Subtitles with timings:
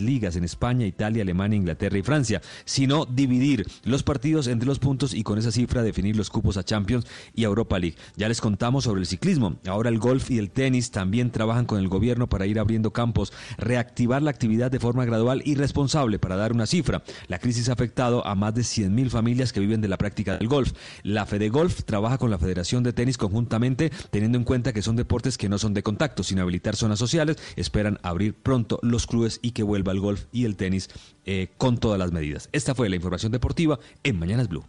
[0.00, 5.14] ligas en España, Italia, Alemania, Inglaterra y Francia, sino dividir los partidos entre los puntos
[5.14, 7.96] y con esa cifra definir los cupos a Champions y Europa League.
[8.16, 9.58] Ya les contamos sobre el ciclismo.
[9.66, 13.32] Ahora el golf y el tenis también trabajan con el gobierno para ir abriendo campos,
[13.56, 17.02] reactivar la actividad de forma gradual y responsable para dar una cifra.
[17.26, 20.48] La crisis ha afectado a más de 100.000 familias que viven de la práctica del
[20.48, 20.72] golf.
[21.02, 24.96] La Fede Golf trabaja con la Federación de Tenis conjuntamente, teniendo en cuenta que son
[24.96, 27.36] deportes que no son de contacto, sin habilitar zonas sociales.
[27.56, 29.62] Esperan abrir pronto los clubes y que
[29.92, 30.88] el golf y el tenis
[31.24, 32.48] eh, con todas las medidas.
[32.52, 34.64] Esta fue la información deportiva en Mañanas Blue.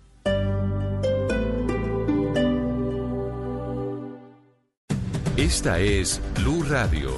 [5.37, 7.11] Esta es Blue Radio.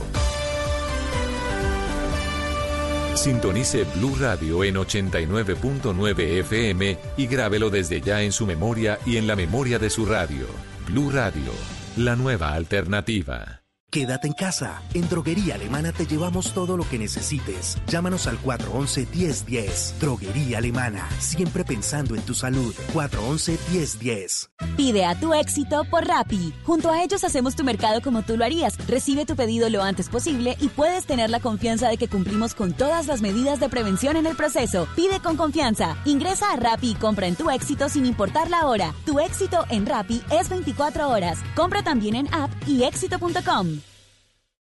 [3.15, 9.27] Sintonice Blue Radio en 89.9 FM y grábelo desde ya en su memoria y en
[9.27, 10.45] la memoria de su radio.
[10.87, 11.51] Blue Radio,
[11.97, 13.60] la nueva alternativa.
[13.91, 14.81] Quédate en casa.
[14.93, 17.77] En Droguería Alemana te llevamos todo lo que necesites.
[17.87, 19.99] Llámanos al 411-1010.
[19.99, 21.09] Droguería Alemana.
[21.19, 22.73] Siempre pensando en tu salud.
[22.93, 24.47] 411-1010.
[24.77, 26.53] Pide a tu éxito por Rappi.
[26.63, 28.77] Junto a ellos hacemos tu mercado como tú lo harías.
[28.87, 32.71] Recibe tu pedido lo antes posible y puedes tener la confianza de que cumplimos con
[32.71, 34.87] todas las medidas de prevención en el proceso.
[34.95, 35.97] Pide con confianza.
[36.05, 38.93] Ingresa a Rappi y compra en tu éxito sin importar la hora.
[39.05, 41.39] Tu éxito en Rappi es 24 horas.
[41.57, 43.80] Compra también en app y éxito.com.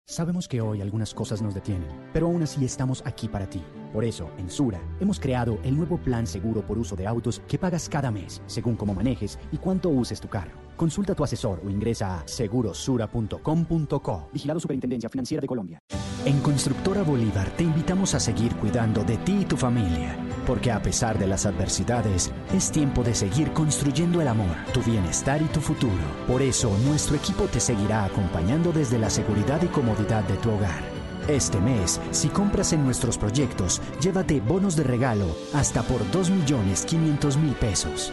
[0.05, 3.63] Sabemos que hoy algunas cosas nos detienen, pero aún así estamos aquí para ti.
[3.93, 7.57] Por eso, en Sura, hemos creado el nuevo plan seguro por uso de autos que
[7.57, 10.62] pagas cada mes, según cómo manejes y cuánto uses tu carro.
[10.75, 14.29] Consulta a tu asesor o ingresa a segurosura.com.co.
[14.33, 15.79] Vigilado Superintendencia Financiera de Colombia.
[16.25, 20.81] En Constructora Bolívar te invitamos a seguir cuidando de ti y tu familia, porque a
[20.81, 25.59] pesar de las adversidades, es tiempo de seguir construyendo el amor, tu bienestar y tu
[25.59, 26.03] futuro.
[26.27, 30.93] Por eso, nuestro equipo te seguirá acompañando desde la seguridad y comodidad de tu hogar.
[31.27, 38.11] Este mes, si compras en nuestros proyectos, llévate bonos de regalo hasta por 2.500.000 pesos.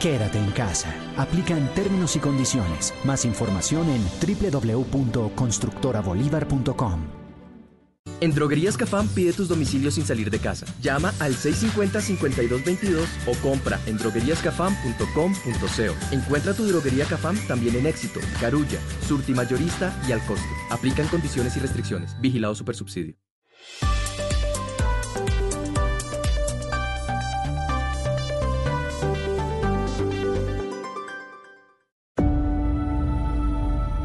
[0.00, 0.94] Quédate en casa.
[1.16, 2.94] Aplican términos y condiciones.
[3.04, 7.20] Más información en www.constructorabolívar.com.
[8.22, 10.66] En Droguerías Cafam pide tus domicilios sin salir de casa.
[10.80, 16.14] Llama al 650-5222 o compra en drogueríascafam.com.co.
[16.14, 20.48] Encuentra tu droguería Cafam también en Éxito, Carulla, Surti Mayorista y al costo.
[20.70, 22.20] Aplican condiciones y restricciones.
[22.20, 23.14] Vigilado Supersubsidio.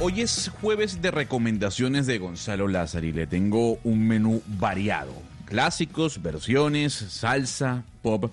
[0.00, 3.12] Hoy es jueves de recomendaciones de Gonzalo Lázari.
[3.12, 5.12] Le tengo un menú variado.
[5.44, 8.32] Clásicos, versiones, salsa, pop.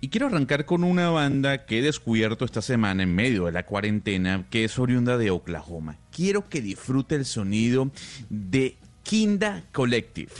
[0.00, 3.66] Y quiero arrancar con una banda que he descubierto esta semana en medio de la
[3.66, 5.96] cuarentena, que es oriunda de Oklahoma.
[6.10, 7.90] Quiero que disfrute el sonido
[8.28, 10.32] de Kinda Collective.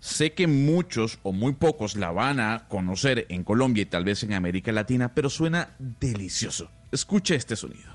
[0.00, 4.22] Sé que muchos o muy pocos la van a conocer en Colombia y tal vez
[4.24, 6.70] en América Latina, pero suena delicioso.
[6.90, 7.91] Escuche este sonido.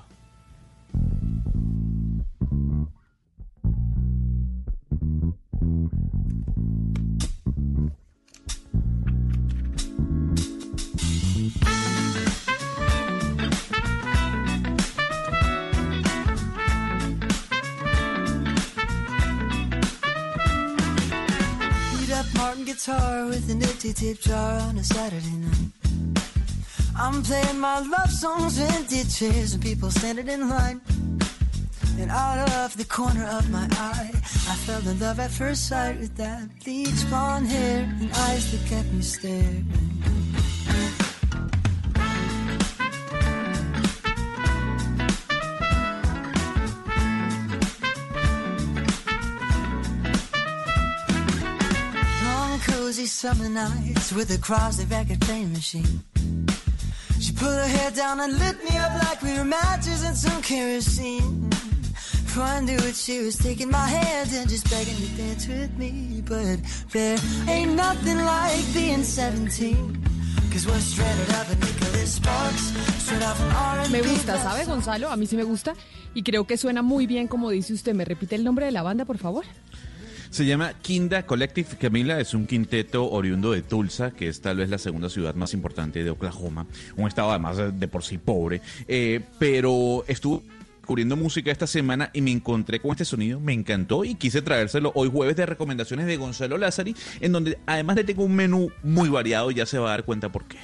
[22.74, 25.70] Guitar with an empty tip jar on a Saturday night.
[26.94, 30.82] I'm playing my love songs in ditches and people standing in line.
[31.98, 35.98] And out of the corner of my eye, I fell in love at first sight
[35.98, 39.66] with that bleach blonde hair and eyes that kept me staring.
[52.98, 56.02] Cozy summer nights with a Crosley record playing machine.
[57.20, 60.42] She put her hair down and lit me up like we were matches and some
[60.42, 61.48] kerosene.
[62.36, 66.22] I knew it, she was taking my hand and just begging to dance with me.
[66.26, 66.58] But
[66.92, 67.18] there
[67.48, 70.08] ain't nothing like being 17.
[70.52, 72.72] Cause we're stranded up in Nicholas Sparks.
[73.04, 74.64] Straight off an R&B Me gusta, ¿sabe.
[74.64, 75.10] Gonzalo?
[75.10, 75.74] A mí sí me gusta
[76.14, 77.94] y creo que suena muy bien como dice usted.
[77.94, 79.44] ¿Me repite el nombre de la banda, por favor?
[80.30, 84.68] Se llama Kinda Collective Camila, es un quinteto oriundo de Tulsa, que es tal vez
[84.68, 86.66] la segunda ciudad más importante de Oklahoma,
[86.96, 90.42] un estado además de por sí pobre, eh, pero estuvo
[90.84, 94.92] cubriendo música esta semana y me encontré con este sonido, me encantó y quise traérselo
[94.94, 99.08] hoy jueves de recomendaciones de Gonzalo Lázari, en donde además le tengo un menú muy
[99.08, 100.58] variado, ya se va a dar cuenta por qué.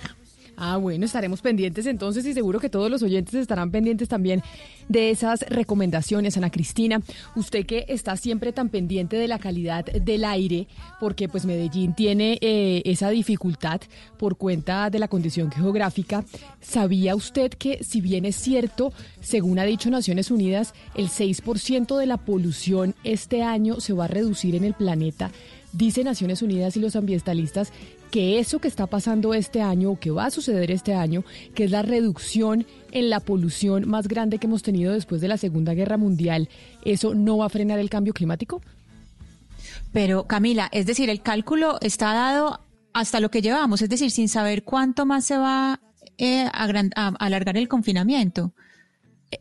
[0.56, 4.42] Ah, bueno, estaremos pendientes entonces y seguro que todos los oyentes estarán pendientes también
[4.88, 6.36] de esas recomendaciones.
[6.36, 7.00] Ana Cristina,
[7.34, 10.68] usted que está siempre tan pendiente de la calidad del aire,
[11.00, 13.80] porque pues Medellín tiene eh, esa dificultad
[14.16, 16.24] por cuenta de la condición geográfica,
[16.60, 22.06] ¿sabía usted que si bien es cierto, según ha dicho Naciones Unidas, el 6% de
[22.06, 25.30] la polución este año se va a reducir en el planeta?
[25.74, 27.72] Dice Naciones Unidas y los ambientalistas
[28.10, 31.24] que eso que está pasando este año o que va a suceder este año,
[31.54, 35.36] que es la reducción en la polución más grande que hemos tenido después de la
[35.36, 36.48] Segunda Guerra Mundial,
[36.84, 38.62] ¿eso no va a frenar el cambio climático?
[39.92, 42.60] Pero Camila, es decir, el cálculo está dado
[42.92, 45.80] hasta lo que llevamos, es decir, sin saber cuánto más se va
[46.16, 48.52] eh, a, alargar el confinamiento.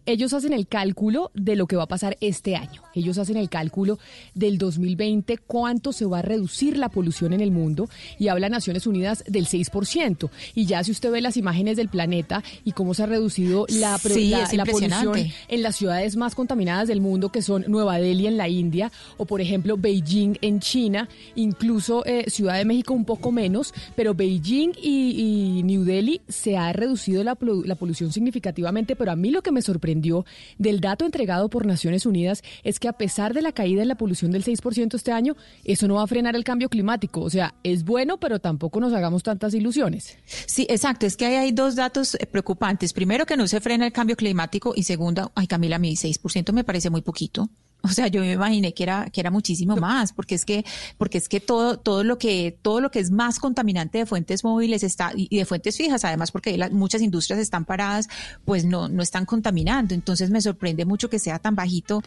[0.05, 2.81] Ellos hacen el cálculo de lo que va a pasar este año.
[2.95, 3.99] Ellos hacen el cálculo
[4.35, 8.85] del 2020, cuánto se va a reducir la polución en el mundo y habla Naciones
[8.87, 10.29] Unidas del 6%.
[10.55, 13.97] Y ya si usted ve las imágenes del planeta y cómo se ha reducido la,
[13.97, 15.13] Sí, la- es la polución
[15.47, 19.25] en las ciudades más contaminadas del mundo, que son Nueva Delhi en la India o
[19.25, 24.71] por ejemplo Beijing en China, incluso eh, Ciudad de México un poco menos, pero Beijing
[24.81, 29.41] y, y New Delhi se ha reducido la, la polución significativamente, pero a mí lo
[29.41, 30.25] que me sorprendió
[30.57, 33.95] del dato entregado por Naciones Unidas es que a pesar de la caída en la
[33.95, 35.35] polución del 6% este año,
[35.65, 37.21] eso no va a frenar el cambio climático.
[37.21, 40.17] O sea, es bueno, pero tampoco nos hagamos tantas ilusiones.
[40.25, 41.05] Sí, exacto.
[41.05, 42.93] Es que ahí hay dos datos eh, preocupantes.
[42.93, 46.63] Primero, que no se frena el cambio climático y segundo, ay Camila, mí 6% me
[46.63, 47.49] parece muy poquito.
[47.89, 50.65] O sea, yo me imaginé que era que era muchísimo más, porque es que
[50.97, 54.43] porque es que todo todo lo que todo lo que es más contaminante de fuentes
[54.43, 58.07] móviles está y de fuentes fijas, además porque las, muchas industrias están paradas,
[58.45, 59.93] pues no no están contaminando.
[59.93, 62.01] Entonces me sorprende mucho que sea tan bajito.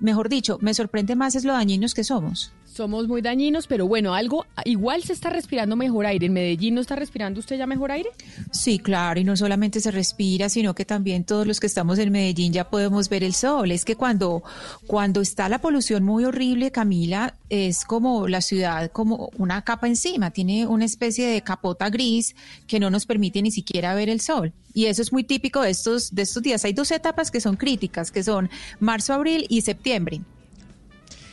[0.00, 2.52] Mejor dicho, me sorprende más es lo dañinos que somos.
[2.72, 6.24] Somos muy dañinos, pero bueno, algo igual se está respirando mejor aire.
[6.24, 8.08] ¿En Medellín no está respirando usted ya mejor aire?
[8.50, 12.10] Sí, claro, y no solamente se respira, sino que también todos los que estamos en
[12.10, 13.72] Medellín ya podemos ver el sol.
[13.72, 14.42] Es que cuando,
[14.86, 20.30] cuando está la polución muy horrible, Camila, es como la ciudad, como una capa encima,
[20.30, 22.34] tiene una especie de capota gris
[22.66, 24.54] que no nos permite ni siquiera ver el sol.
[24.72, 26.64] Y eso es muy típico de estos, de estos días.
[26.64, 28.48] Hay dos etapas que son críticas, que son
[28.80, 30.22] marzo, abril y septiembre.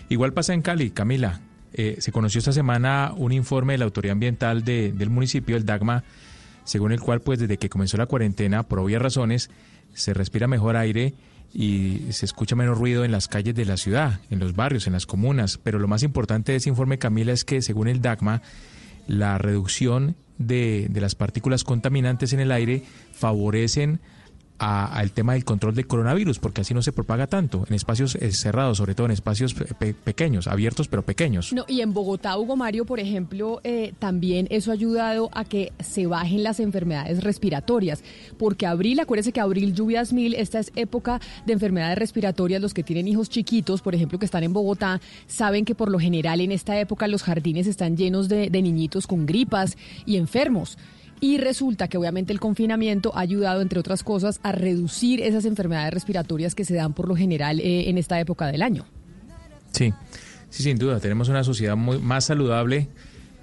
[0.09, 1.39] Igual pasa en Cali, Camila.
[1.73, 5.65] Eh, se conoció esta semana un informe de la Autoridad Ambiental de- del municipio, el
[5.65, 6.03] DAGMA,
[6.63, 9.49] según el cual, pues desde que comenzó la cuarentena, por obvias razones,
[9.93, 11.13] se respira mejor aire
[11.53, 14.93] y se escucha menos ruido en las calles de la ciudad, en los barrios, en
[14.93, 15.57] las comunas.
[15.61, 18.41] Pero lo más importante de ese informe, Camila, es que según el DAGMA,
[19.07, 22.83] la reducción de, de las partículas contaminantes en el aire
[23.13, 23.99] favorecen
[24.59, 28.31] al tema del control del coronavirus, porque así no se propaga tanto en espacios eh,
[28.31, 31.53] cerrados, sobre todo en espacios pe- pe- pequeños, abiertos pero pequeños.
[31.53, 35.71] No, y en Bogotá, Hugo Mario, por ejemplo, eh, también eso ha ayudado a que
[35.79, 38.03] se bajen las enfermedades respiratorias,
[38.37, 42.83] porque abril, acuérdese que abril lluvias mil, esta es época de enfermedades respiratorias, los que
[42.83, 46.51] tienen hijos chiquitos, por ejemplo, que están en Bogotá, saben que por lo general en
[46.51, 50.77] esta época los jardines están llenos de niñitos con gripas y enfermos.
[51.21, 55.93] Y resulta que obviamente el confinamiento ha ayudado, entre otras cosas, a reducir esas enfermedades
[55.93, 58.85] respiratorias que se dan por lo general eh, en esta época del año.
[59.71, 59.93] Sí,
[60.49, 62.87] sí, sin duda, tenemos una sociedad muy, más saludable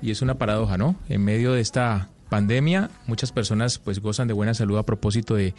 [0.03, 0.97] y es una paradoja, ¿no?
[1.09, 5.55] En medio de esta pandemia, muchas personas pues gozan de buena salud a propósito de,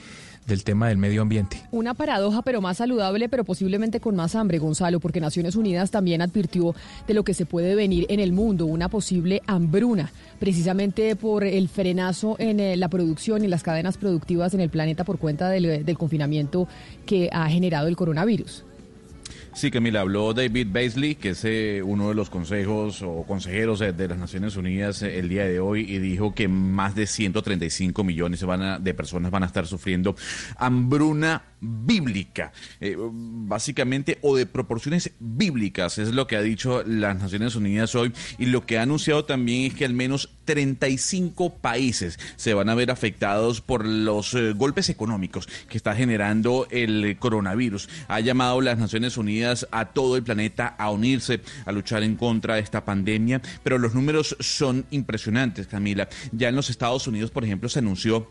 [0.47, 1.61] del tema del medio ambiente.
[1.71, 6.21] Una paradoja, pero más saludable, pero posiblemente con más hambre, Gonzalo, porque Naciones Unidas también
[6.21, 6.73] advirtió
[7.05, 11.67] de lo que se puede venir en el mundo, una posible hambruna, precisamente por el
[11.67, 15.85] frenazo en eh, la producción y las cadenas productivas en el planeta por cuenta del,
[15.85, 16.67] del confinamiento
[17.05, 18.66] que ha generado el coronavirus.
[19.57, 23.91] Sí, Camila, habló David Beasley, que es eh, uno de los consejos o consejeros eh,
[23.91, 28.03] de las Naciones Unidas eh, el día de hoy, y dijo que más de 135
[28.03, 30.15] millones van a- de personas van a estar sufriendo
[30.57, 32.51] hambruna bíblica,
[33.11, 38.45] básicamente, o de proporciones bíblicas, es lo que ha dicho las Naciones Unidas hoy, y
[38.45, 42.91] lo que ha anunciado también es que al menos 35 países se van a ver
[42.91, 47.89] afectados por los golpes económicos que está generando el coronavirus.
[48.07, 49.17] Ha llamado las Naciones Naciones
[49.71, 53.93] A todo el planeta a unirse a luchar en contra de esta pandemia, pero los
[53.93, 56.09] números son impresionantes, Camila.
[56.31, 58.27] Ya en los Estados Unidos, por ejemplo, se anunció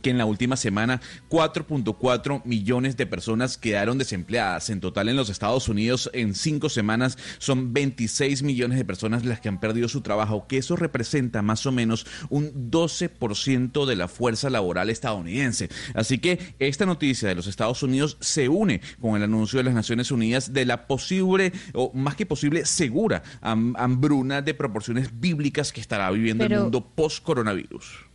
[0.00, 1.00] que en la última semana
[1.30, 4.70] 4.4 millones de personas quedaron desempleadas.
[4.70, 9.40] En total en los Estados Unidos en cinco semanas son 26 millones de personas las
[9.40, 14.08] que han perdido su trabajo, que eso representa más o menos un 12% de la
[14.08, 15.68] fuerza laboral estadounidense.
[15.94, 19.74] Así que esta noticia de los Estados Unidos se une con el anuncio de las
[19.74, 25.80] Naciones Unidas de la posible, o más que posible, segura hambruna de proporciones bíblicas que
[25.80, 28.07] estará viviendo el mundo post-coronavirus.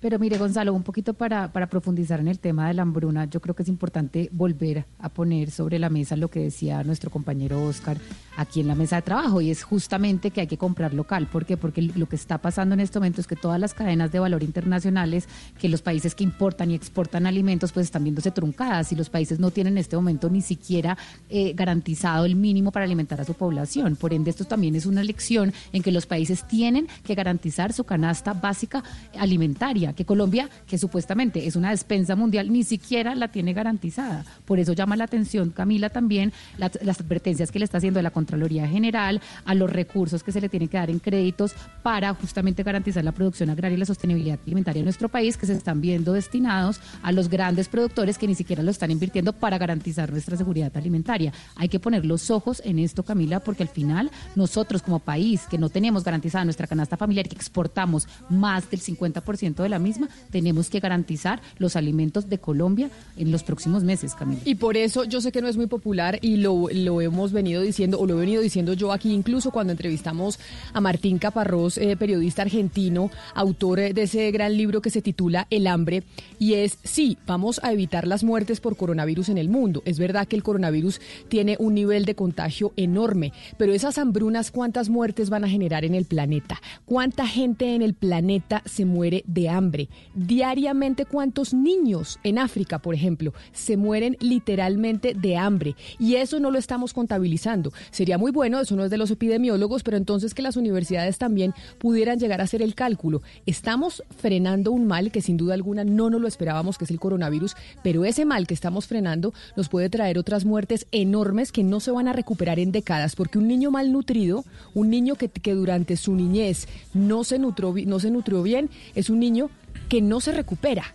[0.00, 3.40] Pero mire, Gonzalo, un poquito para, para profundizar en el tema de la hambruna, yo
[3.40, 7.64] creo que es importante volver a poner sobre la mesa lo que decía nuestro compañero
[7.64, 7.98] Oscar
[8.36, 11.26] aquí en la mesa de trabajo, y es justamente que hay que comprar local.
[11.26, 11.56] ¿Por qué?
[11.56, 14.44] Porque lo que está pasando en este momento es que todas las cadenas de valor
[14.44, 15.28] internacionales,
[15.58, 19.40] que los países que importan y exportan alimentos, pues están viéndose truncadas, y los países
[19.40, 20.96] no tienen en este momento ni siquiera
[21.28, 23.96] eh, garantizado el mínimo para alimentar a su población.
[23.96, 27.82] Por ende, esto también es una lección en que los países tienen que garantizar su
[27.82, 28.84] canasta básica
[29.18, 34.24] alimentaria que Colombia, que supuestamente es una despensa mundial, ni siquiera la tiene garantizada.
[34.44, 38.66] Por eso llama la atención, Camila, también las advertencias que le está haciendo la Contraloría
[38.68, 43.04] General a los recursos que se le tienen que dar en créditos para justamente garantizar
[43.04, 46.80] la producción agraria y la sostenibilidad alimentaria en nuestro país, que se están viendo destinados
[47.02, 51.32] a los grandes productores que ni siquiera lo están invirtiendo para garantizar nuestra seguridad alimentaria.
[51.56, 55.58] Hay que poner los ojos en esto, Camila, porque al final nosotros como país que
[55.58, 60.08] no tenemos garantizada nuestra canasta familiar y que exportamos más del 50% de la misma,
[60.30, 64.40] tenemos que garantizar los alimentos de Colombia en los próximos meses, Camila.
[64.44, 67.62] Y por eso yo sé que no es muy popular y lo, lo hemos venido
[67.62, 70.38] diciendo, o lo he venido diciendo yo aquí, incluso cuando entrevistamos
[70.72, 75.66] a Martín Caparrós, eh, periodista argentino, autor de ese gran libro que se titula El
[75.66, 76.02] hambre,
[76.38, 79.82] y es, sí, vamos a evitar las muertes por coronavirus en el mundo.
[79.84, 84.88] Es verdad que el coronavirus tiene un nivel de contagio enorme, pero esas hambrunas, ¿cuántas
[84.88, 86.60] muertes van a generar en el planeta?
[86.86, 89.67] ¿Cuánta gente en el planeta se muere de hambre?
[90.14, 95.76] Diariamente, ¿cuántos niños en África, por ejemplo, se mueren literalmente de hambre?
[95.98, 97.72] Y eso no lo estamos contabilizando.
[97.90, 101.54] Sería muy bueno, eso no es de los epidemiólogos, pero entonces que las universidades también
[101.78, 103.22] pudieran llegar a hacer el cálculo.
[103.46, 107.00] Estamos frenando un mal que sin duda alguna no nos lo esperábamos, que es el
[107.00, 111.80] coronavirus, pero ese mal que estamos frenando nos puede traer otras muertes enormes que no
[111.80, 114.44] se van a recuperar en décadas, porque un niño malnutrido,
[114.74, 119.10] un niño que, que durante su niñez no se, nutrió, no se nutrió bien, es
[119.10, 119.50] un niño
[119.88, 120.94] que no se recupera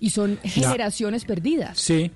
[0.00, 1.78] y son generaciones perdidas.
[1.78, 2.10] Sí.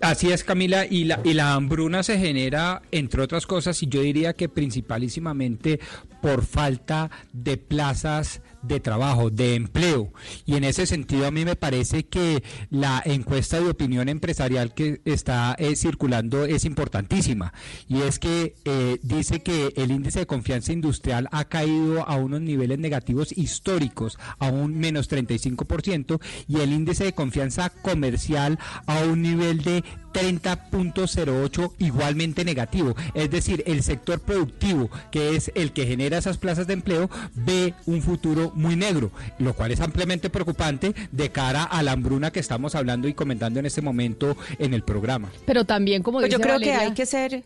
[0.00, 4.00] Así es, Camila, y la, y la hambruna se genera, entre otras cosas, y yo
[4.00, 5.78] diría que principalísimamente
[6.22, 10.12] por falta de plazas de trabajo, de empleo.
[10.44, 15.00] Y en ese sentido a mí me parece que la encuesta de opinión empresarial que
[15.04, 17.52] está eh, circulando es importantísima.
[17.88, 22.40] Y es que eh, dice que el índice de confianza industrial ha caído a unos
[22.40, 29.22] niveles negativos históricos, a un menos 35%, y el índice de confianza comercial a un
[29.22, 29.84] nivel de
[30.16, 32.94] 30.08 igualmente negativo.
[33.14, 37.74] Es decir, el sector productivo, que es el que genera esas plazas de empleo, ve
[37.84, 42.40] un futuro muy negro, lo cual es ampliamente preocupante de cara a la hambruna que
[42.40, 45.30] estamos hablando y comentando en este momento en el programa.
[45.44, 47.44] Pero también, como pues Yo creo que hay que ser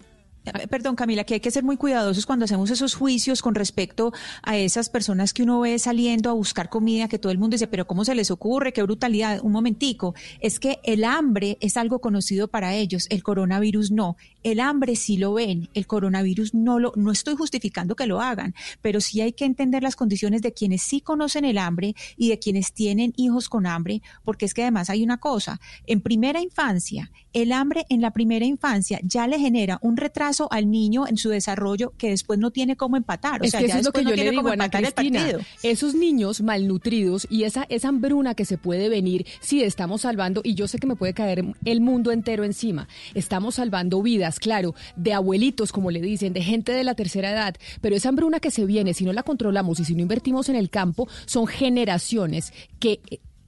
[0.70, 4.56] Perdón, Camila, que hay que ser muy cuidadosos cuando hacemos esos juicios con respecto a
[4.56, 7.86] esas personas que uno ve saliendo a buscar comida, que todo el mundo dice, pero
[7.86, 8.72] ¿cómo se les ocurre?
[8.72, 9.40] ¡Qué brutalidad!
[9.42, 14.16] Un momentico, es que el hambre es algo conocido para ellos, el coronavirus no.
[14.42, 18.54] El hambre sí lo ven, el coronavirus no lo, no estoy justificando que lo hagan,
[18.80, 22.38] pero sí hay que entender las condiciones de quienes sí conocen el hambre y de
[22.38, 27.10] quienes tienen hijos con hambre, porque es que además hay una cosa, en primera infancia,
[27.34, 31.28] el hambre en la primera infancia ya le genera un retraso al niño en su
[31.28, 33.40] desarrollo que después no tiene cómo empatar.
[33.42, 35.26] O es sea, que eso es lo que yo le digo, Ana Cristina.
[35.62, 40.54] Esos niños malnutridos y esa, esa hambruna que se puede venir, sí, estamos salvando, y
[40.54, 42.88] yo sé que me puede caer el mundo entero encima.
[43.14, 47.56] Estamos salvando vidas, claro, de abuelitos, como le dicen, de gente de la tercera edad,
[47.80, 50.56] pero esa hambruna que se viene, si no la controlamos y si no invertimos en
[50.56, 53.00] el campo, son generaciones que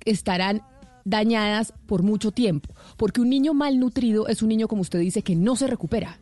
[0.05, 0.62] estarán
[1.05, 5.37] dañadas por mucho tiempo, porque un niño malnutrido es un niño, como usted dice, que
[5.37, 6.19] no se recupera.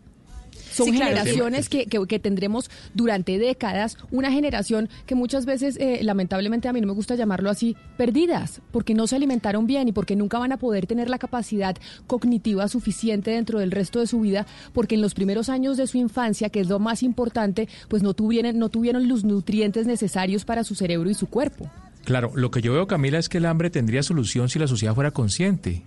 [0.73, 6.73] Son generaciones que, que, tendremos durante décadas, una generación que muchas veces, eh, lamentablemente a
[6.73, 10.39] mí no me gusta llamarlo así, perdidas, porque no se alimentaron bien y porque nunca
[10.39, 14.95] van a poder tener la capacidad cognitiva suficiente dentro del resto de su vida, porque
[14.95, 18.59] en los primeros años de su infancia, que es lo más importante, pues no tuvieron,
[18.59, 21.71] no tuvieron los nutrientes necesarios para su cerebro y su cuerpo.
[22.05, 24.95] Claro, lo que yo veo, Camila, es que el hambre tendría solución si la sociedad
[24.95, 25.83] fuera consciente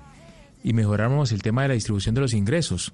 [0.63, 2.93] y mejoráramos el tema de la distribución de los ingresos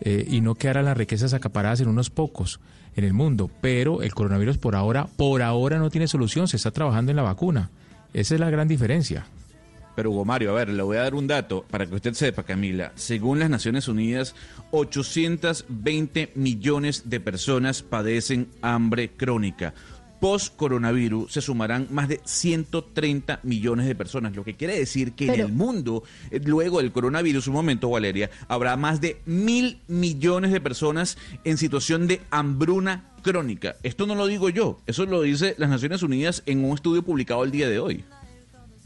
[0.00, 2.60] eh, y no quedaran las riquezas acaparadas en unos pocos
[2.96, 3.50] en el mundo.
[3.60, 7.22] Pero el coronavirus por ahora, por ahora no tiene solución, se está trabajando en la
[7.22, 7.70] vacuna.
[8.12, 9.26] Esa es la gran diferencia.
[9.96, 12.42] Pero Hugo Mario, a ver, le voy a dar un dato para que usted sepa,
[12.42, 12.92] Camila.
[12.96, 14.34] Según las Naciones Unidas,
[14.70, 19.72] 820 millones de personas padecen hambre crónica.
[20.20, 25.40] Post-coronavirus se sumarán más de 130 millones de personas, lo que quiere decir que en
[25.40, 30.60] el mundo, eh, luego del coronavirus, un momento, Valeria, habrá más de mil millones de
[30.60, 33.76] personas en situación de hambruna crónica.
[33.82, 37.44] Esto no lo digo yo, eso lo dice las Naciones Unidas en un estudio publicado
[37.44, 38.04] el día de hoy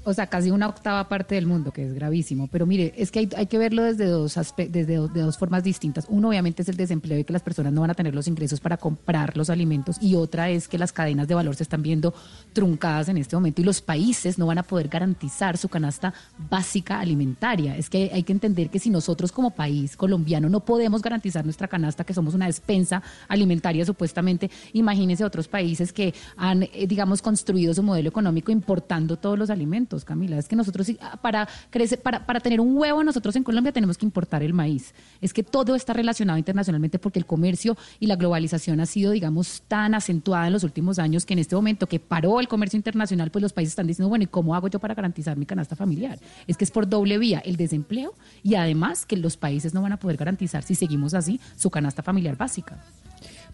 [0.04, 2.48] o sea, casi una octava parte del mundo, que es gravísimo.
[2.48, 6.06] Pero mire, es que hay, hay que verlo desde dos desde dos, dos formas distintas.
[6.08, 8.60] Uno, obviamente, es el desempleo y que las personas no van a tener los ingresos
[8.60, 9.96] para comprar los alimentos.
[10.00, 12.14] Y otra es que las cadenas de valor se están viendo
[12.52, 16.14] truncadas en este momento y los países no van a poder garantizar su canasta
[16.48, 17.76] básica alimentaria.
[17.76, 21.68] Es que hay que entender que si nosotros como país colombiano no podemos garantizar nuestra
[21.68, 27.74] canasta, que somos una despensa alimentaria supuestamente, imagínense otros países que han, eh, digamos, construido
[27.74, 29.89] su modelo económico importando todos los alimentos.
[30.04, 30.38] Camila.
[30.38, 33.98] Es que nosotros, ah, para, crecer, para, para tener un huevo nosotros en Colombia tenemos
[33.98, 34.94] que importar el maíz.
[35.20, 39.62] Es que todo está relacionado internacionalmente porque el comercio y la globalización ha sido, digamos,
[39.68, 43.30] tan acentuada en los últimos años que en este momento que paró el comercio internacional,
[43.30, 46.18] pues los países están diciendo, bueno, ¿y cómo hago yo para garantizar mi canasta familiar?
[46.46, 49.92] Es que es por doble vía el desempleo y además que los países no van
[49.92, 52.78] a poder garantizar, si seguimos así, su canasta familiar básica.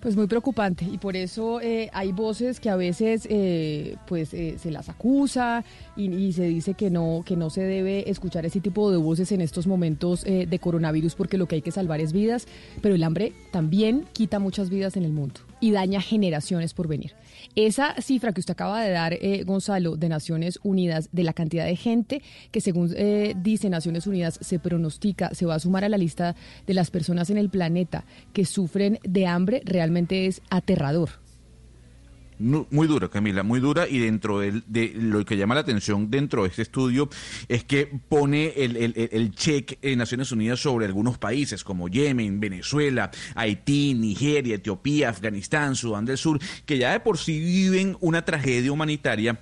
[0.00, 4.57] Pues muy preocupante y por eso eh, hay voces que a veces eh, pues eh,
[4.59, 5.65] se las acusa
[5.97, 9.41] y, se dice que no que no se debe escuchar ese tipo de voces en
[9.41, 12.47] estos momentos de coronavirus porque lo que hay que salvar es vidas,
[12.83, 17.12] pero el hambre también quita muchas vidas en el mundo y daña generaciones por venir.
[17.55, 21.65] Esa cifra que usted acaba de dar, eh, Gonzalo, de Naciones Unidas, de la cantidad
[21.65, 25.88] de gente que según eh, dice Naciones Unidas se pronostica, se va a sumar a
[25.88, 26.35] la lista
[26.67, 31.25] de las personas en el planeta que sufren de hambre, realmente es aterrador.
[32.38, 33.88] Muy dura, Camila, muy dura.
[33.88, 37.09] Y dentro de, lo que llama la atención dentro de este estudio
[37.49, 42.40] es que pone el, el, el check en Naciones Unidas sobre algunos países como Yemen,
[42.40, 48.25] Venezuela, Haití, Nigeria, Etiopía, Afganistán, Sudán del Sur, que ya de por sí viven una
[48.25, 49.39] tragedia humanitaria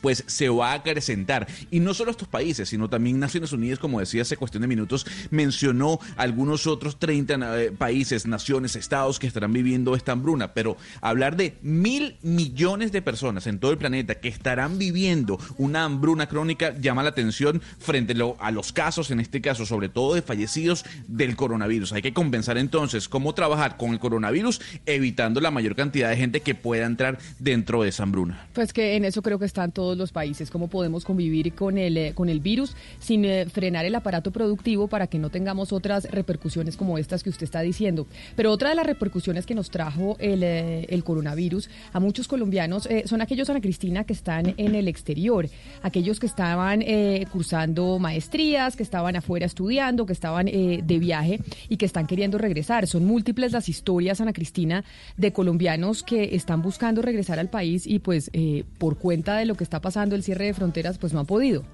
[0.00, 1.46] pues se va a acrecentar.
[1.70, 5.06] Y no solo estos países, sino también Naciones Unidas, como decía hace cuestión de minutos,
[5.30, 10.54] mencionó algunos otros 30 eh, países, naciones, estados que estarán viviendo esta hambruna.
[10.54, 15.84] Pero hablar de mil millones de personas en todo el planeta que estarán viviendo una
[15.84, 20.22] hambruna crónica llama la atención frente a los casos, en este caso, sobre todo de
[20.22, 21.92] fallecidos del coronavirus.
[21.92, 26.40] Hay que compensar entonces cómo trabajar con el coronavirus, evitando la mayor cantidad de gente
[26.40, 28.46] que pueda entrar dentro de esa hambruna.
[28.52, 31.76] Pues que en eso creo que están todos todos los países, cómo podemos convivir con
[31.76, 35.74] el, eh, con el virus sin eh, frenar el aparato productivo para que no tengamos
[35.74, 38.06] otras repercusiones como estas que usted está diciendo.
[38.34, 42.88] Pero otra de las repercusiones que nos trajo el, eh, el coronavirus a muchos colombianos
[43.04, 45.48] son aquellos, Ana Cristina, que están en el exterior,
[45.82, 46.82] aquellos que estaban
[47.30, 52.86] cursando maestrías, que estaban afuera estudiando, que estaban de viaje y que están queriendo regresar.
[52.86, 54.84] Son múltiples las historias, Ana Cristina,
[55.16, 58.30] de colombianos que están buscando regresar al país y pues
[58.78, 61.64] por cuenta de lo que está pasando el cierre de fronteras, pues no ha podido.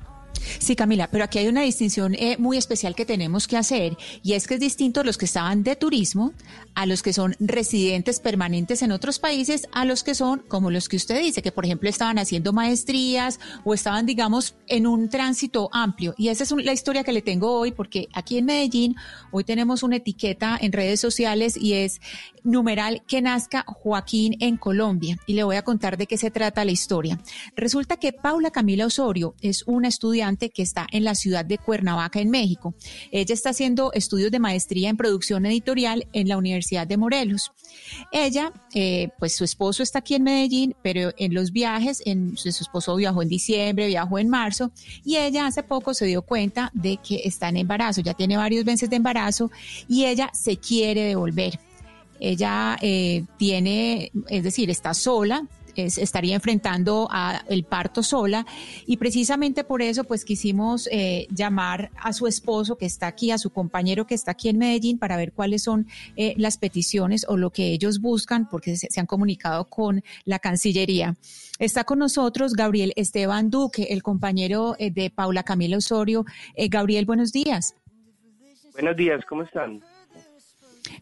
[0.58, 4.34] Sí, Camila, pero aquí hay una distinción eh, muy especial que tenemos que hacer y
[4.34, 6.32] es que es distinto los que estaban de turismo
[6.74, 10.88] a los que son residentes permanentes en otros países, a los que son como los
[10.88, 15.68] que usted dice, que por ejemplo estaban haciendo maestrías o estaban, digamos, en un tránsito
[15.72, 16.14] amplio.
[16.16, 18.96] Y esa es la historia que le tengo hoy porque aquí en Medellín
[19.30, 22.00] hoy tenemos una etiqueta en redes sociales y es
[22.42, 25.18] numeral que nazca Joaquín en Colombia.
[25.26, 27.20] Y le voy a contar de qué se trata la historia.
[27.56, 32.20] Resulta que Paula Camila Osorio es una estudiante que está en la ciudad de Cuernavaca,
[32.20, 32.74] en México.
[33.10, 37.52] Ella está haciendo estudios de maestría en producción editorial en la Universidad de Morelos.
[38.12, 42.48] Ella, eh, pues su esposo está aquí en Medellín, pero en los viajes, en, su
[42.48, 44.72] esposo viajó en diciembre, viajó en marzo,
[45.04, 48.64] y ella hace poco se dio cuenta de que está en embarazo, ya tiene varios
[48.64, 49.50] meses de embarazo,
[49.88, 51.58] y ella se quiere devolver.
[52.20, 55.48] Ella eh, tiene, es decir, está sola,
[55.86, 58.46] estaría enfrentando a el parto sola
[58.86, 63.38] y precisamente por eso pues quisimos eh, llamar a su esposo que está aquí, a
[63.38, 67.36] su compañero que está aquí en Medellín para ver cuáles son eh, las peticiones o
[67.36, 71.16] lo que ellos buscan porque se, han comunicado con la Cancillería.
[71.58, 76.24] Está con nosotros Gabriel Esteban Duque, el compañero eh, de Paula Camila Osorio.
[76.56, 77.74] Gabriel, buenos días.
[78.72, 79.80] Buenos días, ¿cómo están?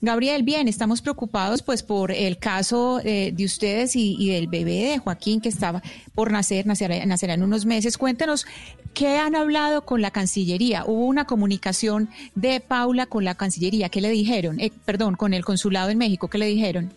[0.00, 4.98] Gabriel, bien, estamos preocupados pues por el caso eh, de ustedes y, del bebé de
[4.98, 5.82] Joaquín que estaba
[6.14, 7.98] por nacer, nacerá, nacerá en unos meses.
[7.98, 8.46] Cuéntenos,
[8.94, 10.84] ¿qué han hablado con la Cancillería?
[10.86, 13.88] ¿Hubo una comunicación de Paula con la Cancillería?
[13.88, 14.60] ¿Qué le dijeron?
[14.60, 16.90] Eh, perdón, con el Consulado en México, ¿qué le dijeron?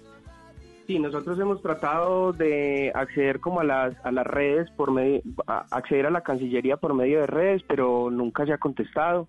[0.87, 6.07] Sí, nosotros hemos tratado de acceder como a las, a las redes, por medio, acceder
[6.07, 9.27] a la Cancillería por medio de redes, pero nunca se ha contestado.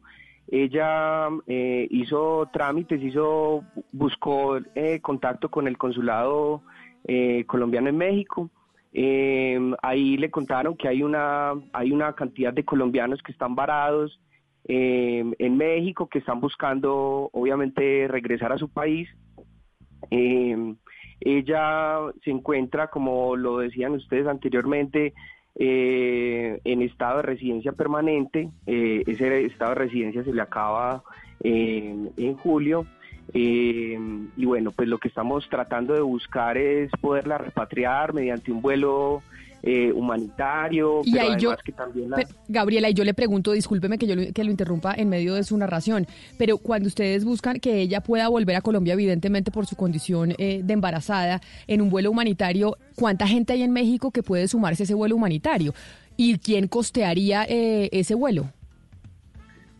[0.52, 6.62] Ella eh, hizo trámites, hizo, buscó eh, contacto con el consulado
[7.04, 8.50] eh, colombiano en México.
[9.82, 14.20] ahí le contaron que hay una, hay una cantidad de colombianos que están varados
[14.64, 19.08] en México, que están buscando, obviamente, regresar a su país.
[21.20, 25.14] Ella se encuentra, como lo decían ustedes anteriormente,
[25.56, 28.50] eh, en estado de residencia permanente.
[28.66, 31.02] Eh, ese estado de residencia se le acaba
[31.42, 32.86] eh, en julio.
[33.34, 39.22] y bueno, pues lo que estamos tratando de buscar es poderla repatriar mediante un vuelo
[39.64, 42.10] eh, humanitario, y ahí yo, que también
[42.48, 45.44] Gabriela, y yo le pregunto, discúlpeme que yo lo, que lo interrumpa en medio de
[45.44, 49.76] su narración, pero cuando ustedes buscan que ella pueda volver a Colombia, evidentemente por su
[49.76, 54.48] condición eh, de embarazada, en un vuelo humanitario, ¿cuánta gente hay en México que puede
[54.48, 55.74] sumarse a ese vuelo humanitario?
[56.16, 58.46] ¿Y quién costearía eh, ese vuelo?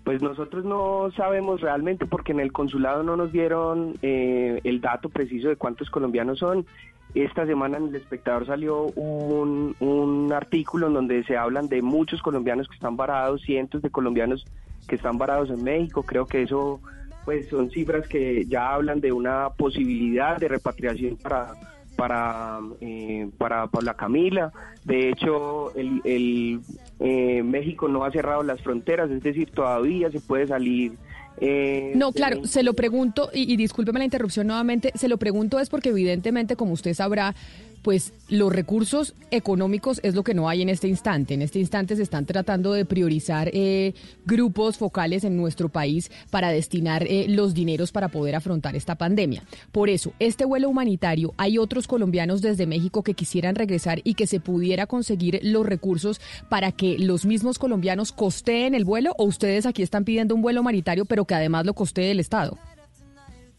[0.04, 5.48] Pues nosotros no sabemos realmente porque en el consulado no nos dieron el dato preciso
[5.48, 6.66] de cuántos colombianos son.
[7.14, 12.22] Esta semana en El Espectador salió un, un artículo en donde se hablan de muchos
[12.22, 14.46] colombianos que están varados, cientos de colombianos
[14.88, 16.02] que están varados en México.
[16.02, 16.80] Creo que eso
[17.24, 21.52] pues son cifras que ya hablan de una posibilidad de repatriación para
[21.96, 24.52] para eh, para Paula Camila.
[24.84, 26.60] De hecho, el, el
[26.98, 30.94] eh, México no ha cerrado las fronteras, es decir, todavía se puede salir
[31.40, 35.58] eh, no, claro, se lo pregunto, y, y discúlpeme la interrupción nuevamente, se lo pregunto
[35.60, 37.34] es porque evidentemente, como usted sabrá,
[37.82, 41.34] pues los recursos económicos es lo que no hay en este instante.
[41.34, 46.50] En este instante se están tratando de priorizar eh, grupos focales en nuestro país para
[46.50, 49.42] destinar eh, los dineros para poder afrontar esta pandemia.
[49.72, 54.26] Por eso, este vuelo humanitario, hay otros colombianos desde México que quisieran regresar y que
[54.26, 59.66] se pudiera conseguir los recursos para que los mismos colombianos costeen el vuelo o ustedes
[59.66, 62.58] aquí están pidiendo un vuelo humanitario pero que además lo costee el Estado.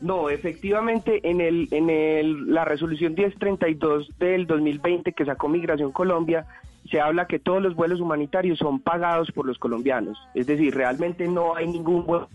[0.04, 6.46] No, efectivamente, en, el, en el, la resolución 1032 del 2020 que sacó Migración Colombia,
[6.92, 10.18] se habla que todos los vuelos humanitarios son pagados por los colombianos.
[10.36, 12.28] Es decir, realmente no hay ningún vuelo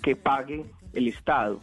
[0.00, 1.58] que pague el Estado.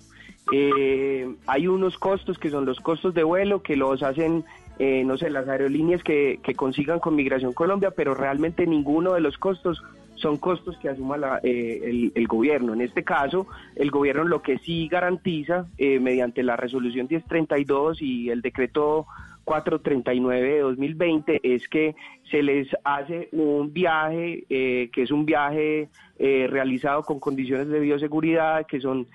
[0.51, 4.43] Eh, hay unos costos que son los costos de vuelo que los hacen,
[4.79, 9.21] eh, no sé, las aerolíneas que, que consigan con Migración Colombia, pero realmente ninguno de
[9.21, 9.81] los costos
[10.17, 12.73] son costos que asuma eh, el, gobierno.
[12.73, 18.29] En este caso, el gobierno lo que sí garantiza eh, mediante la resolución 1032 y
[18.29, 19.05] el decreto
[19.45, 21.95] 439 de 2020 es que
[22.29, 28.65] se les hace un viaje, eh, que es un viaje realizado con condiciones de bioseguridad,
[28.65, 29.05] que son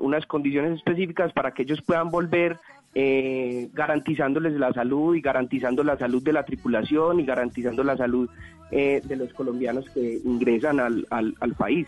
[0.00, 2.56] unas condiciones específicas para que ellos puedan volver
[2.94, 8.28] eh, garantizándoles la salud y garantizando la salud de la tripulación y garantizando la salud
[8.70, 11.86] eh, de los colombianos que ingresan al, al, al país.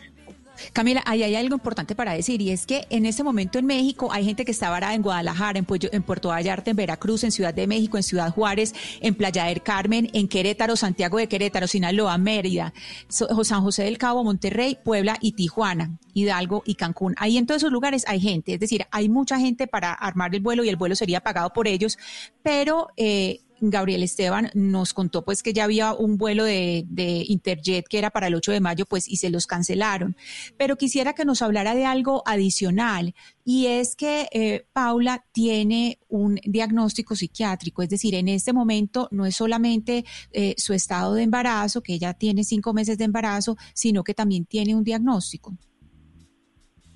[0.73, 4.11] Camila, ahí hay algo importante para decir y es que en este momento en México
[4.13, 7.55] hay gente que está varada en Guadalajara, en, en Puerto Vallarta, en Veracruz, en Ciudad
[7.55, 12.19] de México, en Ciudad Juárez, en Playa del Carmen, en Querétaro, Santiago de Querétaro, Sinaloa,
[12.19, 12.73] Mérida,
[13.09, 17.15] San José del Cabo, Monterrey, Puebla y Tijuana, Hidalgo y Cancún.
[17.19, 20.41] Ahí en todos esos lugares hay gente, es decir, hay mucha gente para armar el
[20.41, 21.99] vuelo y el vuelo sería pagado por ellos,
[22.43, 22.89] pero...
[22.97, 26.87] Eh, Gabriel Esteban nos contó pues que ya había un vuelo de,
[27.29, 30.17] Interjet que era para el 8 de mayo pues y se los cancelaron.
[30.57, 36.39] Pero quisiera que nos hablara de algo adicional y es que eh, Paula tiene un
[36.45, 41.83] diagnóstico psiquiátrico, es decir, en este momento no es solamente eh, su estado de embarazo,
[41.83, 45.57] que ella tiene cinco meses de embarazo, sino que también tiene un diagnóstico.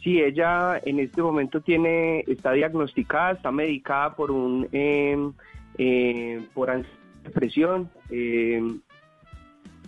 [0.05, 5.33] Sí, ella en este momento tiene, está diagnosticada, está medicada por un em,
[5.79, 6.71] eh, por
[7.23, 8.61] depresión, eh,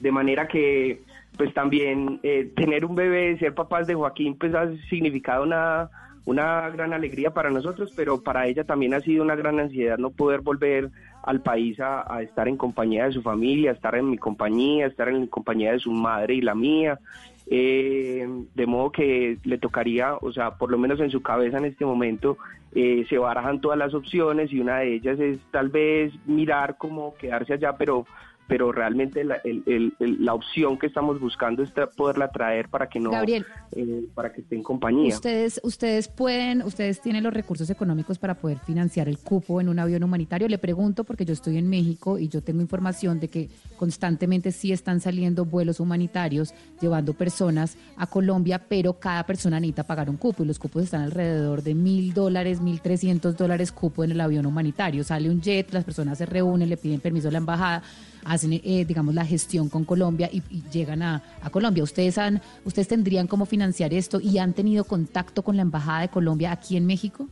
[0.01, 1.03] de manera que
[1.37, 5.91] pues también eh, tener un bebé, ser papás de Joaquín, pues ha significado una,
[6.25, 10.11] una gran alegría para nosotros, pero para ella también ha sido una gran ansiedad no
[10.11, 10.91] poder volver
[11.23, 15.27] al país a, estar en compañía de su familia, estar en mi compañía, estar en
[15.27, 17.01] compañía de su madre y la mía.
[17.49, 21.67] Eh, de modo que le tocaría, o sea, por lo menos en su cabeza en
[21.67, 22.39] este momento,
[22.75, 27.15] eh, se barajan todas las opciones y una de ellas es tal vez mirar cómo
[27.17, 28.05] quedarse allá, pero
[28.49, 32.89] pero realmente la, el- el- el- la opción que estamos buscando es poderla traer para
[32.89, 33.45] que no, Gabriel.
[33.73, 35.15] eh, para que esté en compañía.
[35.15, 39.79] Ustedes, ustedes pueden, ustedes tienen los recursos económicos para poder financiar el cupo en un
[39.79, 40.49] avión humanitario.
[40.49, 44.73] Le pregunto porque yo estoy en México y yo tengo información de que constantemente sí
[44.73, 50.43] están saliendo vuelos humanitarios llevando personas a Colombia, pero cada persona necesita pagar un cupo
[50.43, 54.47] y los cupos están alrededor de mil dólares, mil trescientos dólares cupo en el avión
[54.47, 55.05] humanitario.
[55.05, 57.83] Sale un jet, las personas se reúnen, le piden permiso a la embajada
[58.27, 61.83] hacen, eh, digamos, la gestión con Colombia y, llegan a, a Colombia.
[61.83, 66.09] ¿Ustedes, han, ¿Ustedes tendrían cómo financiar esto y han tenido contacto con la Embajada de
[66.09, 67.27] Colombia aquí en México?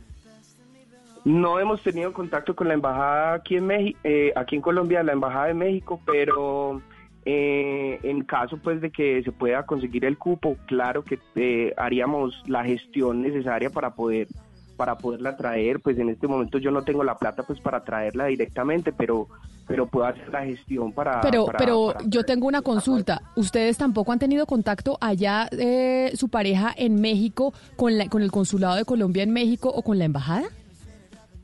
[1.23, 3.99] No hemos tenido contacto con la embajada aquí en México,
[4.35, 6.83] aquí en Colombia, la embajada de México, pero
[7.27, 12.43] eh, en caso pues de que se pueda conseguir el cupo, claro que eh, haríamos
[12.45, 14.27] la gestión necesaria para poder
[14.75, 15.79] para poderla traer.
[15.79, 19.27] Pues en este momento yo no tengo la plata pues para traerla directamente, pero
[19.67, 21.21] pero puedo hacer la gestión para.
[21.21, 23.21] Pero, para- pero para- yo tengo una consulta.
[23.35, 28.31] ¿Ustedes tampoco han tenido contacto allá, eh, su pareja en México, con, la, con el
[28.31, 30.43] consulado de Colombia en México o con la embajada?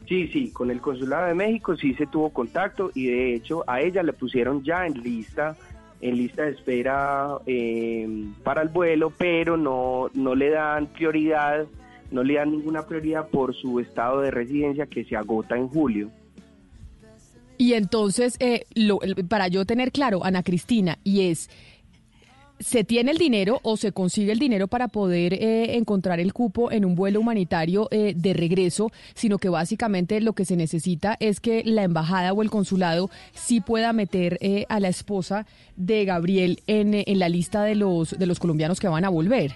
[0.07, 3.79] Sí, sí, con el Consulado de México sí se tuvo contacto y de hecho a
[3.79, 5.55] ella le pusieron ya en lista,
[6.01, 11.65] en lista de espera eh, para el vuelo, pero no, no le dan prioridad,
[12.11, 16.09] no le dan ninguna prioridad por su estado de residencia que se agota en julio.
[17.57, 21.47] Y entonces, eh, lo- para yo tener claro, Ana Cristina, y es,
[22.59, 26.71] ¿se tiene el dinero o se consigue el dinero para poder eh, encontrar el cupo
[26.71, 31.39] en un vuelo humanitario eh, de regreso, sino que básicamente lo que se necesita es
[31.39, 35.45] que la embajada o el consulado sí pueda meter eh, a la esposa
[35.75, 39.09] de Gabriel en, eh, en la lista de los, de los colombianos que van a
[39.09, 39.53] volver?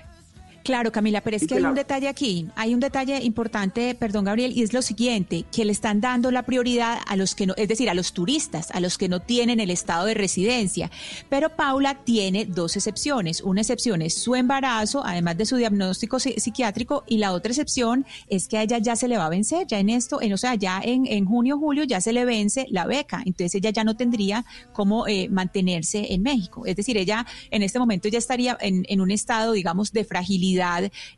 [0.65, 4.51] Claro, Camila, pero es que hay un detalle aquí, hay un detalle importante, perdón, Gabriel,
[4.57, 7.67] y es lo siguiente, que le están dando la prioridad a los que no, es
[7.67, 10.89] decir, a los turistas, a los que no tienen el estado de residencia.
[11.29, 13.41] Pero Paula tiene dos excepciones.
[13.41, 18.03] Una excepción es su embarazo, además de su diagnóstico psi- psiquiátrico, y la otra excepción
[18.27, 20.37] es que a ella ya se le va a vencer, ya en esto, en, o
[20.37, 23.83] sea, ya en, en junio, julio ya se le vence la beca, entonces ella ya
[23.83, 26.65] no tendría cómo eh, mantenerse en México.
[26.65, 30.54] Es decir, ella en este momento ya estaría en, en un estado, digamos, de fragilidad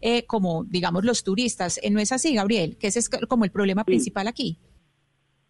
[0.01, 1.79] eh, como, digamos, los turistas.
[1.83, 2.77] Eh, ¿No es así, Gabriel?
[2.77, 4.59] Que ese es como el problema principal aquí.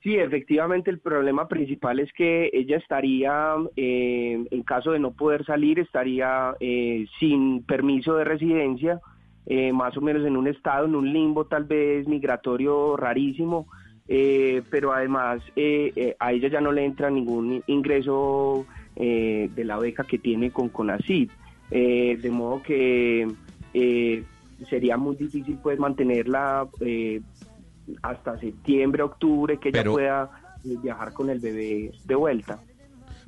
[0.08, 5.43] Sí, efectivamente el problema principal es que ella estaría, eh, en caso de no poder
[5.43, 9.02] salir, estaría eh, sin permiso de residencia,
[9.47, 13.67] eh, más o menos en un estado, en un limbo tal vez migratorio rarísimo,
[14.08, 15.41] pero además
[16.19, 21.30] a ella ya no le entra ningún ingreso de la beca que tiene con CONACYT,
[21.69, 23.28] de modo que
[23.78, 24.24] eh,
[24.70, 27.22] sería muy difícil pues mantenerla eh,
[28.02, 30.32] hasta septiembre, octubre, que ella pueda
[30.63, 32.60] eh, viajar con el bebé de vuelta.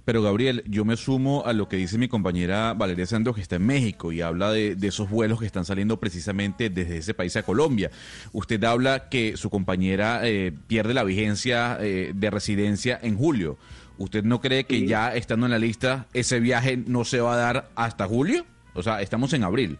[0.05, 3.57] Pero Gabriel, yo me sumo a lo que dice mi compañera Valeria Santos, que está
[3.57, 7.35] en México y habla de, de esos vuelos que están saliendo precisamente desde ese país
[7.35, 7.91] a Colombia.
[8.33, 13.57] Usted habla que su compañera eh, pierde la vigencia eh, de residencia en julio.
[13.99, 17.37] ¿Usted no cree que ya estando en la lista ese viaje no se va a
[17.37, 18.45] dar hasta julio?
[18.73, 19.77] O sea, estamos en abril.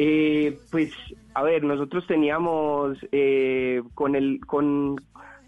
[0.00, 0.92] Eh, pues,
[1.34, 4.94] a ver, nosotros teníamos eh, con el con,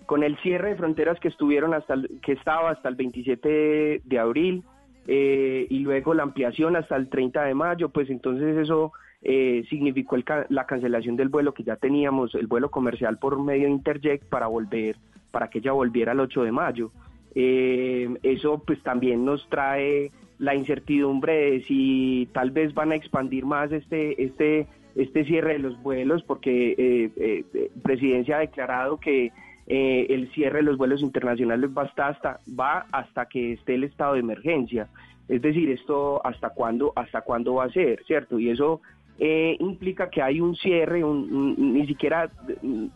[0.07, 4.19] con el cierre de fronteras que estuvieron hasta el- que estaba hasta el 27 de
[4.19, 4.65] abril
[5.07, 10.17] eh, y luego la ampliación hasta el 30 de mayo, pues entonces eso eh, significó
[10.17, 14.25] el la cancelación del vuelo que ya teníamos, el vuelo comercial por medio de Interjet
[14.29, 14.97] para volver,
[15.31, 16.91] para que ella volviera el 8 de mayo.
[17.37, 23.44] Eh, eso pues también nos trae la incertidumbre de si tal vez van a expandir
[23.46, 28.98] más este este este cierre de los vuelos porque eh, eh, eh, presidencia ha declarado
[28.98, 29.31] que
[29.68, 34.14] eh, el cierre de los vuelos internacionales va hasta, va hasta que esté el estado
[34.14, 34.88] de emergencia.
[35.29, 38.81] Es decir esto hasta cuándo hasta cuándo va a ser cierto y eso
[39.22, 42.29] eh, implica que hay un cierre, un- ni siquiera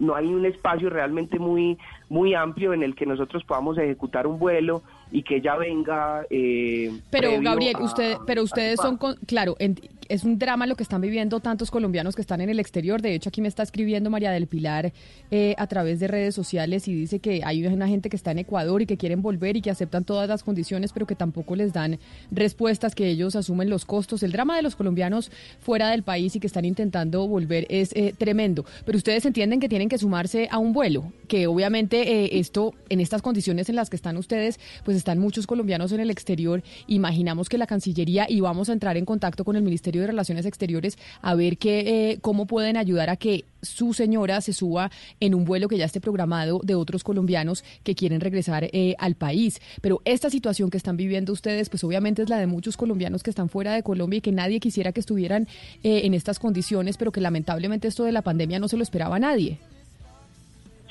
[0.00, 1.76] no hay un espacio realmente muy
[2.09, 6.25] muy amplio en el que nosotros podamos ejecutar un vuelo y que ella venga.
[6.31, 10.75] eh, Pero Gabriel, a- usted, pero ustedes son, con- claro, en- es un drama lo
[10.77, 13.01] que están viviendo tantos colombianos que están en el exterior.
[13.01, 14.93] De hecho, aquí me está escribiendo María del Pilar
[15.31, 18.40] eh, a través de redes sociales y dice que hay una gente que está en
[18.40, 21.73] Ecuador y que quieren volver y que aceptan todas las condiciones, pero que tampoco les
[21.73, 21.99] dan
[22.31, 24.23] respuestas, que ellos asumen los costos.
[24.23, 28.14] El drama de los colombianos fuera del país y que están intentando volver es eh,
[28.17, 28.64] tremendo.
[28.85, 33.01] Pero ustedes entienden que tienen que sumarse a un vuelo, que obviamente eh, esto, en
[33.01, 36.62] estas condiciones en las que están ustedes, pues están muchos colombianos en el exterior.
[36.87, 40.47] Imaginamos que la Cancillería y vamos a entrar en contacto con el Ministerio de Relaciones
[40.47, 44.90] Exteriores a ver qué, eh, cómo pueden ayudar a que su señora se suba
[45.21, 49.14] en un vuelo que ya esté programado de otros colombianos que quieren regresar eh, al
[49.14, 49.61] país.
[49.81, 53.31] Pero esta situación que están viviendo ustedes, pues obviamente es la de muchos colombianos que
[53.31, 55.49] están fuera de Colombia y que nadie quisiera que estuvieran
[55.83, 59.19] eh, en estas condiciones, pero que lamentablemente esto de la pandemia no se lo esperaba
[59.19, 59.59] nadie.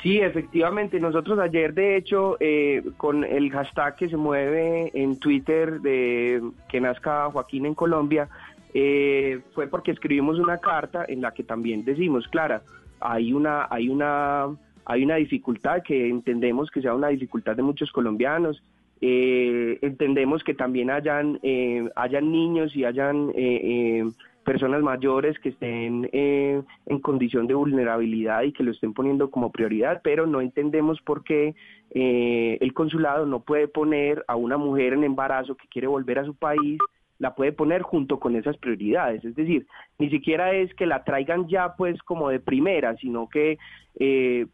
[0.04, 1.00] Sí, efectivamente.
[1.00, 6.82] Nosotros ayer, de hecho, eh, con el hashtag que se mueve en Twitter de que
[6.82, 8.28] nazca Joaquín en Colombia,
[8.74, 12.64] eh, fue porque escribimos una carta en la que también decimos, Clara,
[13.00, 14.48] hay una, hay una,
[14.84, 18.62] hay una dificultad que entendemos que sea una dificultad de muchos colombianos.
[19.00, 21.40] Eh, entendemos que también hayan,
[21.96, 23.32] hayan niños y hayan
[24.44, 29.52] personas mayores que estén eh, en condición de vulnerabilidad y que lo estén poniendo como
[29.52, 31.56] prioridad, pero no entendemos por qué
[31.92, 36.26] eh, el consulado no puede poner a una mujer en embarazo que quiere volver a
[36.26, 36.80] su país
[37.20, 39.24] la puede poner junto con esas prioridades.
[39.24, 39.66] Es decir,
[39.98, 43.58] ni siquiera es que la traigan ya pues como de primera, sino que
[43.98, 44.48] eh,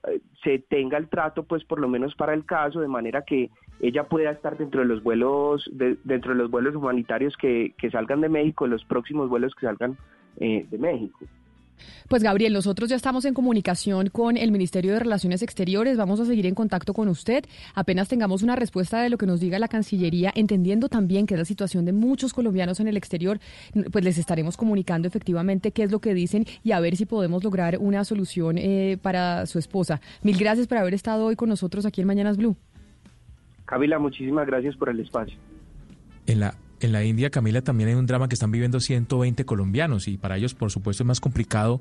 [0.43, 3.49] se tenga el trato pues por lo menos para el caso, de manera que
[3.79, 8.21] ella pueda estar dentro de los vuelos, dentro de los vuelos humanitarios que, que, salgan
[8.21, 9.97] de México, los próximos vuelos que salgan
[10.37, 11.19] eh, de México.
[12.07, 15.97] Pues Gabriel, nosotros ya estamos en comunicación con el Ministerio de Relaciones Exteriores.
[15.97, 17.45] Vamos a seguir en contacto con usted.
[17.75, 21.39] Apenas tengamos una respuesta de lo que nos diga la Cancillería, entendiendo también que es
[21.39, 23.39] la situación de muchos colombianos en el exterior,
[23.91, 27.43] pues les estaremos comunicando efectivamente qué es lo que dicen y a ver si podemos
[27.43, 30.01] lograr una solución eh, para su esposa.
[30.23, 32.55] Mil gracias por haber estado hoy con nosotros aquí en Mañanas Blue.
[33.69, 35.37] Camila, muchísimas gracias por el espacio.
[36.25, 40.07] En la, en la India, Camila, también hay un drama que están viviendo 120 colombianos
[40.07, 41.79] y para ellos, por supuesto, es más complicado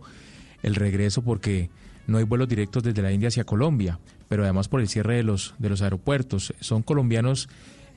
[0.63, 1.71] el regreso porque
[2.07, 5.23] no hay vuelos directos desde la India hacia Colombia, pero además por el cierre de
[5.23, 6.53] los, de los aeropuertos.
[6.61, 7.49] Son colombianos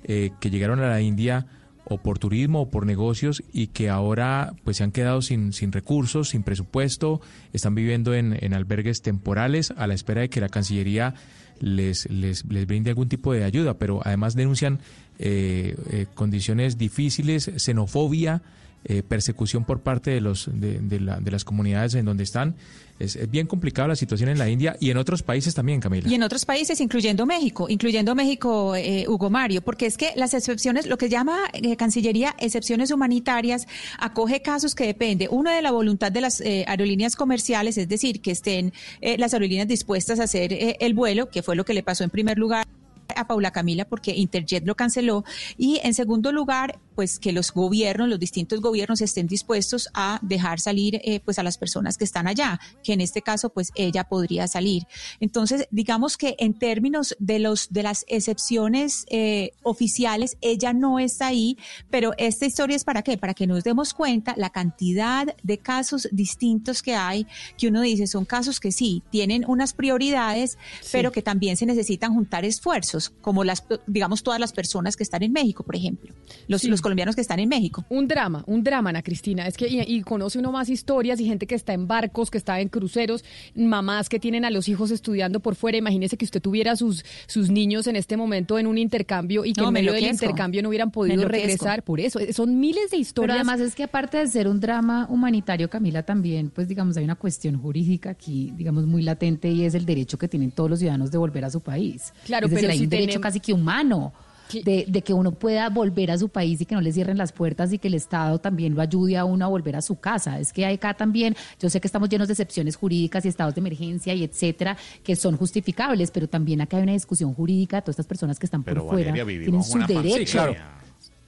[0.06, 1.48] eh, que llegaron a la India
[1.84, 5.74] o por turismo o por negocios y que ahora pues se han quedado sin, sin
[5.74, 7.20] recursos, sin presupuesto,
[7.52, 11.14] están viviendo en, en albergues temporales a la espera de que la Cancillería
[11.62, 14.80] les, les, les brinde algún tipo de ayuda, pero además denuncian
[15.20, 18.42] eh, eh, condiciones difíciles, xenofobia,
[18.84, 22.56] eh, persecución por parte de, los, de, la, de, las comunidades en donde están.
[22.98, 26.10] Es, bien complicada la situación en la India y en otros países también, Camila.
[26.10, 30.34] Y en otros países, incluyendo México, incluyendo México, eh, Hugo Mario, porque es que las
[30.34, 33.68] excepciones, lo que llama eh, Cancillería excepciones humanitarias,
[34.00, 38.22] acoge casos que depende, uno de la voluntad de las eh, aerolíneas comerciales, es decir,
[38.22, 42.04] que estén las aerolíneas dispuestas a hacer el vuelo, que fue lo que le pasó
[42.04, 42.68] en primer lugar
[43.16, 45.24] a Paula Camila porque Interjet lo canceló
[45.58, 50.60] y en segundo lugar pues que los gobiernos, los distintos gobiernos estén dispuestos a dejar
[50.60, 54.04] salir eh, pues a las personas que están allá, que en este caso pues ella
[54.04, 54.84] podría salir.
[55.20, 61.28] Entonces, digamos que en términos de los de las excepciones eh, oficiales, ella no está
[61.28, 61.58] ahí,
[61.90, 63.18] pero esta historia es para qué?
[63.18, 67.28] Para que nos demos cuenta la cantidad de casos distintos que hay,
[67.58, 70.90] que uno dice son casos que sí tienen unas prioridades, sí.
[70.92, 75.24] pero que también se necesitan juntar esfuerzos, como las digamos todas las personas que están
[75.24, 76.14] en México, por ejemplo.
[76.48, 76.68] Los, sí.
[76.68, 77.86] los colombianos que están en México.
[77.90, 79.48] Un drama, un drama, Ana Cristina.
[79.48, 82.38] Es que y, y, conoce uno más historias y gente que está en barcos, que
[82.38, 83.24] está en cruceros,
[83.56, 85.78] mamás que tienen a los hijos estudiando por fuera.
[85.78, 89.62] Imagínese que usted tuviera sus, sus niños en este momento en un intercambio y que
[89.62, 91.84] no, en medio del intercambio no hubieran podido regresar.
[91.84, 93.36] Por eso, son miles de historias.
[93.36, 97.04] Pero además es que aparte de ser un drama humanitario, Camila, también, pues digamos, hay
[97.04, 100.80] una cuestión jurídica aquí, digamos, muy latente y es el derecho que tienen todos los
[100.80, 102.14] ciudadanos de volver a su país.
[102.26, 103.24] Claro, es decir, pero hay si un derecho tenemos...
[103.24, 104.14] casi que humano
[104.54, 107.32] de, de, que uno pueda volver a su país y que no le cierren las
[107.32, 110.40] puertas y que el Estado también lo ayude a uno a volver a su casa.
[110.40, 113.60] Es que acá también, yo sé que estamos llenos de excepciones jurídicas y estados de
[113.62, 117.94] emergencia y etcétera, que son justificables, pero también acá hay una discusión jurídica de todas
[117.94, 120.56] estas personas que están pero por Valeria, fuera, tienen sus derechos.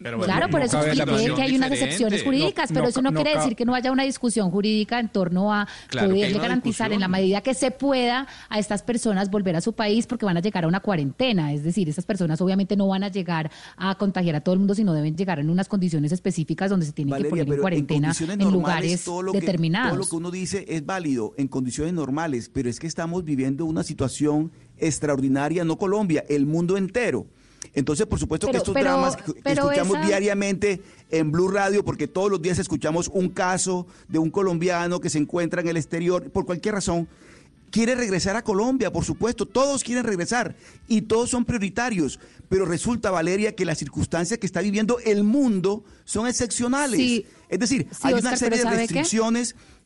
[0.04, 0.18] Claro.
[0.18, 3.02] Pero bueno, claro, por eso expliqué que hay unas excepciones jurídicas, no, pero no, eso
[3.02, 6.40] no, no, quiere decir que no haya una discusión jurídica en torno a Claro, poderle
[6.40, 10.26] garantizar en la medida que se pueda a estas personas volver a su país porque
[10.26, 11.54] van a llegar a una cuarentena.
[11.54, 14.76] Es decir, estas personas obviamente no van a llegar a contagiar a todo el mundo,
[14.76, 18.14] sino deben llegar en unas condiciones específicas donde se tienen Valeria, que poner en cuarentena
[18.20, 19.92] en, lugares todo lo que- determinados.
[19.92, 23.66] todo lo que uno dice es válido en condiciones normales, pero es que estamos viviendo
[23.66, 27.26] una situación extraordinaria, no Colombia, el mundo entero.
[27.74, 32.08] Entonces, por supuesto que estos pero- dramas que, escuchamos esa- diariamente en Blue Radio, porque
[32.08, 36.30] todos los días escuchamos un caso de un colombiano que se encuentra en el exterior,
[36.32, 37.08] por cualquier razón,
[37.72, 40.56] quiere regresar a Colombia, por supuesto, todos quieren regresar
[40.88, 45.84] y todos son prioritarios, pero resulta, Valeria, que las circunstancias que está viviendo el mundo
[46.06, 47.00] son excepcionales.
[47.00, 47.26] Sí.
[47.50, 48.94] Es decir, Sí, hay Oscar, una serie de ¿sabe qué?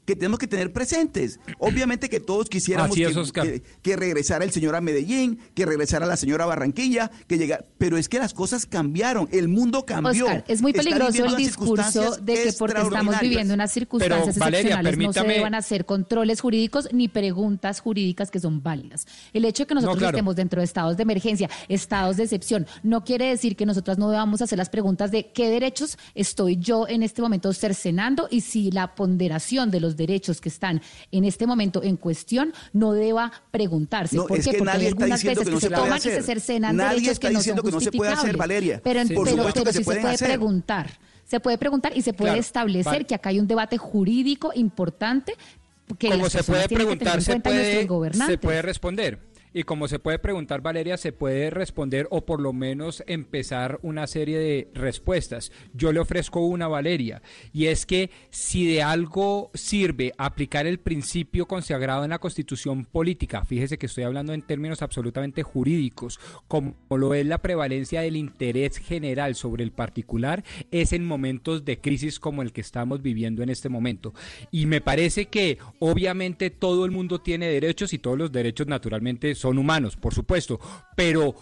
[0.08, 1.38] Que tenemos que tener presentes.
[1.60, 5.66] Obviamente que todos quisiéramos Así es, que, que- que regresara el señor a Medellín, que
[5.66, 9.86] regresara la señora a Barranquilla, que llegara, pero es que las cosas cambiaron, el mundo
[9.86, 10.26] cambió.
[10.26, 14.76] Oscar, es muy peligroso el discurso de que porque estamos viviendo unas circunstancias Pero, Valeria,
[14.80, 19.06] excepcionales no se deban hacer controles jurídicos ni preguntas jurídicas que son válidas.
[19.34, 20.16] El hecho de que nosotros claro.
[20.16, 24.10] estemos dentro de estados de emergencia, estados de excepción, no quiere decir que nosotras no
[24.10, 28.72] debamos hacer las preguntas de qué derechos estoy yo en este momento cercenando y si
[28.72, 30.82] la ponderación de los derechos que están
[31.12, 34.16] en este momento en cuestión no deba preguntarse.
[34.16, 34.52] No, ¿Por es qué?
[34.52, 36.24] que Porque nadie hay algunas veces que no que se se toman y se hacer.
[36.24, 38.38] cercenan Nadie derechos está que no diciendo son que no se puede hacer.
[38.38, 38.82] Valeria.
[38.84, 40.28] Pero, Por pero- supuesto pero que se sí se pueden puede hacer.
[40.30, 41.00] preguntar.
[41.26, 43.06] Se puede preguntar y se puede Claro, establecer vale.
[43.06, 45.34] que acá hay un debate jurídico importante
[46.00, 49.20] que como se puede tienen que tener preguntar, en se cuenta puede, se puede responder.
[49.54, 54.06] Y como se puede preguntar, Valeria, se puede responder o por lo menos empezar una
[54.08, 55.52] serie de respuestas.
[55.74, 57.22] Yo le ofrezco una, Valeria,
[57.54, 63.46] y es que si de algo sirve aplicar el principio consagrado en la constitución política,
[63.46, 68.78] fíjese que estoy hablando en términos absolutamente jurídicos, como lo es la prevalencia del interés
[68.78, 73.50] general sobre el particular, es en momentos de crisis como el que estamos viviendo en
[73.50, 74.14] este momento.
[74.52, 79.34] Y me parece que obviamente todo el mundo tiene derechos y todos los derechos naturalmente
[79.38, 80.60] son humanos, por supuesto,
[80.96, 81.36] pero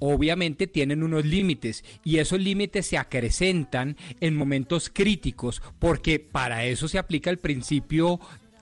[0.00, 6.88] obviamente tienen unos límites y esos límites se acrecentan en momentos críticos porque para eso
[6.88, 8.18] se aplica el principio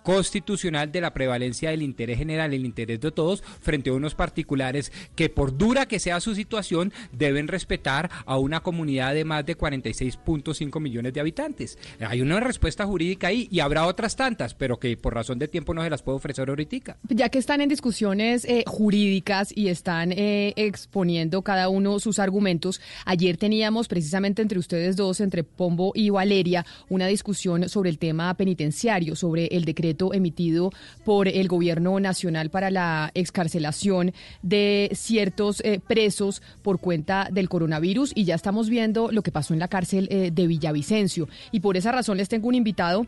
[0.08, 4.90] constitucional de la prevalencia del interés general, el interés de todos, frente a unos particulares
[5.14, 9.58] que por dura que sea su situación, deben respetar a una comunidad de más de
[9.58, 11.76] 46.5 millones de habitantes.
[12.00, 15.74] Hay una respuesta jurídica ahí y habrá otras tantas, pero que por razón de tiempo
[15.74, 16.96] no se las puedo ofrecer ahorita.
[17.10, 22.80] Ya que están en discusiones eh, jurídicas y están eh, exponiendo cada uno sus argumentos,
[23.04, 28.32] ayer teníamos precisamente entre ustedes dos, entre Pombo y Valeria, una discusión sobre el tema
[28.38, 30.72] penitenciario, sobre el decreto emitido
[31.04, 38.12] por el gobierno nacional para la excarcelación de ciertos eh, presos por cuenta del coronavirus
[38.14, 41.28] y ya estamos viendo lo que pasó en la cárcel eh, de Villavicencio.
[41.52, 43.06] Y por esa razón les tengo un invitado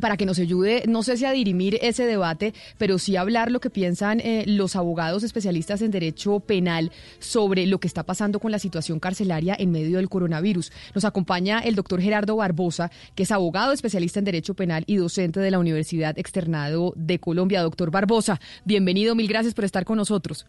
[0.00, 3.60] para que nos ayude, no sé si a dirimir ese debate, pero sí hablar lo
[3.60, 8.50] que piensan eh, los abogados especialistas en derecho penal sobre lo que está pasando con
[8.52, 10.72] la situación carcelaria en medio del coronavirus.
[10.94, 15.40] Nos acompaña el doctor Gerardo Barbosa, que es abogado especialista en derecho penal y docente
[15.40, 17.62] de la Universidad Externado de Colombia.
[17.62, 20.46] Doctor Barbosa, bienvenido, mil gracias por estar con nosotros.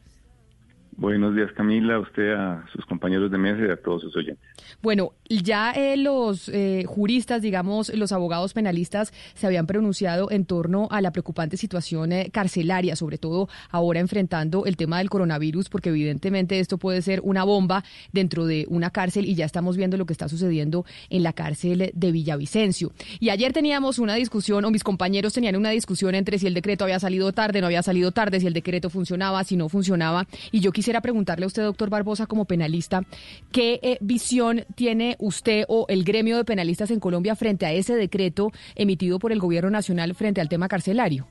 [0.99, 4.43] Buenos días, Camila, a usted, a sus compañeros de mesa y a todos sus oyentes.
[4.81, 10.87] Bueno, ya eh, los eh, juristas, digamos, los abogados penalistas se habían pronunciado en torno
[10.89, 15.89] a la preocupante situación eh, carcelaria, sobre todo ahora enfrentando el tema del coronavirus, porque
[15.89, 20.07] evidentemente esto puede ser una bomba dentro de una cárcel y ya estamos viendo lo
[20.07, 22.91] que está sucediendo en la cárcel de Villavicencio.
[23.19, 26.85] Y ayer teníamos una discusión, o mis compañeros tenían una discusión entre si el decreto
[26.85, 30.59] había salido tarde, no había salido tarde, si el decreto funcionaba, si no funcionaba, y
[30.59, 33.03] yo quisiera preguntarle a usted, doctor Barbosa, como penalista,
[33.51, 37.95] ¿qué eh, visión tiene usted o el gremio de penalistas en Colombia frente a ese
[37.95, 41.27] decreto emitido por el gobierno nacional frente al tema carcelario?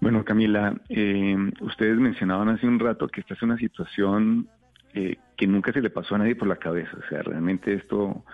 [0.00, 4.48] Bueno, Camila, eh, ustedes mencionaban hace un rato que esta es una situación
[4.94, 6.96] eh, que nunca se le pasó a nadie por la cabeza.
[6.96, 8.24] O sea, realmente esto,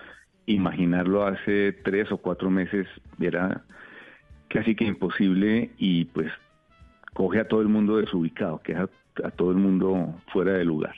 [0.45, 2.87] imaginarlo hace tres o cuatro meses
[3.19, 3.63] era
[4.47, 6.31] casi que imposible y pues
[7.13, 8.75] coge a todo el mundo desubicado, que
[9.23, 10.95] a, todo el mundo fuera de lugar.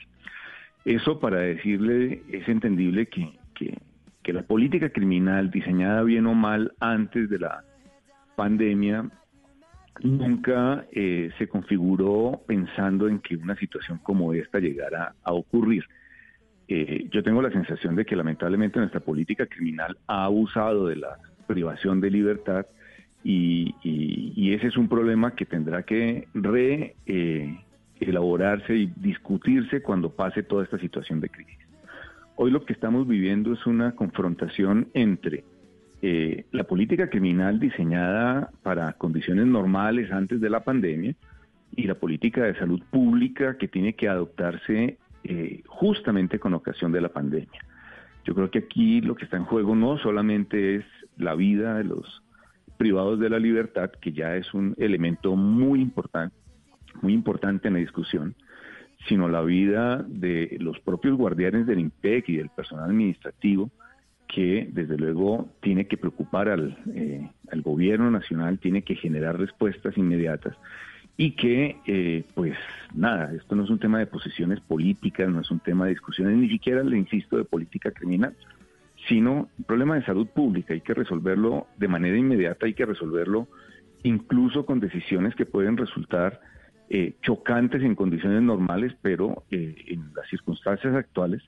[0.84, 3.78] Eso para decirle, es entendible que, que,
[4.32, 7.64] la política criminal diseñada bien o mal antes de la
[8.36, 9.10] pandemia
[10.04, 15.82] nunca eh, se configuró pensando en que una situación como esta llegara a ocurrir.
[16.68, 21.18] Eh, yo tengo la sensación de que lamentablemente nuestra política criminal ha abusado de la
[21.48, 22.66] privación de libertad
[23.24, 23.74] y
[24.54, 27.58] ese es un problema que tendrá que re, eh,
[28.00, 31.58] elaborarse y discutirse cuando pase toda esta situación de crisis.
[32.36, 35.44] Hoy lo que estamos viviendo es una confrontación entre
[36.02, 41.14] eh, la política criminal diseñada para condiciones normales antes de la pandemia
[41.76, 47.02] y la política de salud pública que tiene que adoptarse eh, justamente con ocasión de
[47.02, 47.60] la pandemia.
[48.24, 50.84] Yo creo que aquí lo que está en juego no solamente es
[51.18, 52.22] la vida de los
[52.78, 56.34] privados de la libertad, que ya es un elemento muy importante,
[57.02, 58.34] muy importante en la discusión,
[59.08, 63.70] sino la vida de los propios guardianes del IMPEC y del personal administrativo,
[64.26, 69.96] que desde luego tiene que preocupar al, eh, al gobierno nacional, tiene que generar respuestas
[69.98, 70.56] inmediatas
[71.16, 72.56] y que, eh, pues
[72.94, 76.36] nada, esto no es un tema de posiciones políticas, no es un tema de discusiones,
[76.36, 78.34] ni siquiera, le insisto, de política criminal,
[79.06, 80.72] sino un problema de salud pública.
[80.72, 83.48] Hay que resolverlo de manera inmediata, hay que resolverlo
[84.02, 86.40] incluso con decisiones que pueden resultar
[86.92, 91.40] eh, chocantes en condiciones normales, pero eh, en las circunstancias actuales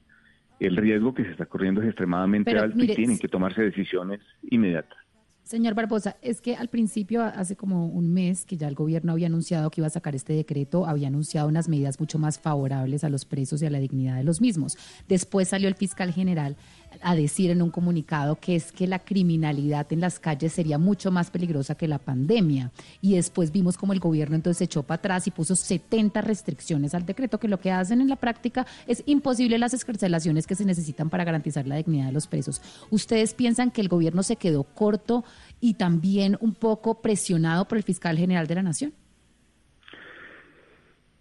[0.61, 3.62] el riesgo que se está corriendo es extremadamente Pero, alto mire, y tienen que tomarse
[3.62, 5.01] decisiones inmediatas.
[5.45, 9.26] Señor Barbosa, es que al principio, hace como un mes, que ya el gobierno había
[9.26, 13.09] anunciado que iba a sacar este decreto, había anunciado unas medidas mucho más favorables a
[13.09, 14.78] los presos y a la dignidad de los mismos.
[15.09, 16.57] Después salió el fiscal general
[17.01, 21.11] a decir en un comunicado que es que la criminalidad en las calles sería mucho
[21.11, 22.70] más peligrosa que la pandemia.
[23.01, 26.95] Y después vimos como el gobierno entonces se echó para atrás y puso 70 restricciones
[26.95, 30.64] al decreto, que lo que hacen en la práctica es imposible las escarcelaciones que se
[30.64, 32.61] necesitan para garantizar la dignidad de los presos.
[32.90, 35.24] ¿Ustedes piensan que el gobierno se quedó corto
[35.61, 38.93] y también un poco presionado por el fiscal general de la Nación?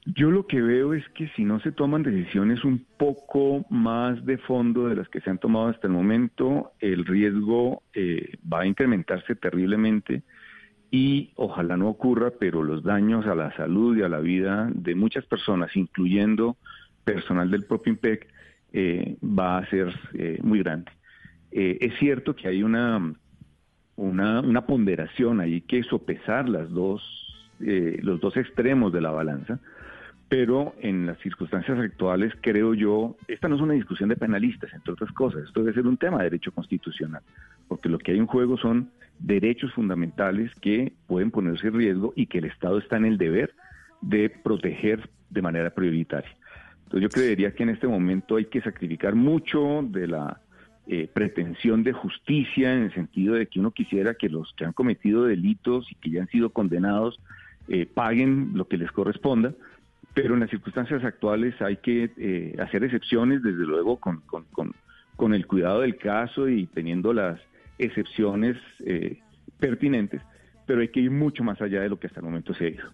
[0.06, 4.40] Yo lo que veo es que si no se toman decisiones un poco más de
[4.40, 8.66] fondo de las que se han tomado hasta el momento, el riesgo eh, va a
[8.66, 10.24] incrementarse terriblemente
[10.92, 14.94] y ojalá no ocurra, pero los daños a la salud y a la vida de
[14.94, 16.58] muchas personas, incluyendo
[17.06, 18.28] personal del propio IMPEC,
[18.74, 20.92] eh, va a ser eh, muy grande.
[21.52, 23.14] Eh, es cierto que hay una,
[24.02, 27.02] una, ponderación, hay que sopesar las dos,
[27.62, 29.60] eh, los dos extremos de la balanza,
[30.28, 34.94] pero en las circunstancias actuales creo yo, esta no es una discusión de penalistas, entre
[34.94, 37.22] otras cosas, esto debe ser un tema de derecho constitucional,
[37.68, 38.90] porque lo que hay en juego son
[39.20, 43.54] derechos fundamentales que pueden ponerse en riesgo y que el Estado está en el deber
[44.02, 46.32] de proteger de manera prioritaria.
[46.86, 50.42] Entonces yo creería que en este momento hay que sacrificar mucho de la
[50.88, 54.74] eh, pretensión de justicia en el sentido de que uno quisiera que los que han
[54.74, 57.20] cometido delitos y que ya han sido condenados
[57.68, 59.54] eh, paguen lo que les corresponda,
[60.14, 64.74] pero en las circunstancias actuales hay que eh, hacer excepciones, desde luego, con, con, con,
[65.16, 67.40] con el cuidado del caso y teniendo las
[67.78, 69.20] excepciones eh,
[69.60, 70.22] pertinentes,
[70.66, 72.70] pero hay que ir mucho más allá de lo que hasta el momento se ha
[72.70, 72.90] ido.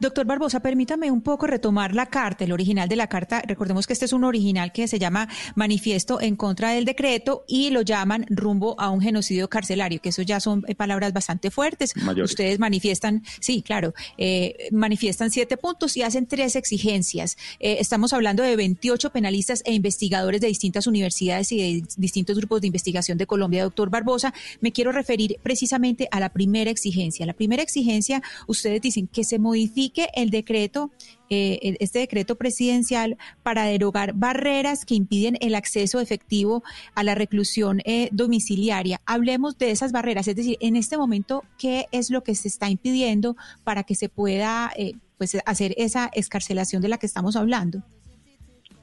[0.00, 3.42] Doctor Barbosa, permítame un poco retomar la carta, el original de la carta.
[3.46, 7.70] Recordemos que este es un original que se llama Manifiesto en contra del decreto y
[7.70, 11.96] lo llaman rumbo a un genocidio carcelario, que eso ya son eh, palabras bastante fuertes.
[11.96, 12.32] Mayores.
[12.32, 17.36] Ustedes manifiestan, sí, claro, eh, manifiestan siete puntos y hacen tres exigencias.
[17.60, 22.60] Eh, estamos hablando de 28 penalistas e investigadores de distintas universidades y de distintos grupos
[22.60, 23.64] de investigación de Colombia.
[23.64, 27.26] Doctor Barbosa, me quiero referir precisamente a la primera exigencia.
[27.26, 30.90] La primera exigencia, ustedes dicen que se modifique el decreto,
[31.28, 36.62] eh, este decreto presidencial para derogar barreras que impiden el acceso efectivo
[36.94, 39.00] a la reclusión eh, domiciliaria.
[39.06, 42.70] Hablemos de esas barreras, es decir, en este momento, ¿qué es lo que se está
[42.70, 47.82] impidiendo para que se pueda eh, pues, hacer esa escarcelación de la que estamos hablando?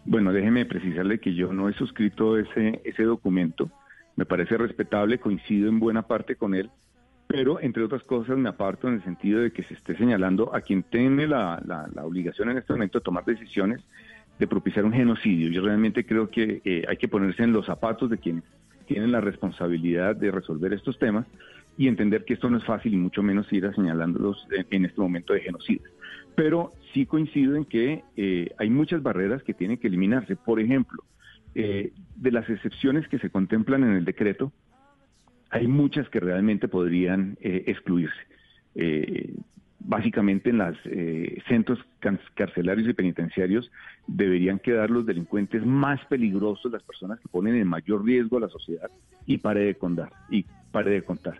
[0.05, 3.71] Bueno, déjeme precisarle que yo no he suscrito ese, ese documento.
[4.17, 6.69] Me parece respetable, coincido en buena parte con él,
[7.33, 10.61] pero entre otras cosas me aparto en el sentido de que se esté señalando a
[10.61, 13.81] quien tiene la, la- obligación en este momento de tomar decisiones
[14.37, 15.49] de propiciar un genocidio.
[15.49, 18.43] Yo realmente creo que eh, hay que ponerse en los zapatos de quienes
[18.85, 21.25] tienen la responsabilidad de resolver estos temas
[21.75, 24.85] y entender que esto no es fácil y mucho menos ir a señalándolos en, en
[24.85, 25.89] este momento de genocidio.
[26.35, 30.35] Pero sí coincido en que eh, hay muchas barreras que tienen que eliminarse.
[30.35, 31.03] Por ejemplo,
[31.55, 34.51] eh, de las excepciones que se contemplan en el decreto,
[35.53, 38.21] hay muchas que realmente podrían eh, excluirse.
[38.75, 39.33] Eh,
[39.85, 40.77] básicamente en los
[41.47, 43.69] centros can- carcelarios y penitenciarios
[44.07, 48.49] deberían quedar los delincuentes más peligrosos, las personas que ponen en mayor riesgo a la
[48.49, 48.89] sociedad
[49.27, 50.09] y pare de contar.
[50.29, 51.37] Y pare de contar.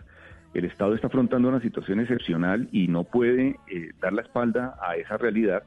[0.52, 4.94] El Estado está afrontando una situación excepcional y no puede eh, dar la espalda a
[4.96, 5.64] esa realidad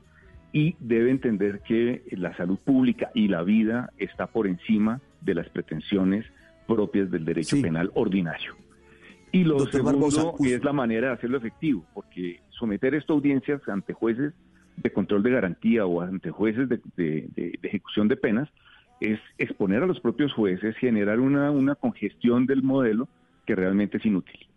[0.54, 5.50] y debe entender que la salud pública y la vida está por encima de las
[5.50, 6.26] pretensiones
[6.68, 8.56] propias del derecho penal ordinario.
[9.32, 13.16] Y lo Doctor segundo Barbosa, es la manera de hacerlo efectivo, porque someter esto a
[13.18, 14.34] audiencias ante jueces
[14.78, 18.48] de control de garantía o ante jueces de, de- de- de ejecución de penas
[19.02, 23.08] es exponer a los propios jueces, generar una, una congestión del modelo
[23.46, 24.48] que realmente es inútil.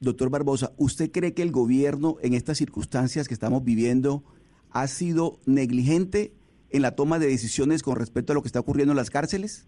[0.00, 4.22] Doctor Barbosa, ¿usted cree que el gobierno en estas circunstancias que estamos viviendo
[4.70, 6.32] ha sido negligente
[6.70, 9.66] en la toma de decisiones con respecto a lo que está ocurriendo en las cárceles?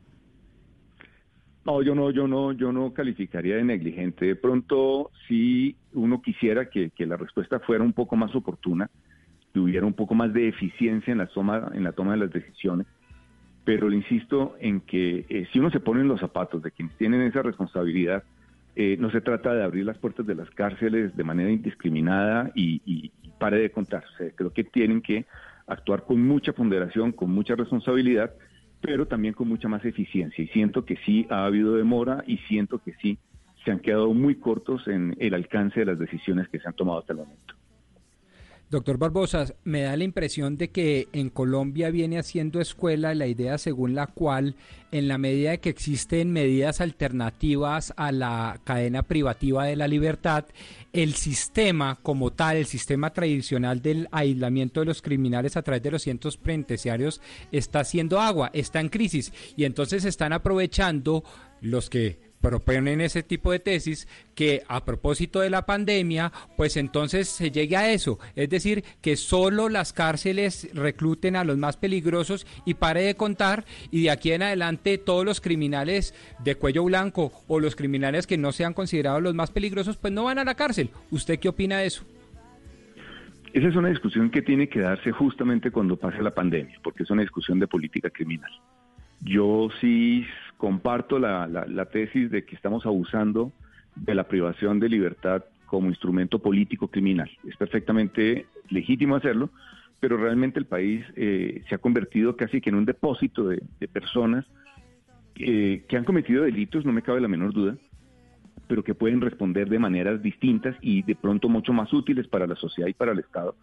[1.64, 4.24] No, yo no, yo no, yo no calificaría de negligente.
[4.26, 8.88] De pronto, si uno quisiera que, que la respuesta fuera un poco más oportuna,
[9.52, 12.30] que hubiera un poco más de eficiencia en la toma, en la toma de las
[12.30, 12.86] decisiones.
[13.64, 16.96] Pero le insisto en que eh, si uno se pone en los zapatos de quienes
[16.96, 18.22] tienen esa responsabilidad,
[18.74, 22.80] eh, no se trata de abrir las puertas de las cárceles de manera indiscriminada y,
[22.86, 24.04] y- y pare de contar.
[24.14, 25.26] O sea, creo que tienen que
[25.66, 28.32] actuar con mucha ponderación, con mucha responsabilidad
[28.80, 30.42] pero también con mucha más eficiencia.
[30.42, 33.18] Y siento que sí ha habido demora y siento que sí
[33.64, 37.00] se han quedado muy cortos en el alcance de las decisiones que se han tomado
[37.00, 37.54] hasta el momento.
[38.70, 43.58] Doctor Barbosa, me da la impresión de que en Colombia viene haciendo escuela la idea
[43.58, 44.54] según la cual,
[44.92, 50.44] en la medida que existen medidas alternativas a la cadena privativa de la libertad,
[50.92, 55.90] el sistema como tal, el sistema tradicional del aislamiento de los criminales a través de
[55.90, 59.32] los cientos penitenciarios está haciendo agua, está en crisis.
[59.56, 61.24] Y entonces están aprovechando
[61.60, 67.28] los que proponen ese tipo de tesis que a propósito de la pandemia, pues entonces
[67.28, 72.46] se llegue a eso, es decir, que solo las cárceles recluten a los más peligrosos
[72.64, 77.32] y pare de contar y de aquí en adelante todos los criminales de cuello blanco
[77.46, 80.54] o los criminales que no sean considerados los más peligrosos, pues no van a la
[80.54, 80.90] cárcel.
[81.10, 82.04] ¿Usted qué opina de eso?
[83.52, 87.10] Esa es una discusión que tiene que darse justamente cuando pase la pandemia, porque es
[87.10, 88.50] una discusión de política criminal.
[89.22, 90.24] Yo sí
[90.60, 93.50] comparto la, la, tesis de que estamos abusando
[93.96, 97.30] de la privación de libertad como instrumento político criminal.
[97.48, 99.48] Es perfectamente legítimo hacerlo,
[100.00, 104.44] pero realmente el país eh, se ha convertido casi que en un depósito de, personas
[105.36, 107.78] eh, que han cometido delitos, no me cabe la menor duda,
[108.68, 112.56] pero que pueden responder de maneras distintas y de pronto mucho más útiles para la
[112.56, 113.56] sociedad y para el Estado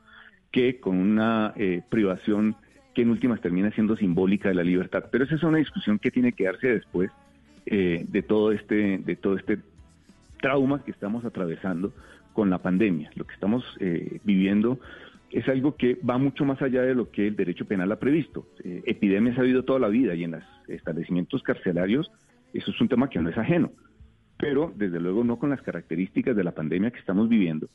[0.52, 2.56] que con una eh, privación
[2.98, 5.04] que en últimas termina siendo simbólica de la libertad.
[5.12, 7.12] Pero esa es una discusión que tiene que darse después
[7.68, 9.60] eh, de todo este de todo este
[10.42, 11.94] trauma que estamos atravesando
[12.34, 13.12] con la pandemia.
[13.14, 14.80] Lo que estamos eh, viviendo
[15.30, 18.48] es algo que va mucho más allá de lo que el derecho penal ha previsto.
[18.64, 22.12] Eh, epidemias ha habido toda la vida y en los establecimientos carcelarios
[22.52, 23.74] eso es un tema que no es ajeno,
[24.40, 27.68] pero desde luego no con las características de la pandemia que estamos viviendo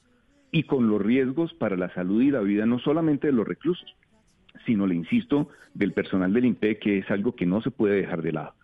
[0.51, 3.95] y con los riesgos para la salud y la vida no solamente de los reclusos,
[4.67, 8.23] sino, le insisto, del personal del INPE, que es algo que no se puede dejar
[8.23, 8.55] de lado.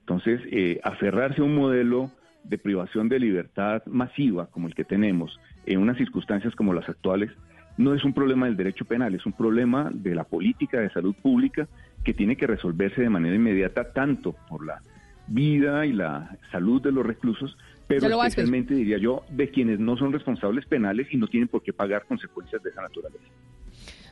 [0.00, 2.10] Entonces, eh, aferrarse a un modelo
[2.44, 7.30] de privación de libertad masiva como el que tenemos en unas circunstancias como las actuales,
[7.76, 11.14] no es un problema del derecho penal, es un problema de la política de salud
[11.14, 11.68] pública
[12.04, 14.80] que tiene que resolverse de manera inmediata tanto por la
[15.26, 20.12] vida y la salud de los reclusos, pero especialmente diría yo de quienes no son
[20.12, 23.24] responsables penales y no tienen por qué pagar consecuencias de esa naturaleza.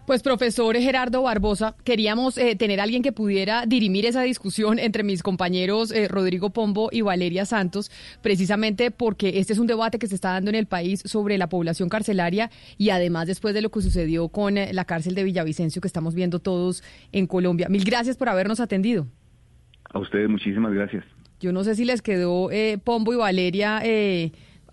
[0.07, 5.03] Pues profesor Gerardo Barbosa, queríamos eh, tener a alguien que pudiera dirimir esa discusión entre
[5.03, 7.91] mis compañeros eh, Rodrigo Pombo y Valeria Santos,
[8.21, 11.49] precisamente porque este es un debate que se está dando en el país sobre la
[11.49, 15.81] población carcelaria y además después de lo que sucedió con eh, la cárcel de Villavicencio
[15.81, 17.71] que estamos viendo todos en Colombia.
[17.71, 19.07] Mil gracias por habernos atendido.
[19.89, 21.03] A ustedes muchísimas gracias.
[21.41, 22.51] Yo no sé si les quedó
[22.85, 23.81] Pombo y Valeria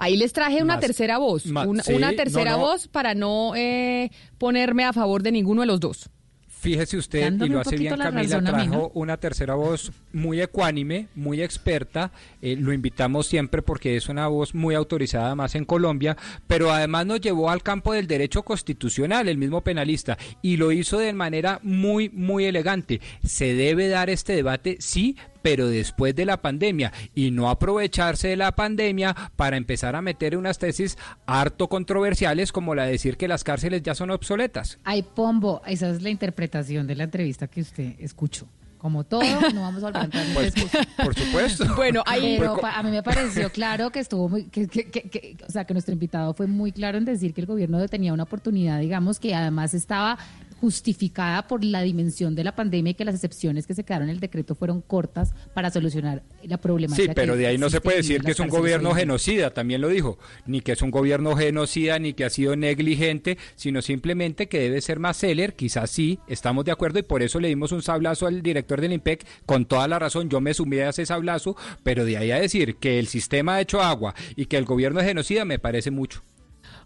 [0.01, 5.21] Ahí les traje una tercera voz, una, tercera voz para no eh, ponerme a favor
[5.21, 6.09] de ninguno de los dos.
[6.47, 12.11] Fíjese usted, y lo hace bien Camila, trajo una tercera voz muy ecuánime, muy experta.
[12.41, 17.05] Eh, lo invitamos siempre porque es una voz muy autorizada más en Colombia, pero además
[17.05, 21.59] nos llevó al campo del derecho constitucional, el mismo penalista, y lo hizo de manera
[21.61, 23.01] muy, muy elegante.
[23.23, 24.77] ¿Se debe dar este debate?
[24.79, 30.01] Sí, pero después de la pandemia y no aprovecharse de la pandemia para empezar a
[30.01, 34.79] meter unas tesis harto controversiales como la de decir que las cárceles ya son obsoletas.
[34.83, 38.47] Ay, Pombo, esa es la interpretación de la entrevista que usted escuchó
[38.81, 39.21] como todo,
[39.53, 40.53] no vamos a en pues,
[40.97, 41.65] Por supuesto.
[41.75, 45.51] Bueno, ahí Pero a mí me pareció claro que estuvo muy, que, que, que, o
[45.51, 48.79] sea, que nuestro invitado fue muy claro en decir que el gobierno tenía una oportunidad,
[48.79, 50.17] digamos, que además estaba
[50.61, 54.15] justificada por la dimensión de la pandemia y que las excepciones que se quedaron en
[54.15, 57.11] el decreto fueron cortas para solucionar la problemática.
[57.11, 59.89] Sí, pero de ahí no se puede decir que es un gobierno genocida, también lo
[59.89, 64.59] dijo, ni que es un gobierno genocida, ni que ha sido negligente, sino simplemente que
[64.59, 67.81] debe ser más celer, quizás sí, estamos de acuerdo y por eso le dimos un
[67.81, 71.57] sablazo al director del IMPEC, con toda la razón, yo me sumé a ese sablazo,
[71.81, 74.99] pero de ahí a decir que el sistema ha hecho agua y que el gobierno
[74.99, 76.21] es genocida me parece mucho.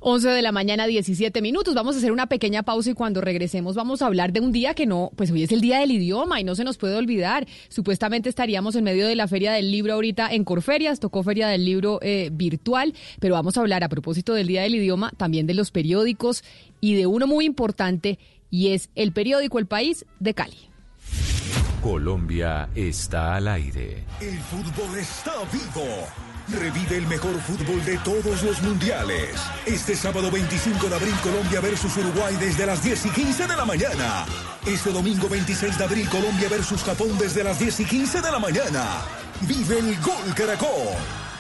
[0.08, 1.74] 11 de la mañana, 17 minutos.
[1.74, 4.76] Vamos a hacer una pequeña pausa y cuando regresemos vamos a hablar de un día
[4.76, 7.48] que no, pues hoy es el día del idioma y no se nos puede olvidar.
[7.70, 11.66] Supuestamente estaríamos en medio de la Feria del Libro ahorita en Corferias, tocó Feria del
[11.66, 15.56] Libro eh, virtual, pero vamos a hablar a propósito del día del idioma también de
[15.56, 16.44] los periódicos
[16.82, 18.20] y de uno muy importante
[18.52, 20.70] y es el periódico El País de Cali.
[21.82, 24.04] Colombia está al aire.
[24.22, 29.40] El fútbol está vivo Revive el mejor fútbol de todos los mundiales.
[29.66, 33.66] Este sábado 25 de abril Colombia versus Uruguay desde las 10 y 15 de la
[33.66, 34.26] mañana.
[34.66, 38.40] Este domingo 26 de abril Colombia versus Japón desde las 10 y 15 de la
[38.40, 39.02] mañana.
[39.42, 40.94] Vive el Gol Caracol,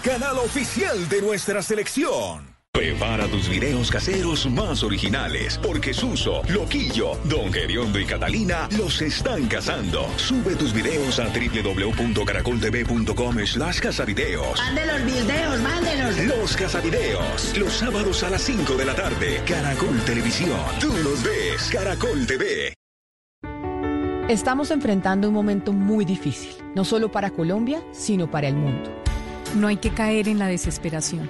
[0.04, 2.55] canal oficial de nuestra selección.
[2.76, 9.48] Prepara tus videos caseros más originales, porque Suso, Loquillo, Don Geriondo y Catalina los están
[9.48, 10.06] cazando.
[10.18, 14.60] Sube tus videos a www.caracoltv.com slash casavideos.
[14.60, 16.18] Mande los videos, mándelos.
[16.26, 19.42] Los casavideos, los sábados a las 5 de la tarde.
[19.48, 22.74] Caracol Televisión, tú los ves, Caracol TV.
[24.28, 28.92] Estamos enfrentando un momento muy difícil, no solo para Colombia, sino para el mundo.
[29.56, 31.30] No hay que caer en la desesperación,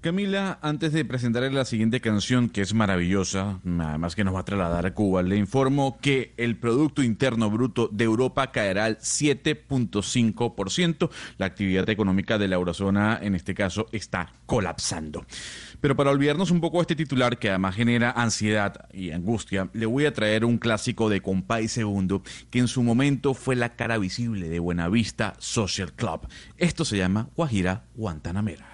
[0.00, 4.46] Camila, antes de presentarle la siguiente canción, que es maravillosa, además que nos va a
[4.46, 11.10] trasladar a Cuba, le informo que el Producto Interno Bruto de Europa caerá al 7.5%.
[11.36, 15.26] La actividad económica de la eurozona, en este caso, está colapsando.
[15.82, 19.84] Pero para olvidarnos un poco de este titular que además genera ansiedad y angustia, le
[19.84, 23.98] voy a traer un clásico de Compay Segundo que en su momento fue la cara
[23.98, 26.26] visible de Buenavista Social Club.
[26.56, 28.00] Esto se llama Guajira Guantanamera.
[28.00, 28.69] Guantanamera,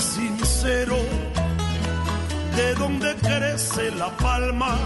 [0.00, 0.96] sincero,
[2.56, 4.76] de donde crece la palma.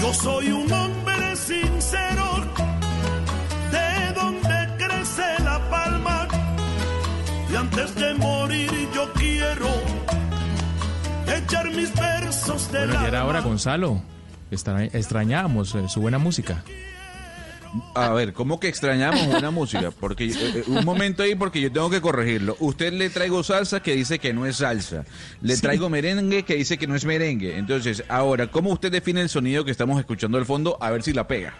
[0.00, 2.44] Yo soy un hombre sincero,
[3.70, 6.28] de donde crece la palma.
[7.50, 9.68] Y antes de morir yo quiero
[11.36, 14.02] echar mis versos de Bueno, ya era la hora, Gonzalo.
[14.50, 16.62] Extra- extrañábamos eh, su buena música.
[17.94, 19.90] A ver, ¿cómo que extrañamos buena música?
[19.90, 22.56] Porque eh, eh, un momento ahí porque yo tengo que corregirlo.
[22.60, 25.04] Usted le traigo salsa que dice que no es salsa.
[25.40, 25.62] Le Sí.
[25.62, 27.56] traigo merengue que dice que no es merengue.
[27.58, 30.78] Entonces, ahora, ¿cómo usted define el sonido que estamos escuchando al fondo?
[30.80, 31.54] A ver si la pega.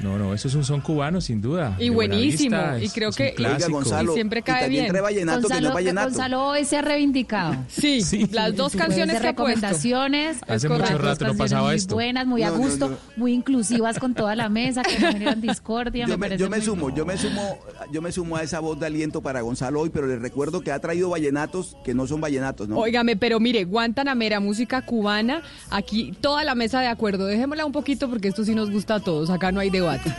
[0.00, 1.76] No, no, eso es un son cubano, sin duda.
[1.78, 3.80] Y De buenísimo, y es- creo es que clásico.
[3.82, 4.92] y siempre cae bien.
[4.92, 5.72] Gonzalo,
[6.04, 7.54] Gonzalo hoy se ha reivindicado.
[7.68, 8.00] Sí,
[8.32, 10.38] las dos canciones de que recomendaciones.
[10.42, 11.94] Hace es mucho correcto, rato no canciones pasaba muy esto.
[11.94, 12.96] buenas, muy a No, no, gusto, no.
[13.16, 16.06] muy inclusivas con toda la mesa, que no generan discordia.
[16.06, 17.58] Yo me me, yo me sumo, yo me sumo,
[17.92, 20.72] yo me sumo a esa voz de aliento para Gonzalo hoy, pero les recuerdo que
[20.72, 22.76] ha traído vallenatos que no son vallenatos, ¿no?
[22.78, 27.26] Óigame, pero mire, Guantanamera, música cubana, aquí toda la mesa de acuerdo.
[27.26, 30.10] Dejémosla un poquito porque esto sí nos gusta a todos, acá no hay debate.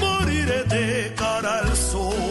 [0.00, 2.25] moriré de cara al sol.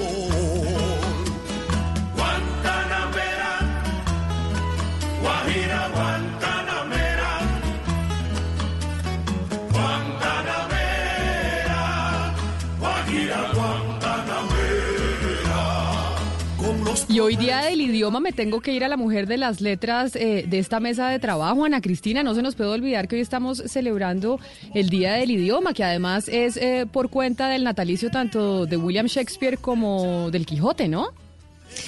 [17.15, 20.17] Y hoy día del idioma me tengo que ir a la mujer de las letras
[20.17, 22.23] eh, de esta mesa de trabajo, Ana Cristina.
[22.23, 24.37] No se nos puede olvidar que hoy estamos celebrando
[24.73, 29.05] el Día del Idioma, que además es eh, por cuenta del natalicio tanto de William
[29.05, 31.13] Shakespeare como del Quijote, ¿no?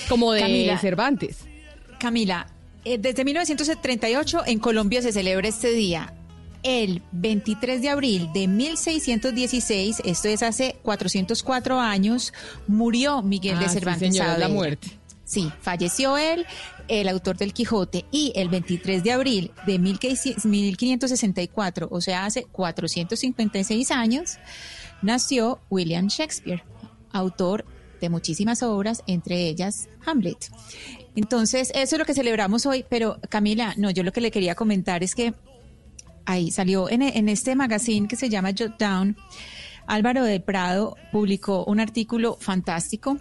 [0.08, 0.78] Como de Camila.
[0.78, 1.40] Cervantes.
[2.00, 2.48] Camila,
[2.86, 6.14] eh, desde 1938 en Colombia se celebra este día.
[6.64, 12.32] El 23 de abril de 1616, esto es hace 404 años,
[12.66, 14.97] murió Miguel Ah, de sí, Cervantes señora, la muerte.
[15.28, 16.48] Sí, falleció él,
[16.88, 23.92] el autor del Quijote, y el 23 de abril de 1564, o sea, hace 456
[23.92, 24.38] años,
[25.02, 26.64] nació William Shakespeare,
[27.12, 27.66] autor
[28.00, 30.50] de muchísimas obras, entre ellas Hamlet.
[31.14, 34.56] Entonces, eso es lo que celebramos hoy, pero Camila, no, yo lo que le quería
[34.56, 35.34] comentar es que
[36.26, 39.18] ahí salió en, este magazine que se llama Jot Down,
[39.88, 43.18] Álvaro de Prado publicó un artículo fantástico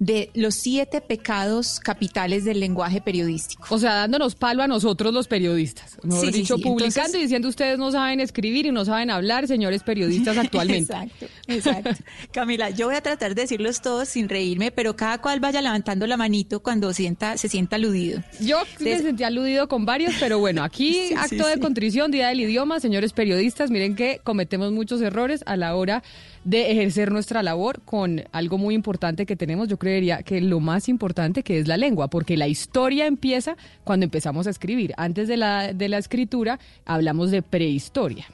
[0.00, 3.66] de los siete pecados capitales del lenguaje periodístico.
[3.68, 5.98] O sea, dándonos palo a nosotros los periodistas.
[6.02, 6.62] Mejor Sí, sí, dicho, sí.
[6.62, 10.94] publicando Entonces- y diciendo ustedes no saben escribir y no saben hablar, señores periodistas actualmente.
[10.94, 11.90] Exacto, exacto.
[12.32, 16.06] Camila, yo voy a tratar de decirlos todos sin reírme, pero cada cual vaya levantando
[16.06, 18.22] la manito cuando sienta, se sienta aludido.
[18.40, 22.80] Yo me sentí aludido con varios, pero bueno, aquí acto de contrición, Día del Idioma,
[22.80, 26.02] señores periodistas, miren que cometemos muchos errores a la hora
[26.44, 30.88] de ejercer nuestra labor con algo muy importante que tenemos, yo creería que lo más
[30.88, 34.94] importante que es la lengua, porque la historia empieza cuando empezamos a escribir.
[34.96, 38.26] Antes de la, de la escritura hablamos de prehistoria.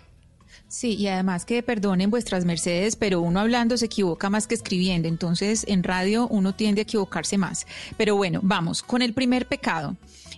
[0.68, 5.06] Sí, y además que perdonen vuestras mercedes, pero uno hablando se equivoca más que escribiendo,
[5.06, 7.66] entonces en radio uno tiende a equivocarse más.
[7.96, 9.96] Pero bueno, vamos con el primer pecado.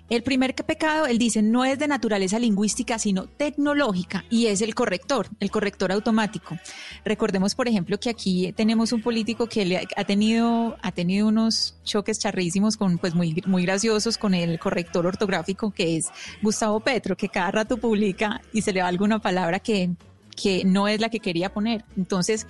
[0.09, 4.74] El primer pecado, él dice, no es de naturaleza lingüística, sino tecnológica, y es el
[4.74, 6.56] corrector, el corrector automático.
[7.04, 11.76] Recordemos, por ejemplo, que aquí tenemos un político que le ha tenido, ha tenido unos
[11.84, 16.06] choques charrísimos con, pues muy, muy graciosos con el corrector ortográfico, que es
[16.40, 19.90] Gustavo Petro, que cada rato publica y se le va alguna palabra que,
[20.34, 21.84] que no es la que quería poner.
[21.98, 22.46] Entonces,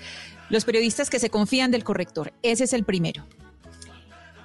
[0.49, 3.27] los periodistas que se confían del corrector, ese es el primero.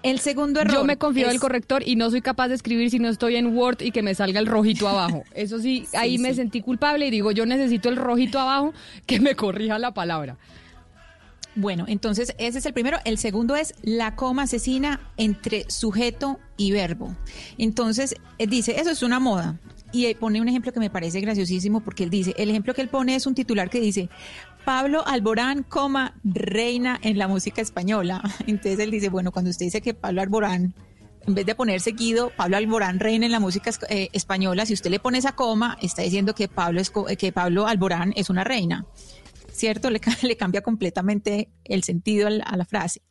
[0.03, 0.73] El segundo error.
[0.73, 3.37] Yo me confío es- del corrector y no soy capaz de escribir si no estoy
[3.37, 5.23] en Word y que me salga el rojito abajo.
[5.33, 8.73] Eso sí, ahí me sentí culpable y digo, yo necesito el rojito abajo
[9.05, 10.37] que me corrija la palabra.
[11.55, 12.97] Bueno, entonces ese es el primero.
[13.05, 17.15] El segundo es la coma asesina entre sujeto y verbo.
[17.59, 19.59] Entonces, él dice, eso es una moda.
[19.91, 22.81] Y él pone un ejemplo que me parece graciosísimo porque él dice, el ejemplo que
[22.81, 24.09] él pone es un titular que dice,
[24.65, 28.21] Pablo Alborán, coma, reina en la música española.
[28.47, 30.73] Entonces él dice, bueno, cuando usted dice que Pablo Alborán,
[31.27, 34.89] en vez de poner seguido, Pablo Alborán reina en la música eh, española, si usted
[34.89, 38.43] le pone esa coma, está diciendo que Pablo, es eh, que Pablo Alborán es una
[38.43, 38.85] reina.
[39.53, 39.89] ¿cierto?
[39.89, 43.01] Le, le cambia completamente el sentido a la frase.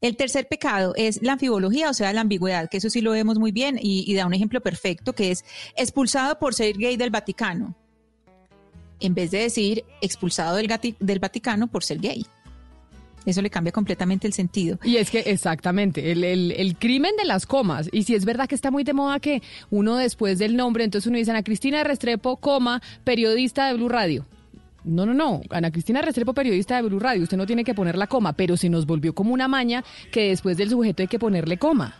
[0.00, 3.38] El tercer pecado es la anfibología, o sea, la ambigüedad, que eso sí lo vemos
[3.38, 5.44] muy bien y, y da un ejemplo perfecto, que es
[5.76, 7.74] expulsado por ser gay del Vaticano,
[9.06, 10.68] en vez de decir expulsado del,
[11.00, 12.24] del Vaticano por ser gay.
[13.26, 14.78] Eso le cambia completamente el sentido.
[14.84, 17.88] Y es que exactamente, el, el- el crimen de las comas.
[17.90, 21.08] Y si es verdad que está muy de moda que uno después del nombre, entonces
[21.08, 24.26] uno dice Ana Cristina Restrepo, coma, periodista de Blue Radio.
[24.84, 25.40] No, no, no.
[25.48, 27.22] Ana Cristina Restrepo, periodista de Blue Radio.
[27.22, 29.82] Usted no tiene que poner la coma, pero se nos volvió como una maña
[30.12, 31.96] que después del sujeto hay que ponerle coma.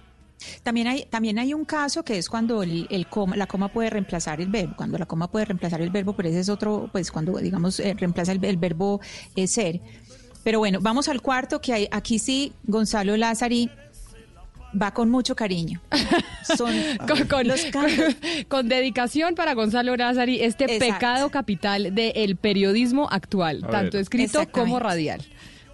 [0.63, 3.89] También hay, también hay un caso que es cuando el, el coma, la coma puede
[3.91, 7.11] reemplazar el verbo, cuando la coma puede reemplazar el verbo, pero ese es otro, pues
[7.11, 9.01] cuando digamos eh, reemplaza el, el verbo
[9.37, 9.81] eh, ser.
[10.43, 13.71] Pero bueno, vamos al cuarto, que hay, aquí sí, Gonzalo Lázari
[14.81, 15.81] va con mucho cariño.
[16.57, 16.75] Son
[17.09, 18.15] Con, con- los cambios.
[18.15, 20.95] con- con dedicación para Gonzalo Lázari, este Exacto.
[20.95, 24.03] pecado capital del periodismo actual, A tanto ver.
[24.03, 25.23] escrito como radial.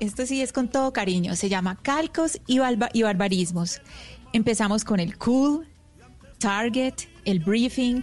[0.00, 1.34] Esto sí es con todo cariño.
[1.34, 3.80] Se llama Calcos y, barba- y Barbarismos.
[4.32, 5.66] Empezamos con el cool,
[6.38, 8.00] target, el briefing,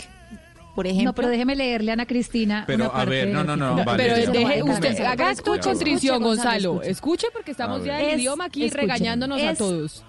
[0.76, 1.06] por ejemplo.
[1.12, 2.64] No, pero déjeme leerle a Ana Cristina.
[2.68, 5.62] Pero, una a ver, parte no, no, no, No, vale, pero deje usted, haga Escuche,
[5.62, 6.74] contrición, Gonzalo.
[6.82, 6.92] escuche.
[6.92, 10.04] Escuche porque estamos ya del Es- idioma aquí regañándonos a todos.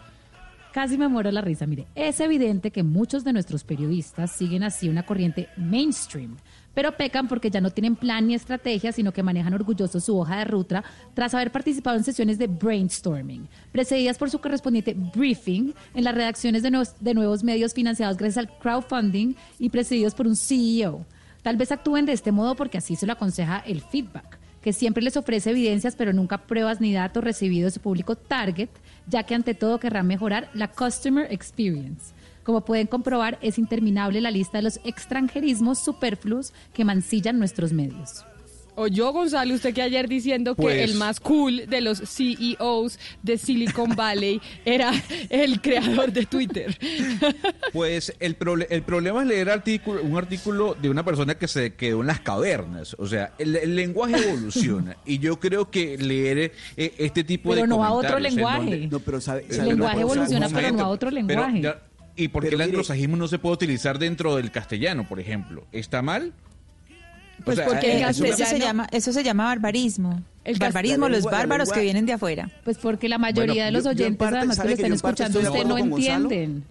[0.72, 1.66] Casi me muero la risa.
[1.66, 6.36] Mire, es evidente que muchos de nuestros periodistas siguen así una corriente mainstream,
[6.78, 10.36] pero pecan porque ya no tienen plan ni estrategia, sino que manejan orgullosos su hoja
[10.36, 16.04] de ruta tras haber participado en sesiones de brainstorming, precedidas por su correspondiente briefing en
[16.04, 20.36] las redacciones de nuevos, de nuevos medios financiados gracias al crowdfunding y precedidos por un
[20.36, 21.04] CEO.
[21.42, 25.02] Tal vez actúen de este modo porque así se lo aconseja el feedback que siempre
[25.02, 28.68] les ofrece evidencias pero nunca pruebas ni datos recibidos de su público target,
[29.08, 32.12] ya que ante todo querrán mejorar la customer experience.
[32.48, 38.24] Como pueden comprobar, es interminable la lista de los extranjerismos superfluos que mancillan nuestros medios.
[38.74, 42.98] O yo, Gonzalo, usted que ayer diciendo que Pues- el más cool de los CEOs
[43.22, 44.92] de Silicon Valley era
[45.28, 46.74] el creador de Twitter.
[47.74, 51.74] Pues el, proble- el problema es leer artículo, un artículo de una persona que se
[51.74, 52.96] quedó en las cavernas.
[52.98, 54.96] O sea, el, el lenguaje evoluciona.
[55.04, 58.58] y yo creo que leer eh, este tipo Pero de no a otro lenguaje.
[58.70, 61.60] donde- No, pero sabe, El sabe- lenguaje no, evoluciona, pero no a otro Pero lenguaje.
[61.60, 61.78] ya-
[62.18, 65.66] ¿Y por qué el anglosajismo no se puede utilizar dentro del castellano, por ejemplo?
[65.72, 66.32] ¿Está mal?
[67.44, 70.22] Pues O sea, porque eh, el una- Eso se castellano- llama, eso se llama barbarismo.
[70.44, 72.50] El barbarismo, los bárbaros que vienen de afuera.
[72.64, 75.38] Pues porque la mayoría Bueno, de los oyentes, parte, además que ¿sabe lo parte escuchando,
[75.38, 75.96] usted no Gonzalo?
[76.30, 76.64] entienden.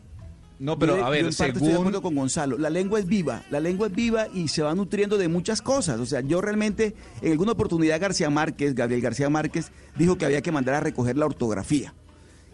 [0.59, 2.57] No, pero Yo- a ver, yo en parte estoy de acuerdo con Gonzalo.
[2.57, 5.99] La lengua es viva, la lengua es viva y se va nutriendo de muchas cosas.
[5.99, 10.41] O sea, yo realmente, en alguna oportunidad García Márquez, Gabriel García Márquez, dijo que había
[10.41, 11.93] que mandar a recoger la ortografía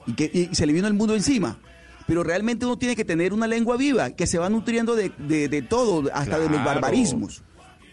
[0.05, 1.57] y que y se le vino el mundo encima.
[2.07, 5.47] Pero realmente uno tiene que tener una lengua viva que se va nutriendo de, de-
[5.47, 7.43] de todo, hasta de los barbarismos.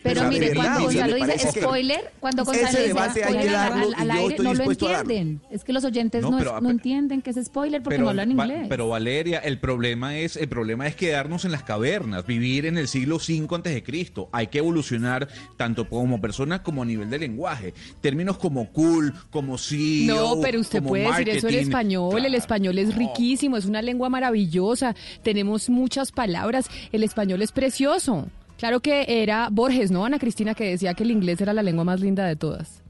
[0.03, 5.41] Pero mire, cuando Gonzalo dice spoiler, cuando Gonzalo dice spoiler al, aire, no lo entienden.
[5.51, 8.09] Es que los oyentes No, no, pero, no a- entienden que es spoiler porque no
[8.09, 8.67] hablan Va- inglés.
[8.69, 12.89] pero Valeria, el problema es el problema es quedarnos en las cavernas, vivir en el
[12.89, 14.29] siglo V antes de Cristo.
[14.33, 17.75] Hay que evolucionar tanto como persona como a nivel de lenguaje.
[18.01, 20.07] Términos como cool, como sí.
[20.07, 22.25] No, pero usted puede decir eso en español.
[22.25, 24.95] El español es riquísimo, es una lengua maravillosa.
[25.23, 26.69] Tenemos muchas palabras.
[26.93, 28.29] El español es precioso.
[28.61, 31.83] Claro que era Borges, ¿no, Ana Cristina, que decía que el inglés era la lengua
[31.83, 32.83] más linda de todas.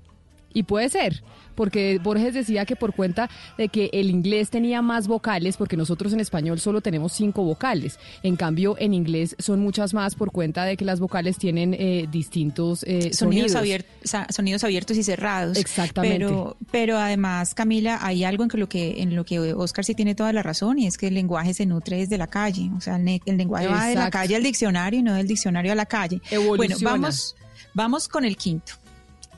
[0.52, 1.22] Y puede ser,
[1.60, 6.10] porque Borges decía que por cuenta de que el inglés tenía más vocales, porque nosotros
[6.14, 10.64] en español solo tenemos cinco vocales, en cambio en inglés son muchas más por cuenta
[10.64, 13.56] de que las vocales tienen eh, distintos eh, sonidos, sonidos.
[13.56, 15.58] abiertos, sonidos abiertos y cerrados.
[15.58, 16.20] Exactamente.
[16.20, 19.94] Pero, pero además, Camila, hay algo en que lo que en lo que Oscar sí
[19.94, 22.70] tiene toda la razón y es que el lenguaje se nutre desde la calle.
[22.74, 25.74] O sea, el, lenguaje va de la calle al diccionario y no del diccionario a
[25.74, 26.22] la calle.
[26.30, 26.92] Bueno, Evoluciona.
[26.92, 27.36] vamos,
[27.74, 28.72] vamos con el quinto.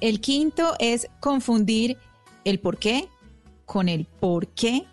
[0.00, 1.96] El quinto es confundir
[2.45, 3.09] el por qué
[3.72, 4.84] con el por qué,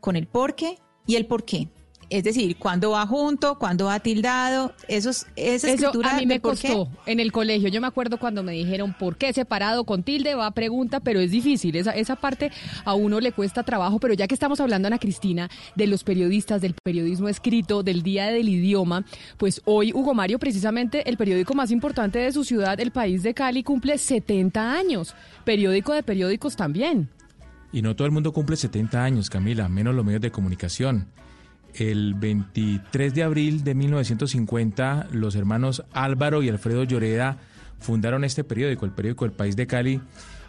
[0.00, 1.68] con el por qué y el por qué.
[2.08, 6.36] Es decir, cuándo va junto, cuándo va tildado, esos, esa Eso escritura a mí me
[6.36, 6.40] qué.
[6.40, 7.68] costó en el colegio.
[7.68, 11.32] Yo me acuerdo cuando me dijeron por qué separado con tilde va pregunta, pero es
[11.32, 11.74] difícil.
[11.74, 12.52] Esa, esa parte
[12.84, 13.98] a uno le cuesta trabajo.
[13.98, 18.26] Pero ya que estamos hablando, Ana Cristina, de los periodistas, del periodismo escrito, del Día
[18.26, 19.04] del Idioma,
[19.36, 23.34] pues hoy Hugo Mario, precisamente el periódico más importante de su ciudad, el país de
[23.34, 25.14] Cali, cumple 70 años.
[25.44, 27.08] Periódico de periódicos también.
[27.72, 31.08] Y no todo el mundo cumple 70 años, Camila, menos los medios de comunicación.
[31.78, 37.38] El 23 de abril de 1950, los hermanos Álvaro y Alfredo Lloreda
[37.80, 40.00] fundaron este periódico, el periódico El País de Cali,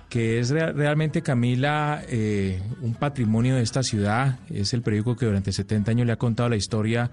[0.10, 4.40] que es rea- realmente, Camila, eh, un patrimonio de esta ciudad.
[4.50, 7.12] Es el periódico que durante 70 años le ha contado la historia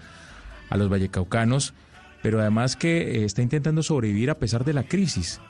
[0.71, 1.75] a los vallecaucanos,
[2.23, 5.41] pero además que eh, está intentando sobrevivir a pesar de la crisis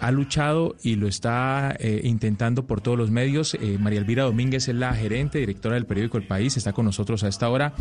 [0.00, 3.54] ha luchado y lo está eh, intentando por todos los medios.
[3.54, 7.24] Eh, María Elvira Domínguez es la gerente, directora del periódico El País, está con nosotros
[7.24, 7.72] a esta hora.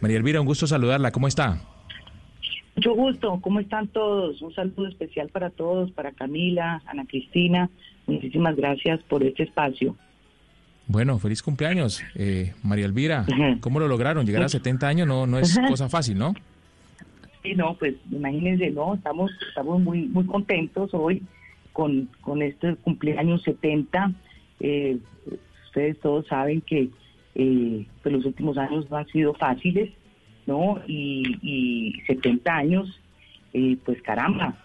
[0.00, 1.60] María Elvira, un gusto saludarla, ¿cómo está?
[2.76, 4.40] Mucho gusto, ¿cómo están todos?
[4.42, 7.70] Un saludo especial para todos, para Camila, Ana Cristina.
[8.06, 9.96] Muchísimas gracias por este espacio.
[10.86, 13.26] Bueno, feliz cumpleaños, eh, María Elvira.
[13.60, 14.24] ¿Cómo lo lograron?
[14.24, 16.34] Llegar a 70 años no, no es cosa fácil, ¿no?
[17.42, 18.94] Sí, no, pues imagínense, ¿no?
[18.94, 21.22] Estamos, estamos muy, muy contentos hoy
[21.76, 24.12] con, con este cumpleaños 70.
[24.60, 24.96] Eh,
[25.66, 26.88] ustedes todos saben que
[27.34, 29.90] eh, pues los últimos años no han sido fáciles,
[30.46, 30.80] ¿no?
[30.86, 32.98] Y, y 70 años,
[33.52, 34.56] eh, pues caramba,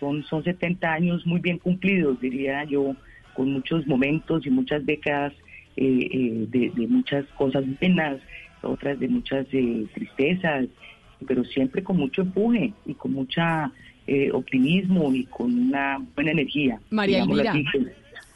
[0.00, 2.96] son, son 70 años muy bien cumplidos, diría yo,
[3.34, 5.34] con muchos momentos y muchas décadas
[5.76, 8.22] eh, eh, de, de muchas cosas buenas,
[8.62, 10.64] otras de muchas tristezas,
[11.26, 13.70] pero siempre con mucho empuje y con mucha
[14.06, 16.80] eh, optimismo y con una buena energía.
[16.90, 17.52] María Elvira.
[17.72, 17.86] pues.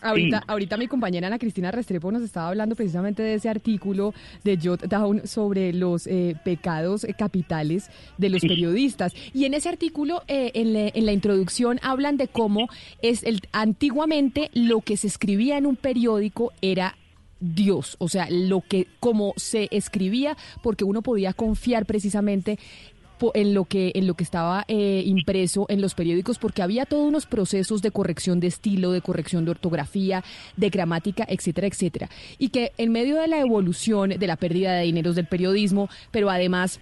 [0.01, 0.45] Ahorita, Sí.
[0.47, 4.15] ahorita mi compañera Ana Cristina Restrepo nos estaba hablando precisamente de ese artículo
[4.45, 9.13] de Jot Down sobre los eh, pecados eh, capitales de los periodistas.
[9.35, 12.69] Y en ese artículo, eh, en, la, en la introducción, hablan de cómo
[13.03, 16.97] es el, antiguamente lo que se escribía en un periódico era
[17.41, 22.59] Dios, o sea, lo que como se escribía, porque uno podía confiar precisamente
[23.35, 27.07] en lo que en lo que estaba eh, impreso en los periódicos porque había todos
[27.07, 30.25] unos procesos de corrección de estilo, de corrección de ortografía,
[30.57, 32.11] de gramática, etcétera, etcétera.
[32.39, 36.31] Y que en medio de la evolución de la pérdida de dineros del periodismo, pero
[36.31, 36.81] además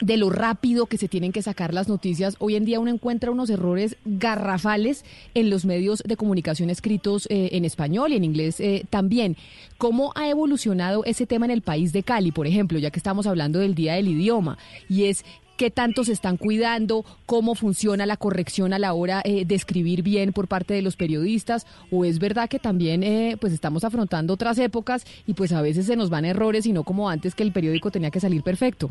[0.00, 3.30] de lo rápido que se tienen que sacar las noticias, hoy en día uno encuentra
[3.30, 5.04] unos errores garrafales
[5.34, 9.36] en los medios de comunicación escritos eh, en español y en inglés eh, también.
[9.78, 13.26] ¿Cómo ha evolucionado ese tema en el país de Cali, por ejemplo, ya que estamos
[13.26, 14.58] hablando del Día del Idioma?
[14.88, 15.24] Y es
[15.56, 20.02] qué tanto se están cuidando, cómo funciona la corrección a la hora eh, de escribir
[20.02, 24.34] bien por parte de los periodistas, o es verdad que también eh, pues estamos afrontando
[24.34, 27.42] otras épocas y pues a veces se nos van errores y no como antes que
[27.42, 28.90] el periódico tenía que salir perfecto.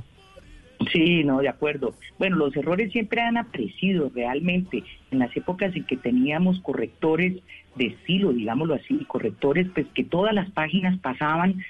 [0.92, 1.96] Sí, no, de acuerdo.
[2.20, 7.42] Bueno, los errores siempre han aparecido realmente en las épocas en que teníamos correctores
[7.76, 11.64] de estilo, digámoslo así, correctores, pues que todas las páginas pasaban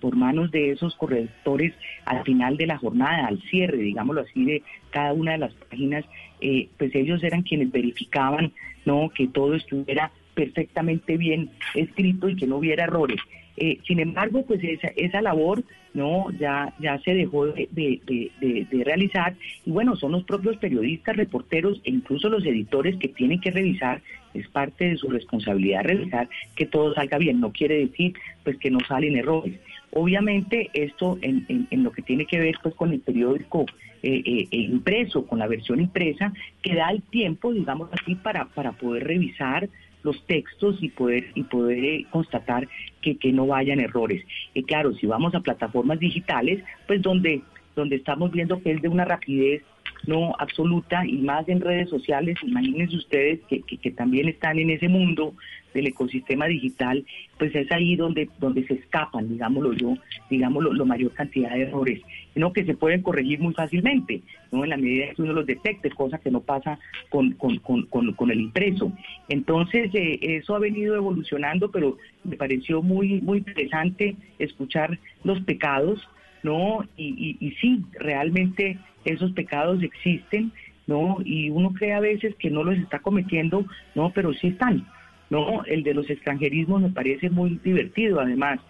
[0.00, 1.72] por manos de esos correctores
[2.04, 6.04] al final de la jornada, al cierre, digámoslo así, de cada una de las páginas,
[6.40, 8.52] eh, pues ellos eran quienes verificaban,
[8.84, 13.20] no, que todo estuviera perfectamente bien escrito y que no hubiera errores.
[13.56, 18.00] Eh, sin embargo, pues esa, esa labor no ya ya se dejó de, de-
[18.40, 19.34] de- realizar
[19.66, 24.00] y bueno, son los propios periodistas, reporteros e incluso los editores que tienen que revisar,
[24.32, 27.40] es parte de su responsabilidad revisar que todo salga bien.
[27.40, 29.54] No quiere decir pues que no salen errores.
[29.92, 33.66] Obviamente esto en, en- en lo que tiene que ver pues con el periódico
[34.02, 36.32] eh, eh, eh, impreso, con la versión impresa,
[36.62, 39.68] que da el tiempo, digamos así, para, para poder revisar
[40.02, 42.68] los textos y poder y poder eh, constatar
[43.02, 44.24] que, que no vayan errores.
[44.54, 47.42] Y claro, si vamos a plataformas digitales, pues donde,
[47.76, 49.62] donde estamos viendo que es de una rapidez
[50.06, 54.70] no absoluta y más en redes sociales, imagínense ustedes que, que, que también están en
[54.70, 55.34] ese mundo
[55.74, 57.04] del ecosistema digital,
[57.38, 59.94] pues es ahí donde, donde se escapan, digámoslo yo,
[60.28, 62.00] digámoslo, la mayor cantidad de errores,
[62.34, 62.52] ¿no?
[62.52, 64.22] que se pueden corregir muy fácilmente,
[64.52, 64.64] ¿no?
[64.64, 66.78] en la medida que uno los detecte, cosa que no pasa
[67.08, 68.92] con, con, con, con, con el impreso.
[69.28, 76.08] Entonces, eh, eso ha venido evolucionando, pero me pareció muy, muy interesante escuchar los pecados,
[76.42, 76.84] ¿no?
[76.96, 80.52] Y, y, y sí, realmente esos pecados existen,
[80.86, 81.18] ¿no?
[81.24, 83.64] Y uno cree a veces que no los está cometiendo,
[83.94, 84.10] ¿no?
[84.12, 84.86] Pero sí están,
[85.30, 85.64] ¿no?
[85.64, 88.60] El de los extranjerismos me parece muy divertido, además,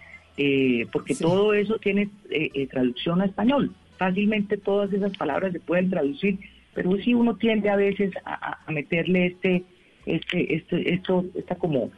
[0.43, 3.75] eh, porque todo eso tiene eh, eh, traducción a español.
[3.99, 6.39] Fácilmente todas esas palabras se pueden traducir,
[6.73, 9.65] pero sí uno tiende a veces a, meterle este,
[10.07, 11.91] este, este, esto, esta como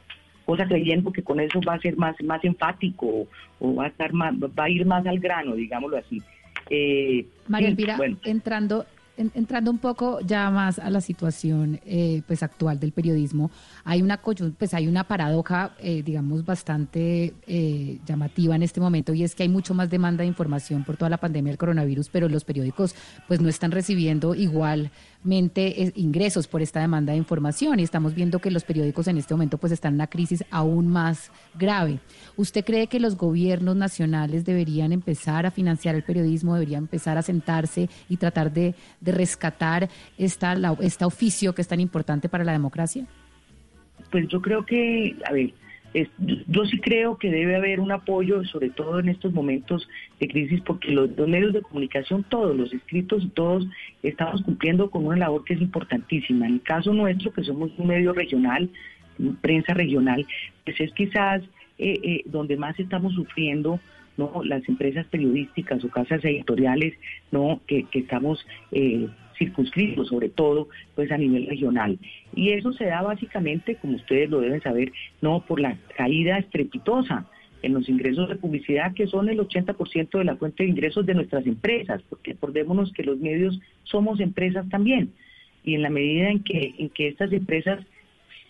[0.44, 3.28] cosa creyendo que con eso va a ser más, más enfático o,
[3.60, 6.20] o va a estar más, va a ir más al grano, digámoslo así.
[6.68, 11.80] Eh, María sí, Elvira, bueno, entrando, en- entrando un poco ya más a la situación
[11.84, 13.50] eh, pues actual del periodismo,
[13.84, 14.20] hay una
[14.58, 19.42] pues hay una paradoja, eh, digamos, bastante eh, llamativa en este momento y es que
[19.42, 22.94] hay mucho más demanda de información por toda la pandemia del coronavirus, pero los periódicos
[23.28, 24.92] pues no están recibiendo igualmente
[25.24, 29.34] eh, ingresos por esta demanda de información y estamos viendo que los periódicos en este
[29.34, 32.00] momento pues están en una crisis aún más grave.
[32.36, 37.22] ¿Usted cree que los gobiernos nacionales deberían empezar a financiar el periodismo, deberían empezar a
[37.22, 42.44] sentarse y tratar de, de rescatar esta, la- este oficio que es tan importante para
[42.44, 43.06] la democracia?
[44.10, 45.54] pues yo creo que, a ver,
[46.48, 49.88] yo, sí creo que debe haber un apoyo, sobre todo en estos momentos
[50.20, 53.66] de crisis, porque los, los medios de comunicación, todos, los escritos y todos,
[54.02, 56.46] estamos cumpliendo con una labor que es importantísima.
[56.46, 58.70] En el caso nuestro, que somos un medio regional,
[59.40, 60.26] prensa regional,
[60.64, 61.42] pues es quizás
[61.78, 63.80] eh, eh, donde más estamos sufriendo
[64.16, 66.94] no las empresas periodísticas o casas editoriales
[67.30, 69.08] no que, que estamos eh,
[69.44, 71.98] circunscritos sobre todo pues a nivel regional.
[72.34, 77.26] Y eso se da básicamente como ustedes lo deben saber no por la caída estrepitosa
[77.62, 81.14] en los ingresos de publicidad que son el 80% de la fuente de ingresos de
[81.14, 85.12] nuestras empresas porque acordémonos que los medios somos empresas también.
[85.64, 87.78] Y en la medida en que en que estas empresas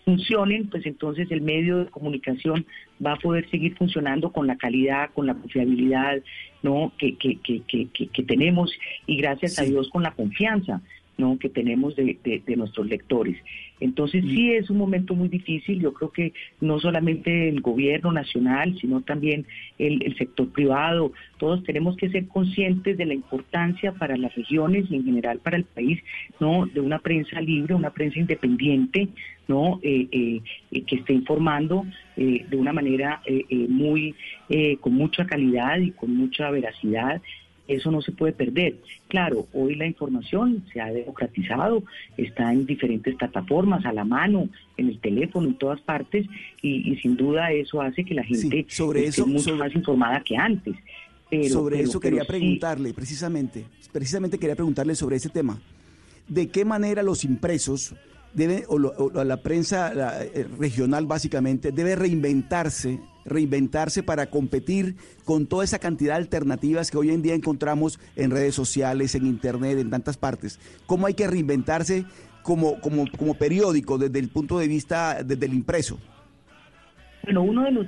[0.04, 2.66] funcionen, pues entonces el medio de comunicación
[3.04, 6.22] va a poder seguir funcionando con la calidad, con la confiabilidad,
[6.62, 6.92] ¿no?
[6.98, 8.72] que, que, que, que, tenemos.
[9.06, 10.80] Y gracias a Dios con la confianza
[11.18, 11.38] ¿no?
[11.38, 13.36] que tenemos de, de- nuestros lectores.
[13.80, 18.76] Entonces sí es un momento muy difícil, yo creo que no solamente el gobierno nacional,
[18.80, 19.46] sino también
[19.78, 24.86] el, el sector privado, todos tenemos que ser conscientes de la importancia para las regiones
[24.90, 26.00] y en general para el país,
[26.40, 26.66] ¿no?
[26.66, 29.08] de una prensa libre, una prensa independiente,
[29.48, 29.80] ¿no?
[29.82, 30.40] Eh, eh,
[30.70, 31.84] eh, que esté informando
[32.14, 33.22] de una manera
[33.68, 34.14] muy
[34.80, 37.20] con mucha calidad y con mucha veracidad
[37.74, 38.76] eso no se puede perder.
[39.08, 41.82] Claro, hoy la información se ha democratizado,
[42.16, 46.26] está en diferentes plataformas, a la mano, en el teléfono, en todas partes,
[46.62, 49.74] y, y sin duda eso hace que la gente sobre esté eso- mucho sobre- más
[49.74, 50.74] informada que antes.
[51.30, 55.58] Pero- sobre pero- eso pero quería sí, preguntarle, precisamente, precisamente quería preguntarle sobre ese tema.
[56.28, 57.94] ¿De qué manera los impresos
[58.34, 64.96] deben, o, lo- o la prensa la, eh, regional básicamente, debe reinventarse, reinventarse para competir
[65.24, 69.26] con toda esa cantidad de alternativas que hoy en día encontramos en redes sociales, en
[69.26, 70.58] internet, en tantas partes?
[70.86, 72.04] ¿Cómo hay que reinventarse
[72.42, 75.98] como, como, como periódico desde el punto de vista, desde el impreso?
[77.24, 77.86] Bueno, uno de los,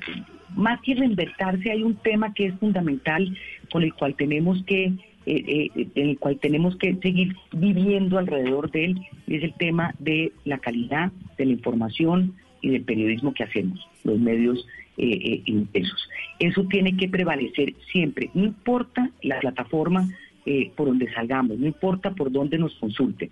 [0.54, 3.36] más que reinventarse, hay un tema que es fundamental
[3.72, 8.70] con el cual tenemos que, eh, eh, en el cual tenemos que seguir viviendo alrededor
[8.70, 13.34] de él, y es el tema de la calidad de la información y del periodismo
[13.34, 14.66] que hacemos, los medios
[14.96, 15.82] eh, eh.
[16.38, 20.08] Eso tiene que prevalecer siempre, no importa la plataforma
[20.46, 23.30] eh, por donde salgamos, no importa por dónde nos consulten.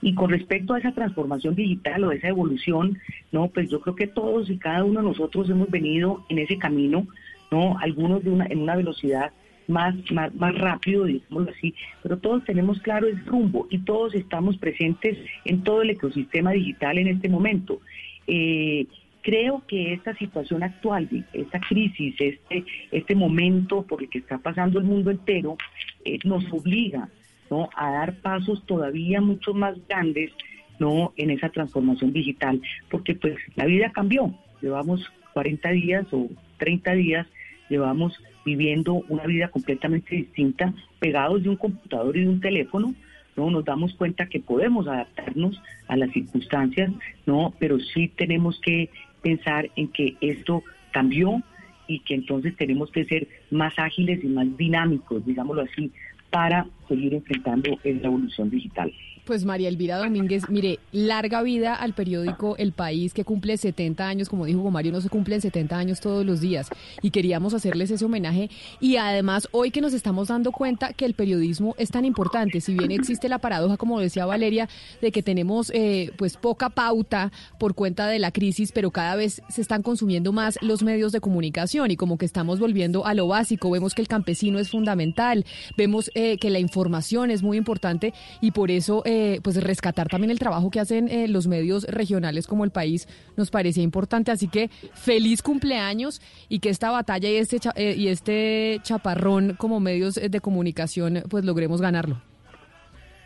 [0.00, 2.98] Y con respecto a esa transformación digital o esa evolución,
[3.32, 6.58] no, pues yo creo que todos y cada uno de nosotros hemos venido en ese
[6.58, 7.06] camino,
[7.50, 9.32] no, algunos de una, en una velocidad
[9.66, 14.56] más, más, más rápido, digámoslo así, pero todos tenemos claro el rumbo y todos estamos
[14.58, 17.80] presentes en todo el ecosistema digital en este momento.
[18.26, 18.86] Eh,
[19.22, 24.78] creo que esta situación actual, esta crisis, este, este momento por el que está pasando
[24.78, 25.56] el mundo entero,
[26.04, 27.08] eh, nos obliga
[27.50, 27.70] ¿no?
[27.74, 30.32] a dar pasos todavía mucho más grandes
[30.78, 32.60] no en esa transformación digital,
[32.90, 36.28] porque pues la vida cambió, llevamos 40 días o
[36.58, 37.26] 30 días,
[37.68, 42.94] llevamos viviendo una vida completamente distinta, pegados de un computador y de un teléfono,
[43.36, 46.90] no nos damos cuenta que podemos adaptarnos a las circunstancias,
[47.26, 48.90] no, pero sí tenemos que
[49.22, 51.42] pensar en que esto cambió
[51.86, 55.90] y que entonces tenemos que ser más ágiles y más dinámicos, digámoslo así,
[56.30, 58.92] para seguir enfrentando esa evolución digital.
[59.24, 64.28] Pues María Elvira Domínguez, mire, larga vida al periódico El País que cumple 70 años,
[64.28, 66.68] como dijo Mario, no se cumplen 70 años todos los días.
[67.02, 68.50] Y queríamos hacerles ese homenaje.
[68.80, 72.74] Y además hoy que nos estamos dando cuenta que el periodismo es tan importante, si
[72.74, 74.68] bien existe la paradoja, como decía Valeria,
[75.00, 77.30] de que tenemos eh, pues poca pauta
[77.60, 81.20] por cuenta de la crisis, pero cada vez se están consumiendo más los medios de
[81.20, 85.46] comunicación y como que estamos volviendo a lo básico, vemos que el campesino es fundamental,
[85.76, 89.04] vemos eh, que la información es muy importante y por eso...
[89.04, 89.12] Eh,
[89.42, 93.50] pues rescatar también el trabajo que hacen eh, los medios regionales como el país nos
[93.50, 94.30] parecía importante.
[94.30, 99.80] Así que feliz cumpleaños y que esta batalla y este, eh, y este chaparrón como
[99.80, 102.20] medios de comunicación pues logremos ganarlo.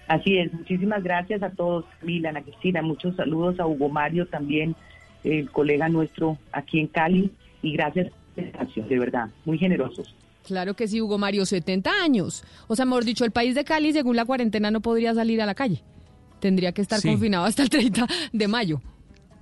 [0.09, 4.77] Así es, muchísimas gracias a todos, Mila, Ana Cristina, muchos saludos a Hugo Mario también,
[5.25, 10.15] el colega nuestro aquí en Cali, y gracias de verdad, muy generosos.
[10.47, 12.45] Claro que sí, Hugo Mario, 70 años.
[12.69, 15.47] O sea, mejor dicho, el país de Cali, según la cuarentena, no podría salir a
[15.47, 15.83] la calle.
[16.39, 18.81] Tendría que estar confinado hasta el 30 de mayo.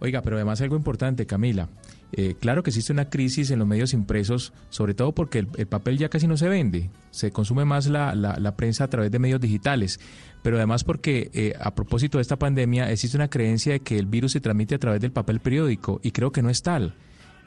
[0.00, 1.68] Oiga, pero además algo importante, Camila.
[2.12, 5.98] Eh, claro que existe una crisis en los medios impresos, sobre todo porque el, papel
[5.98, 9.40] ya casi no se vende, se consume más la, la, prensa a través de medios
[9.40, 10.00] digitales,
[10.42, 14.06] pero además porque eh, a propósito de esta pandemia existe una creencia de que el
[14.06, 16.94] virus se transmite a través del papel periódico y creo que no es tal.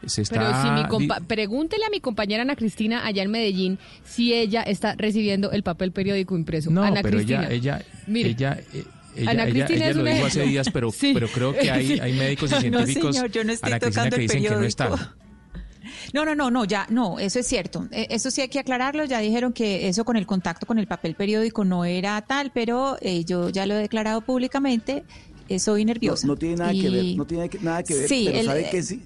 [0.02, 4.96] Pero si mi pregúntele a mi compañera Ana Cristina allá en Medellín si ella está
[4.96, 6.70] recibiendo el papel periódico impreso.
[6.70, 10.70] No, Ana pero ella, ella, ella, eh, ella, Ana Cristina ella, lo dijo hace días,
[10.72, 13.80] pero, pero creo que hay, hay médicos y científicos, no, señor, yo no estoy Ana
[13.80, 14.92] Cristina, que dicen que no están.
[16.14, 17.88] No, no, no, no, ya, no, eso es cierto.
[17.92, 19.04] E, eso sí hay que aclararlo.
[19.06, 22.98] Ya dijeron que eso con el contacto con el papel periódico no era tal, pero
[23.02, 25.04] eh, yo ya lo he declarado públicamente.
[25.50, 26.28] Eh, soy nerviosa.
[26.28, 29.02] No, tiene nada que ver, no tiene nada que ver, sí, pero sabe que sí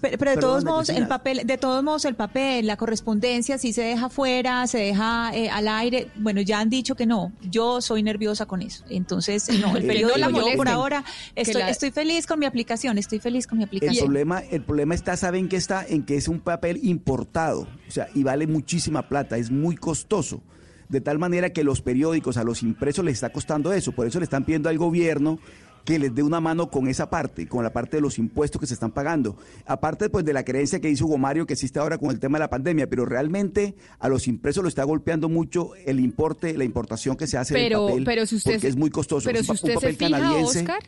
[0.00, 3.82] pero, de todos modos, el papel, de todos modos, el papel, la correspondencia, si se
[3.82, 6.08] deja fuera, se deja eh, al aire.
[6.16, 7.32] Bueno, ya han dicho que no.
[7.42, 8.84] Yo soy nerviosa con eso.
[8.88, 13.46] Entonces, no, el periódico, yo por ahora estoy, estoy feliz con mi aplicación, estoy feliz
[13.46, 13.96] con mi aplicación.
[13.96, 15.84] El problema, el problema está, ¿saben qué está?
[15.86, 20.42] En que es un papel importado, o sea, y vale muchísima plata, es muy costoso
[20.88, 24.18] de tal manera que los periódicos, a los impresos les está costando eso, por eso
[24.18, 25.38] le están pidiendo al gobierno
[25.86, 28.66] que les dé una mano con esa parte, con la parte de los impuestos que
[28.66, 29.36] se están pagando.
[29.64, 32.38] Aparte pues de la creencia que dice Hugo Mario que existe ahora con el tema
[32.38, 36.64] de la pandemia, pero realmente a los impresos lo está golpeando mucho el importe, la
[36.64, 39.24] importación que se hace pero, del papel, pero si usted, porque es muy costoso.
[39.24, 40.82] Pero si usted se fija, Oscar,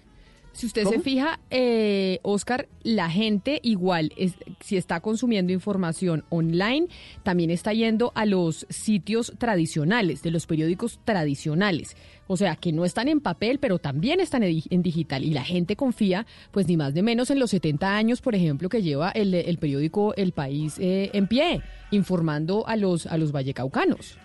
[0.52, 6.88] si usted se fija, eh, Oscar, la gente igual, es, si está consumiendo información online,
[7.22, 11.96] también está yendo a los sitios tradicionales, de los periódicos tradicionales.
[12.26, 15.24] O sea, que no están en papel, pero también están en digital.
[15.24, 18.68] Y la gente confía, pues ni más ni menos en los 70 años, por ejemplo,
[18.68, 24.18] que lleva el, periódico El País eh, en pie, informando a los, a los vallecaucanos.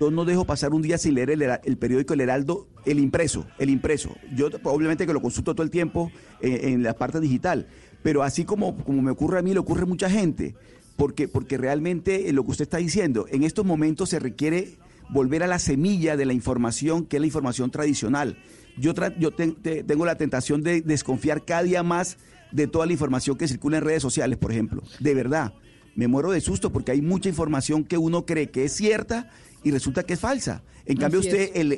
[0.00, 3.70] Yo no dejo pasar un día sin leer el, periódico El Heraldo, el impreso, el
[3.70, 4.14] impreso.
[4.34, 6.10] Yo obviamente que lo consulto todo el tiempo
[6.40, 7.66] en, la parte digital,
[8.02, 10.54] pero así como, como me ocurre a mí, le ocurre a mucha gente,
[10.96, 14.76] porque, porque realmente eh, lo que usted está diciendo, en estos momentos se requiere
[15.10, 18.38] volver a la semilla de la información, que es la información tradicional.
[18.78, 22.16] Yo, yo tengo la tentación de desconfiar cada día más
[22.50, 24.82] de toda la información que circula en redes sociales, por ejemplo.
[25.00, 25.52] De verdad,
[25.94, 29.30] me muero de susto porque hay mucha información que uno cree que es cierta
[29.64, 30.62] y resulta que es falsa.
[30.84, 31.72] En cambio, usted, el,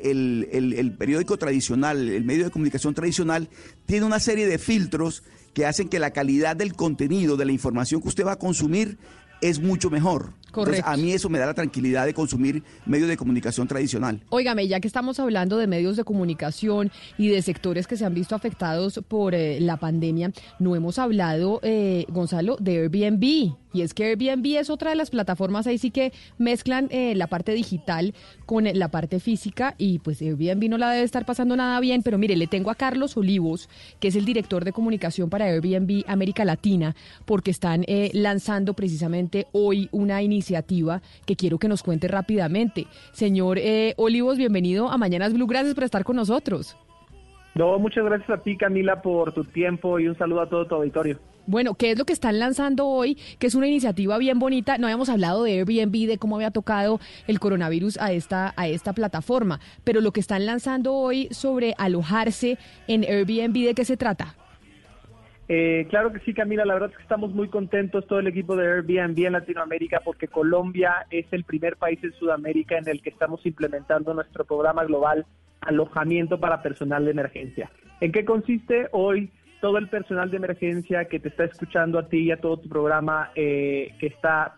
[0.50, 3.48] el, periódico tradicional, el medio de comunicación tradicional,
[3.86, 8.00] tiene una serie de filtros que hacen que la calidad del contenido, de la información
[8.00, 8.98] que usted va a consumir,
[9.40, 10.32] es mucho mejor.
[10.50, 10.88] Correcto.
[10.88, 14.22] a mí eso me da la tranquilidad de consumir medios de comunicación tradicional.
[14.30, 18.14] Óigame, ya que estamos hablando de medios de comunicación y de sectores que se han
[18.14, 23.56] visto afectados por eh, la pandemia, no hemos hablado, eh, Gonzalo, de Airbnb.
[23.74, 27.26] Y es que Airbnb es otra de las plataformas ahí sí que mezclan eh, la
[27.26, 28.14] parte digital
[28.46, 32.16] con la parte física y pues Airbnb no la debe estar pasando nada bien, pero
[32.16, 33.68] mire, le tengo a Carlos Olivos,
[33.98, 36.94] que es el director de comunicación para Airbnb América Latina,
[37.24, 42.86] porque están eh, lanzando precisamente hoy una iniciativa que quiero que nos cuente rápidamente.
[43.12, 46.76] Señor eh, Olivos, bienvenido a Mañanas Blue, gracias por estar con nosotros.
[47.54, 50.74] No, muchas gracias a ti Camila por tu tiempo y un saludo a todo tu
[50.74, 51.18] auditorio.
[51.46, 53.16] Bueno, ¿qué es lo que están lanzando hoy?
[53.38, 54.78] Que es una iniciativa bien bonita.
[54.78, 58.92] No habíamos hablado de Airbnb, de cómo había tocado el coronavirus a esta, a esta
[58.92, 62.58] plataforma, pero lo que están lanzando hoy sobre alojarse
[62.88, 64.34] en Airbnb, ¿de qué se trata?
[65.46, 68.56] Eh, claro que sí, Camila, la verdad es que estamos muy contentos, todo el equipo
[68.56, 73.10] de Airbnb en Latinoamérica, porque Colombia es el primer país en Sudamérica en el que
[73.10, 75.26] estamos implementando nuestro programa global
[75.66, 77.70] alojamiento para personal de emergencia.
[78.00, 79.30] ¿En qué consiste hoy?
[79.60, 82.68] Todo el personal de emergencia que te está escuchando a ti y a todo tu
[82.68, 84.56] programa, eh, que está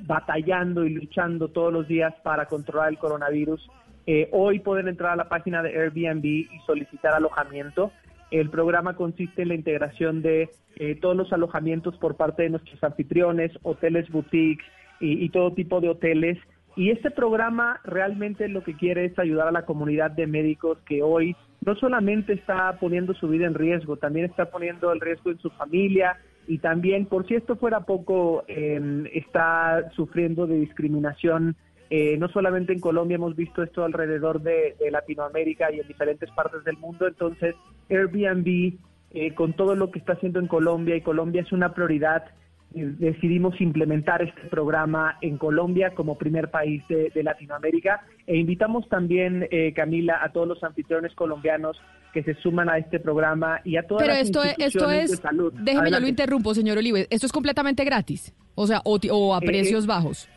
[0.00, 3.68] batallando y luchando todos los días para controlar el coronavirus,
[4.06, 7.92] eh, hoy pueden entrar a la página de Airbnb y solicitar alojamiento.
[8.30, 12.82] El programa consiste en la integración de eh, todos los alojamientos por parte de nuestros
[12.82, 14.66] anfitriones, hoteles boutiques
[14.98, 16.38] y, y todo tipo de hoteles.
[16.78, 21.02] Y este programa realmente lo que quiere es ayudar a la comunidad de médicos que
[21.02, 21.34] hoy
[21.66, 25.50] no solamente está poniendo su vida en riesgo, también está poniendo el riesgo en su
[25.50, 31.56] familia y también, por si esto fuera poco, eh, está sufriendo de discriminación.
[31.90, 36.30] Eh, no solamente en Colombia, hemos visto esto alrededor de, de Latinoamérica y en diferentes
[36.30, 37.08] partes del mundo.
[37.08, 37.56] Entonces,
[37.90, 38.74] Airbnb,
[39.10, 42.26] eh, con todo lo que está haciendo en Colombia, y Colombia es una prioridad,
[42.70, 49.48] decidimos implementar este programa en Colombia como primer país de, de Latinoamérica e invitamos también,
[49.50, 51.80] eh, Camila, a todos los anfitriones colombianos
[52.12, 55.10] que se suman a este programa y a todas Pero las esto es, esto es,
[55.10, 55.52] de salud.
[55.54, 59.46] déjeme, ya lo interrumpo, señor Olive, esto es completamente gratis, o sea, o, a Eh,
[59.46, 60.28] precios bajos.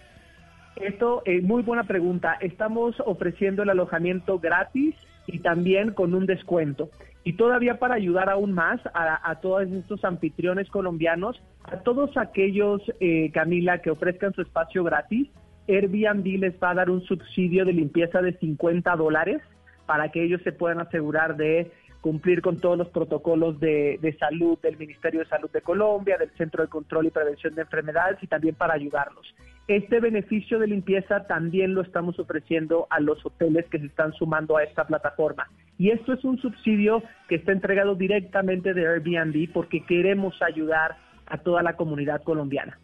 [0.78, 2.38] Esto es muy buena pregunta.
[2.40, 4.96] Estamos ofreciendo el alojamiento gratis
[5.28, 6.90] y también con un descuento.
[7.24, 13.30] Y todavía para ayudar aún más a, todos estos anfitriones colombianos, a todos aquellos, eh,
[13.32, 15.30] Camila, que ofrezcan su espacio gratis,
[15.68, 19.42] Airbnb les va a dar un subsidio de limpieza de 50 dólares
[19.86, 21.72] para que ellos se puedan asegurar de
[22.02, 26.64] cumplir con todos los protocolos de salud del Ministerio de Salud de Colombia, del Centro
[26.64, 29.36] de Control y Prevención de Enfermedades y también para ayudarlos.
[29.68, 34.58] Este beneficio de limpieza también lo estamos ofreciendo a los hoteles que se están sumando
[34.58, 35.48] a esta plataforma.
[35.78, 41.38] Y esto es un subsidio que está entregado directamente de Airbnb porque queremos ayudar a
[41.38, 42.78] toda la comunidad colombiana.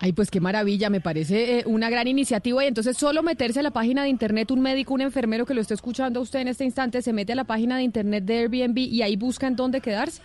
[0.00, 3.62] Ay, pues qué maravilla, me parece eh, una gran iniciativa y entonces solo meterse a
[3.62, 6.48] la página de internet, un médico, un enfermero que lo esté escuchando a usted en
[6.48, 9.56] este instante, se mete a la página de internet de Airbnb y ahí busca en
[9.56, 10.20] dónde quedarse.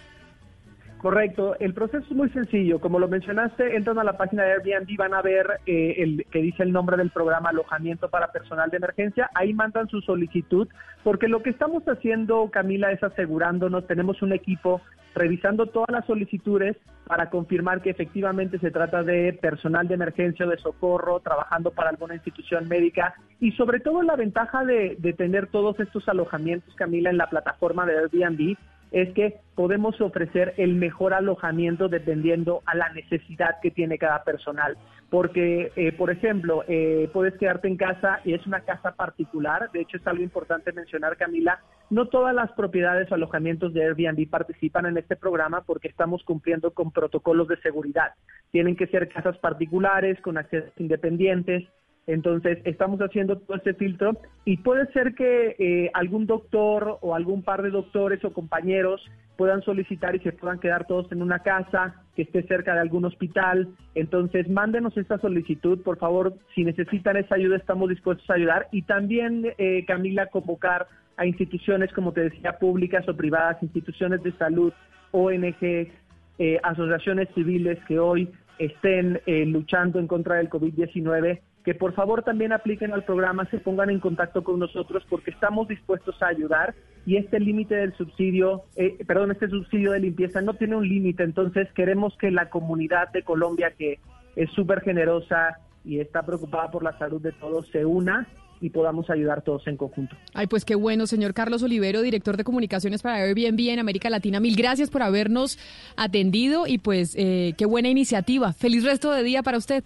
[0.99, 2.79] Correcto, el proceso es muy sencillo.
[2.81, 6.41] Como lo mencionaste, entran a la página de Airbnb, van a ver eh, el que
[6.41, 9.29] dice el nombre del programa Alojamiento para Personal de Emergencia.
[9.33, 10.67] Ahí mandan su solicitud,
[11.01, 14.81] porque lo que estamos haciendo, Camila, es asegurándonos, tenemos un equipo
[15.15, 20.49] revisando todas las solicitudes para confirmar que efectivamente se trata de personal de emergencia o
[20.49, 25.47] de socorro, trabajando para alguna institución médica y sobre todo la ventaja de, de tener
[25.47, 28.57] todos estos alojamientos, Camila, en la plataforma de Airbnb
[28.91, 34.77] es que podemos ofrecer el mejor alojamiento dependiendo a la necesidad que tiene cada personal.
[35.09, 39.71] Porque, eh, por ejemplo, eh, puedes quedarte en casa y es una casa particular.
[39.71, 41.59] De hecho, es algo importante mencionar, Camila.
[41.89, 46.71] No todas las propiedades o alojamientos de Airbnb participan en este programa porque estamos cumpliendo
[46.71, 48.13] con protocolos de seguridad.
[48.51, 51.67] Tienen que ser casas particulares, con accesos independientes,
[52.09, 57.43] entonces, estamos haciendo todo ese filtro y puede ser que eh, algún doctor o algún
[57.43, 58.99] par de doctores o compañeros
[59.37, 63.05] puedan solicitar y se puedan quedar todos en una casa que esté cerca de algún
[63.05, 63.69] hospital.
[63.93, 66.33] Entonces, mándenos esta solicitud, por favor.
[66.55, 68.67] Si necesitan esa ayuda, estamos dispuestos a ayudar.
[68.71, 74.31] Y también, eh, Camila, convocar a instituciones, como te decía, públicas o privadas, instituciones de
[74.31, 74.73] salud,
[75.11, 75.91] ONGs,
[76.39, 82.23] eh, asociaciones civiles que hoy estén eh, luchando en contra del COVID-19 que por favor
[82.23, 86.73] también apliquen al programa, se pongan en contacto con nosotros porque estamos dispuestos a ayudar
[87.05, 91.23] y este límite del subsidio, eh, perdón, este subsidio de limpieza no tiene un límite,
[91.23, 93.99] entonces queremos que la comunidad de Colombia que
[94.35, 98.27] es súper generosa y está preocupada por la salud de todos se una
[98.61, 100.15] y podamos ayudar todos en conjunto.
[100.33, 104.39] Ay, pues qué bueno, señor Carlos Olivero, director de comunicaciones para Airbnb en América Latina.
[104.39, 105.57] Mil gracias por habernos
[105.95, 108.53] atendido y pues eh, qué buena iniciativa.
[108.53, 109.83] Feliz resto de día para usted.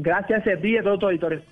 [0.00, 1.42] Gracias a ti y a todo tu auditorio.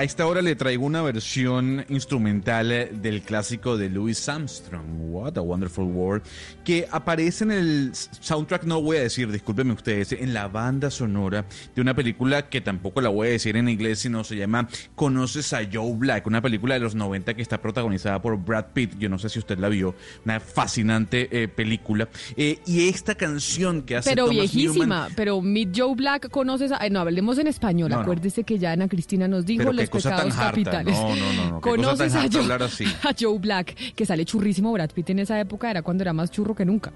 [0.00, 5.36] A esta hora le traigo una versión instrumental eh, del clásico de Louis Armstrong, What
[5.36, 6.22] a Wonderful World,
[6.64, 11.44] que aparece en el soundtrack, no voy a decir, discúlpenme ustedes, en la banda sonora
[11.74, 15.52] de una película que tampoco la voy a decir en inglés, sino se llama Conoces
[15.52, 19.10] a Joe Black, una película de los 90 que está protagonizada por Brad Pitt, yo
[19.10, 19.94] no sé si usted la vio,
[20.24, 22.08] una fascinante eh, película,
[22.38, 26.72] Eh, y esta canción que hace Pero Thomas viejísima, Newman, pero Meet Joe Black conoces
[26.72, 26.86] a...
[26.86, 28.02] eh, No, hablemos en español, No, no.
[28.02, 30.82] acuérdese que ya Ana Cristina nos dijo los cosa tan harta.
[30.82, 32.84] No, no, no, Conoces a Joe, hablar así.
[33.02, 36.30] a Joe Black, que sale churrísimo Brad Pitt en esa época, era cuando era más
[36.30, 36.92] churro que nunca.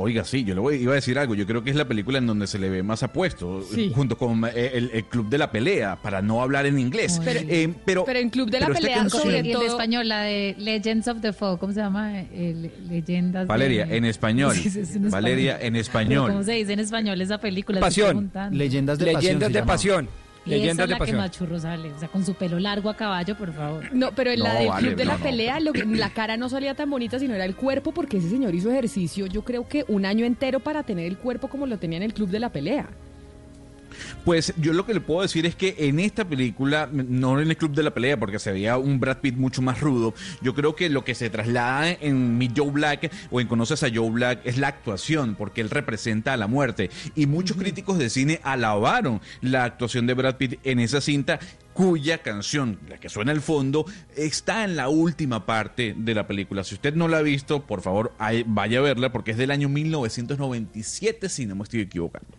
[0.00, 1.34] Oiga, sí, yo le voy, iba a decir algo.
[1.34, 3.90] Yo creo que es la película en donde se le ve más apuesto, Sí.
[3.92, 7.20] junto con eh, el, el Club de la Pelea, para no hablar en inglés.
[7.24, 9.62] Pero- Eh, pero, pero en Club de la esta Pelea, canción- sobre Y el todo-
[9.62, 12.16] de español, la de Legends of the Fall, ¿cómo se llama?
[12.20, 14.54] Eh, le- leyendas de- Valeria, en español.
[14.62, 15.66] Sí, sí, es en Valeria, español.
[15.66, 16.30] en Pero español.
[16.30, 17.80] ¿Cómo se dice en español esa película?
[17.80, 18.30] Pasión.
[18.52, 20.04] Leyendas de Leyendas pasión.
[20.04, 20.27] de.
[20.56, 20.70] Pasión.
[20.70, 22.94] Esa es de la que más churro sale, o sea, con su pelo largo a
[22.96, 23.84] caballo, por favor.
[23.92, 25.24] No, pero en la del vale, Club de no, la no.
[25.24, 28.30] Pelea, lo que- la cara no salía tan bonita, sino era el cuerpo, porque ese
[28.30, 31.78] señor hizo ejercicio, yo creo que un año entero para tener el cuerpo como lo
[31.78, 32.86] tenía en el Club de la Pelea.
[34.24, 37.56] Pues yo lo que le puedo decir es que en esta película, no en el
[37.56, 40.74] Club de la Pelea, porque se veía un Brad Pitt mucho más rudo, yo creo
[40.74, 44.40] que lo que se traslada en Meet Joe Black o en Conoces a Joe Black
[44.44, 46.90] es la actuación, porque él representa a la muerte.
[47.14, 51.38] Y muchos críticos de cine alabaron la actuación de Brad Pitt en esa cinta
[51.72, 56.64] cuya canción, la que suena al fondo, está en la última parte de la película.
[56.64, 58.12] Si usted no la ha visto, por favor,
[58.46, 62.36] vaya a verla porque es del año 1997, si no me estoy equivocando.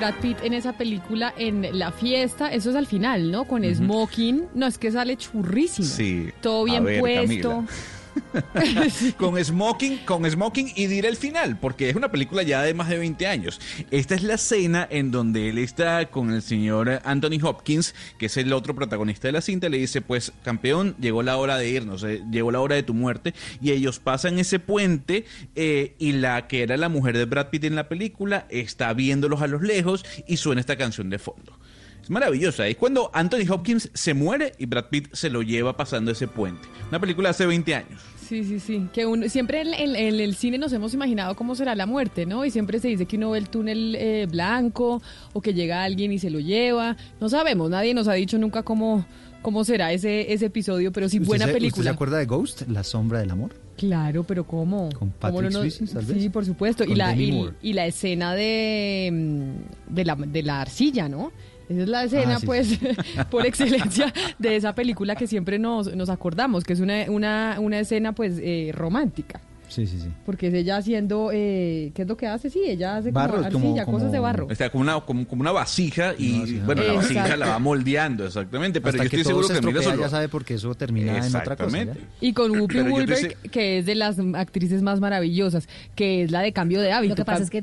[0.00, 3.44] Brad Pitt en esa película, en la fiesta, eso es al final, ¿no?
[3.44, 4.46] Con smoking.
[4.54, 5.86] No, es que sale churrísimo.
[5.86, 6.30] Sí.
[6.40, 7.50] Todo bien ver, puesto.
[7.50, 7.66] Camila.
[9.16, 12.88] con smoking, con smoking y diré el final, porque es una película ya de más
[12.88, 13.60] de 20 años.
[13.90, 18.36] Esta es la escena en donde él está con el señor Anthony Hopkins, que es
[18.36, 21.68] el otro protagonista de la cinta, y le dice, pues campeón, llegó la hora de
[21.68, 25.24] irnos, eh, llegó la hora de tu muerte, y ellos pasan ese puente
[25.54, 29.42] eh, y la que era la mujer de Brad Pitt en la película está viéndolos
[29.42, 31.58] a los lejos y suena esta canción de fondo.
[32.02, 32.66] Es maravillosa.
[32.66, 36.66] Es cuando Anthony Hopkins se muere y Brad Pitt se lo lleva pasando ese puente.
[36.88, 38.00] Una película hace 20 años.
[38.30, 38.86] Sí, sí, sí.
[38.92, 42.26] Que uno, siempre en, en- en el cine nos hemos imaginado cómo será la muerte,
[42.26, 42.44] ¿no?
[42.44, 45.02] Y siempre se dice que uno ve el túnel eh, blanco
[45.32, 46.96] o que llega alguien y se lo lleva.
[47.20, 49.04] No sabemos, nadie nos ha dicho nunca cómo,
[49.42, 51.82] cómo será ese, ese episodio, pero sí, ¿Usted buena se- ¿Usted película.
[51.84, 53.52] se acuerda de Ghost, La sombra del amor?
[53.76, 54.90] Claro, pero ¿cómo?
[54.90, 56.22] Con ¿Cómo Patrick no nos- Swayze, tal vez.
[56.22, 56.84] Sí, por supuesto.
[56.84, 61.32] Y la, y, y la escena de, mm, de, la, de la arcilla, ¿no?
[61.70, 62.78] Esa es la escena, Ah, sí, pues, sí.
[63.30, 67.78] por excelencia de esa película que siempre nos, nos acordamos, que es una, una, una
[67.78, 69.40] escena, pues, eh, romántica.
[69.68, 70.08] Sí, sí, sí.
[70.26, 72.50] Porque es ella haciendo, eh, ¿qué es lo que hace?
[72.50, 74.48] Sí, ella hace como Barro, arcilla, como- cosas de barro.
[74.50, 76.66] Está como una, como, como una vasija y, vasija.
[76.66, 78.80] bueno, la vasija la va moldeando, exactamente.
[78.80, 80.74] Pero Hasta yo que estoy todo seguro se que estropea, Solo- ya sabe porque eso
[80.74, 81.86] termina en otra cosa.
[82.20, 86.52] Y con Whoopi Goldberg, que es de las actrices más maravillosas, que es la de
[86.52, 87.10] cambio de hábito.
[87.12, 87.62] Lo que pasa es que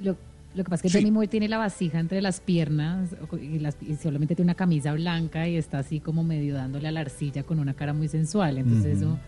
[0.00, 0.16] lo,
[0.58, 3.76] lo que pasa es que Demi Moore tiene la vasija entre las piernas y, las-
[3.80, 7.44] y solamente tiene una camisa blanca y está así como medio dándole a la arcilla
[7.44, 8.58] con una cara muy sensual.
[8.58, 9.18] Entonces eso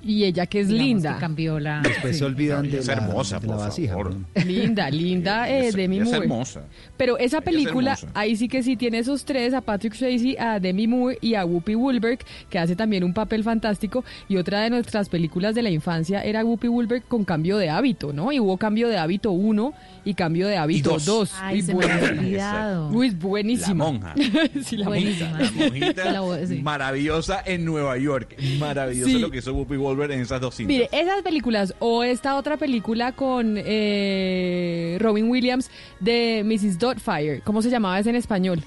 [0.00, 1.14] Y ella que es digamos linda.
[1.14, 2.18] que cambió la Después sí.
[2.20, 3.92] se olvidan de es la, hermosa, de la por vasija.
[3.94, 4.14] favor.
[4.14, 4.44] ¿no?
[4.44, 6.18] Linda, linda eh, es- Demi es Moore.
[6.18, 6.62] hermosa.
[6.96, 8.10] Pero esa Ella es película, hermosa.
[8.18, 11.44] ahí sí que sí tiene esos tres, a Patrick Swayze, a Demi Moore y a
[11.44, 14.04] Whoopi Goldberg, que hace también un papel fantástico.
[14.28, 18.12] Y otra de nuestras películas de la infancia era Whoopi Goldberg con cambio de hábito,
[18.12, 18.30] ¿no?
[18.30, 21.04] Y hubo cambio de hábito 1 y cambio de hábito dos.
[21.06, 21.34] 2.
[21.40, 23.02] Ay, se me había olvidado.
[23.02, 23.84] Es La buenísima.
[23.84, 24.14] monja.
[24.64, 25.30] sí, la Buenísima.
[25.30, 25.44] monja.
[25.54, 26.60] La monjita La sí.
[26.62, 28.36] maravillosa en Nueva York.
[28.60, 29.18] Maravilloso Sí.
[29.18, 30.68] lo que hizo Whoopi En esas dos cintas.
[30.68, 35.70] Mire, esas películas o esta otra película con eh, Robin Williams
[36.00, 36.78] de Mrs.
[36.78, 38.62] Doubtfire, ¿cómo se llamaba esa en español?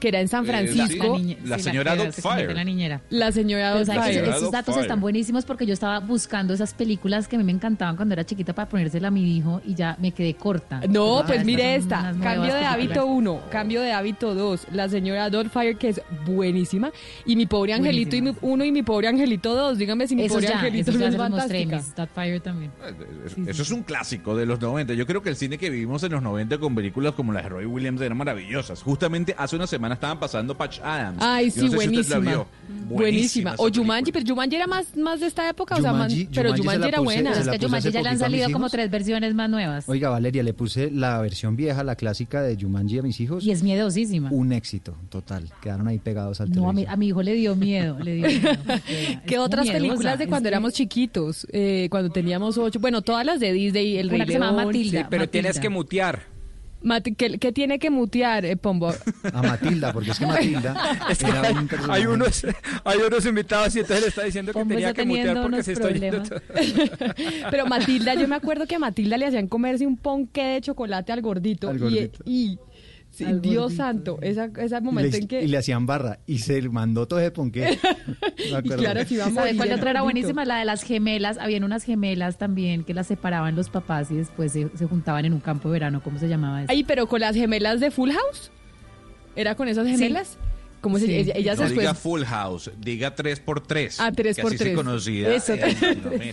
[0.00, 1.18] Que era en San Eh, Francisco.
[1.44, 2.42] La, La sí, señora Doubtfire.
[2.50, 3.00] en La niñera.
[3.10, 3.84] La señora.
[3.84, 7.52] Señora esos datos están buenísimos porque yo estaba buscando esas películas que a mí me
[7.52, 10.80] encantaban cuando era chiquita para ponérsela a mi hijo y ya me quedé corta.
[10.88, 13.16] No, Ah, pues mire esta, cambio de hábito películas.
[13.16, 16.90] 1, cambio de hábito 2, la señora Doubtfire que es buenísima
[17.24, 18.52] y mi pobre angelito y mi, Buenísima.
[18.52, 21.06] uno y mi pobre angelito 2, dígame si mi Esos pobre ya, angelito esos no
[21.06, 21.82] ya es fantástica.
[21.96, 22.70] Doubtfire también.
[23.24, 24.94] Eso, eso es un clásico de los 90.
[24.94, 27.48] Yo creo que el cine que vivimos en los 90 con películas como las de
[27.48, 28.82] Roy Williams eran maravillosas.
[28.82, 31.18] Justamente hace unas semanas estaban pasando Patch Adams.
[31.20, 32.20] Ay, sí, no sé si usted la buenísima.
[32.20, 32.46] vio.
[32.88, 33.54] Buenísima.
[33.58, 36.88] O Jumanji, pero Jumanji era más, más de esta época, o sea, Jumanji- pero Jumanji
[36.88, 37.32] era puse- buena.
[37.32, 39.88] Es que Jumanji ya le han salido como tres versiones más nuevas.
[39.88, 43.44] Oiga, Valeria, le puse la versión vieja, la clásica de Jumanji a mis hijos.
[43.44, 44.30] Y es miedosísima.
[44.30, 45.50] Un éxito total.
[45.60, 48.26] Quedaron ahí pegados al No, a mi, a mi hijo le dio miedo, le dio
[48.28, 48.50] miedo.
[49.26, 51.46] ¿Qué otras miedosa, películas de cuando éramos chiquitos?
[51.52, 52.78] Eh, cuando teníamos ocho.
[52.78, 54.66] Bueno, todas las de Disney, El Una Rey que se llama León.
[54.66, 55.00] Matilda.
[55.00, 56.35] Sí, pero tienes que mutear.
[56.86, 58.94] Mati- ¿qué, qué tiene que mutear, eh, Pombo?
[59.32, 60.74] A Matilda, porque es que Matilda
[61.10, 62.46] Es que era hay, un personaje- hay unos,
[62.84, 65.42] hay unos invitados y entonces le está diciendo que Pombo tenía está que mutear teniendo
[65.42, 65.88] porque unos se está
[66.28, 66.40] todo.
[67.50, 71.12] Pero Matilda, yo me acuerdo que a Matilda le hacían comerse un ponqué de chocolate
[71.12, 71.68] al gordito.
[71.70, 72.22] Al y- gordito.
[72.24, 72.58] Y,
[73.16, 75.42] sí, Dios gordito, santo, esa, ese y momento le, en que...
[75.42, 77.78] y le hacían barra y se mandó todo ese ponqué.
[78.50, 78.82] Me acuerdo.
[78.82, 80.44] claro, si iba a ¿Sabe morir cuál otra era buenísima?
[80.44, 81.38] La de las gemelas.
[81.38, 85.32] Habían unas gemelas también que las separaban los papás y después se, se juntaban en
[85.32, 86.02] un campo de verano.
[86.02, 86.70] ¿Cómo se llamaba eso?
[86.70, 88.50] Ay, pero con las gemelas de Full House.
[89.34, 90.38] ¿Era con esas gemelas?
[90.86, 91.14] ¿Cómo se Sí.
[91.16, 91.80] ella- Ellas no después...
[91.82, 93.96] diga Full House, diga 3x3.
[93.98, 94.34] Ah, 3x3.
[94.36, 96.32] Que así se conocida Eso, en.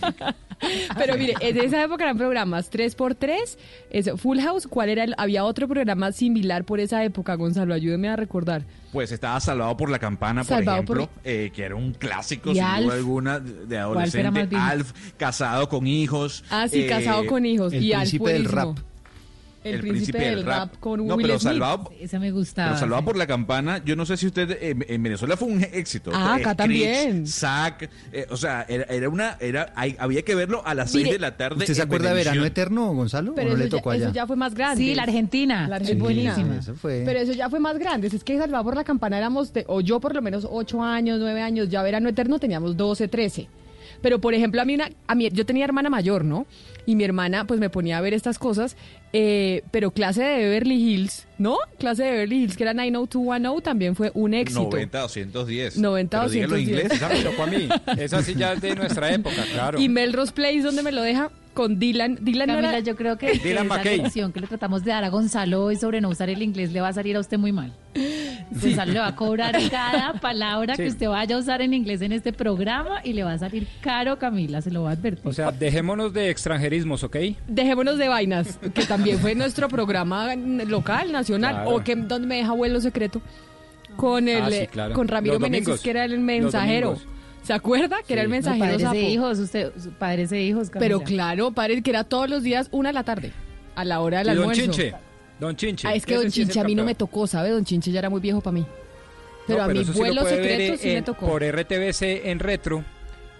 [0.96, 3.56] Pero mire, en esa época eran programas 3x3,
[3.90, 4.68] es Full House.
[4.68, 5.02] ¿Cuál era?
[5.04, 8.62] el- había otro programa similar por esa época, Gonzalo, ayúdeme a recordar.
[8.92, 12.52] Pues estaba Salvado por la Campana, por Salvado por- ejemplo, eh, que era un clásico,
[12.52, 12.84] ¿Y sin Alf?
[12.84, 14.56] duda alguna, de adolescente.
[14.56, 16.44] Alf, casado con hijos.
[16.48, 17.72] Ah, sí, eh, casado con hijos.
[17.72, 18.74] El y Alf príncipe del buenísimo.
[18.76, 18.84] rap.
[19.64, 21.52] El, príncipe, del rap, con No, Will pero Smith.
[21.52, 22.68] Salvado, Esa me gustaba.
[22.70, 23.06] pero Salvado sí.
[23.06, 26.10] por la Campana, yo no sé si usted eh, en Venezuela fue un éxito.
[26.14, 27.26] Ah, acá también.
[27.26, 31.06] Zack, eh, o sea, era, era una, era, hay- había que verlo a las Mire,
[31.06, 31.56] 6 de la tarde.
[31.60, 32.44] ¿Usted se en acuerda de Verano.
[32.44, 33.34] Eterno, Gonzalo?
[33.34, 34.12] Pero ¿O no eso, le ya, tocó eso allá?
[34.14, 34.84] ya fue más grande.
[34.84, 35.66] Sí, la Argentina.
[35.68, 36.02] La Argentina.
[36.04, 36.56] buenísima.
[36.56, 37.02] Eso fue.
[37.06, 38.08] Pero eso ya fue más grande.
[38.08, 41.18] Es que Salvado por la Campana éramos, de- o yo por lo menos 8 años,
[41.20, 43.48] 9 años, ya Verano Eterno teníamos 12, 13.
[44.04, 46.46] Pero, por ejemplo, a mí, una, a mí yo tenía hermana mayor, ¿no?
[46.84, 48.76] Y mi hermana, pues, me ponía a ver estas cosas.
[49.14, 51.56] eh, pero clase de Beverly Hills, ¿no?
[51.78, 54.60] Clase de Beverly Hills, que era 90210, también fue un éxito.
[54.64, 55.78] 90, 210.
[55.78, 56.68] 90, Pero dígalo en 210.
[56.68, 56.92] inglés.
[56.92, 57.68] Esa me tocó a mí.
[58.02, 59.80] Esa sí ya es de nuestra época, claro.
[59.80, 62.18] Y Melrose Place, donde me lo deja con Dylan.
[62.20, 63.96] Dylan no Camila, era- yo creo que, que Dylan esa McKay.
[64.02, 66.80] lección que le tratamos de dar a Gonzalo hoy sobre no usar el inglés le
[66.80, 67.72] va a salir a usted muy mal.
[68.50, 72.12] Gonzalo le va a cobrar cada palabra que usted vaya a usar en inglés en
[72.12, 75.26] este programa y le va a salir caro, Camila, se lo va a advertir.
[75.26, 77.16] O sea, dejémonos de extranjerismos, ¿ok?
[77.48, 81.70] Dejémonos de vainas, que también fue nuestro programa local, nacional, Claro.
[81.76, 83.22] o que donde me deja vuelo secreto
[83.96, 84.94] con el Ah, sí, claro.
[84.94, 86.96] con Ramiro Meneses, que era el Los mensajero.
[87.44, 87.98] ¿Se acuerda?
[88.06, 88.28] Que era el.
[88.28, 88.94] No, mensajero padres sapo.
[88.94, 90.80] e hijos, usted, padres e hijos, Camila.
[90.86, 93.32] Pero claro, padre, que era todos los días una de la tarde,
[93.74, 94.62] a la hora del Y Don almuerzo.
[94.62, 94.94] Chinche.
[95.38, 95.86] Don Chinche.
[95.88, 97.50] Ah, es que Don Chinche a mí no me tocó, ¿sabe?
[97.50, 98.66] Don Chinche ya era muy viejo para mí.
[99.46, 101.26] Pero No, a mi sí lo vuelo secreto sí me tocó.
[101.26, 102.84] Por RTBC en retro.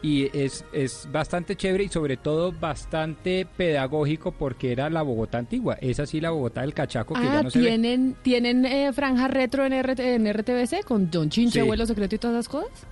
[0.03, 5.79] Y es, es bastante chévere y sobre todo bastante pedagógico porque era la Bogotá antigua.
[5.81, 7.69] Es así la Bogotá del Cachaco que Ah, ya no se ve.
[7.69, 11.67] ¿tienen, ¿tienen eh, franja retro en, RT en RTBC con Don Chinche, Sí.
[11.67, 12.87] vuelo secreto y todas esas cosas?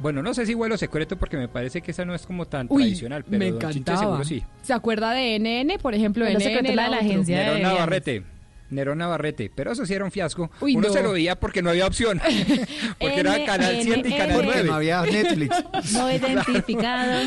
[0.00, 2.66] Bueno, no sé si vuelo secreto porque me parece que esa no es como tan
[2.70, 3.98] Uy, tradicional, pero me Don Chinche encantaba.
[3.98, 4.42] seguro sí.
[4.62, 6.24] ¿Se acuerda de NN, por ejemplo?
[6.24, 7.74] Vuelo NN secreto, la de la agencia de Nerón viajes.
[7.78, 8.22] Navarrete.
[8.70, 10.48] Nerón Navarrete, pero eso sí era un fiasco.
[10.60, 10.94] Uy, Uno no.
[10.94, 12.20] se lo veía porque no había opción.
[13.00, 14.34] porque era Canal 7 y Canal NN.
[14.36, 14.64] Porque 9.
[14.68, 15.56] no había Netflix.
[15.92, 17.20] No identificado.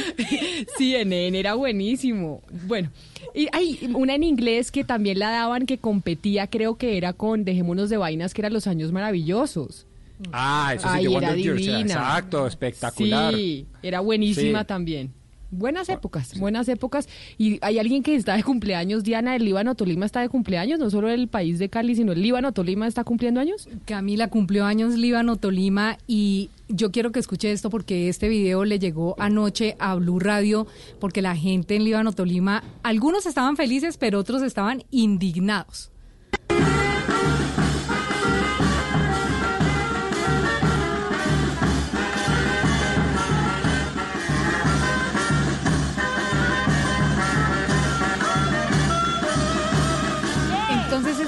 [0.77, 2.41] Sí, NN era buenísimo.
[2.65, 2.91] Bueno,
[3.35, 7.43] y hay una en inglés que también la daban que competía, creo que era con
[7.45, 9.85] Dejémonos de Vainas, que eran Los Años Maravillosos.
[10.31, 11.81] Ah, eso sí, Ay, de era Wonder Years, divina.
[11.81, 13.33] Exacto, espectacular.
[13.33, 14.65] Sí, era buenísima Sí.
[14.67, 15.13] también.
[15.55, 17.07] Buenas épocas, buenas épocas.
[17.37, 20.89] Y hay alguien que está de cumpleaños, Diana, el Líbano Tolima está de cumpleaños, no
[20.89, 23.69] solo el país de Cali, sino el Líbano Tolima está cumpliendo años.
[23.85, 28.79] Camila cumplió años Líbano Tolima y yo quiero que escuche esto porque este video le
[28.79, 30.65] llegó anoche a Blue Radio
[30.99, 35.91] porque la gente en Líbano Tolima, algunos estaban felices pero otros estaban indignados.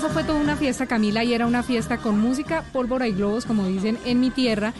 [0.10, 3.66] Fue toda una fiesta, Camila, y era una fiesta con música, pólvora y globos, como
[3.68, 4.74] dicen en mi tierra.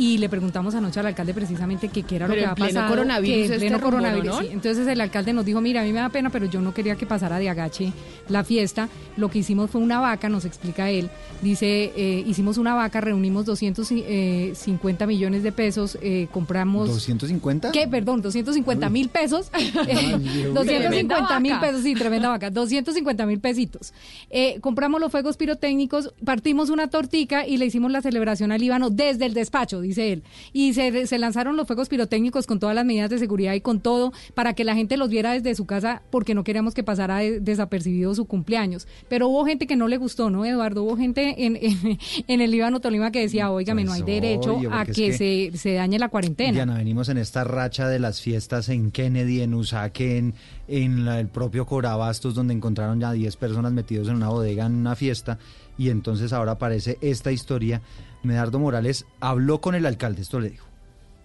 [0.00, 2.80] Y le preguntamos anoche al alcalde precisamente que qué era Pero lo que había pleno
[2.80, 2.94] pasado.
[2.94, 4.40] coronavirus que en este pleno rumbo, coronavirus, ¿no?
[4.40, 4.48] sí.
[4.50, 6.96] Entonces el alcalde nos dijo, mira, a mí me da pena, pero yo no quería
[6.96, 7.92] que pasara de agache
[8.30, 8.88] la fiesta.
[9.18, 11.10] Lo que hicimos fue una vaca, nos explica él.
[11.42, 16.88] Dice, eh, hicimos una vaca, reunimos 250 millones de pesos, eh, compramos...
[16.88, 17.70] ¿250?
[17.70, 17.86] ¿Qué?
[17.86, 19.50] Perdón, 250 mil pesos.
[20.32, 20.54] Dios.
[20.54, 22.48] 250 mil pesos, sí, tremenda vaca.
[22.50, 23.92] 250 mil pesitos.
[24.30, 28.88] Eh, compramos los fuegos pirotécnicos, partimos una tortica y le hicimos la celebración al Líbano
[28.88, 30.22] desde el despacho, dice él.
[30.52, 33.80] Y se, se lanzaron los fuegos pirotécnicos con todas las medidas de seguridad y con
[33.80, 37.18] todo para que la gente los viera desde su casa porque no queríamos que pasara
[37.18, 38.86] de- desapercibido su cumpleaños.
[39.08, 40.82] Pero hubo gente que no le gustó, ¿no, Eduardo?
[40.84, 44.56] Hubo gente en, en, en el Líbano Tolima que decía, óigame, no hay Pues, derecho
[44.56, 46.52] oye, a es que, se, se dañe la cuarentena.
[46.52, 50.34] Diana, venimos en esta racha de las fiestas en Kennedy, en Usaquén,
[50.68, 54.74] en la- el propio Corabastos, donde encontraron ya 10 personas metidos en una bodega en
[54.74, 55.38] una fiesta.
[55.80, 57.80] Y entonces ahora aparece esta historia.
[58.22, 60.66] Medardo Morales habló con el alcalde, esto le dijo.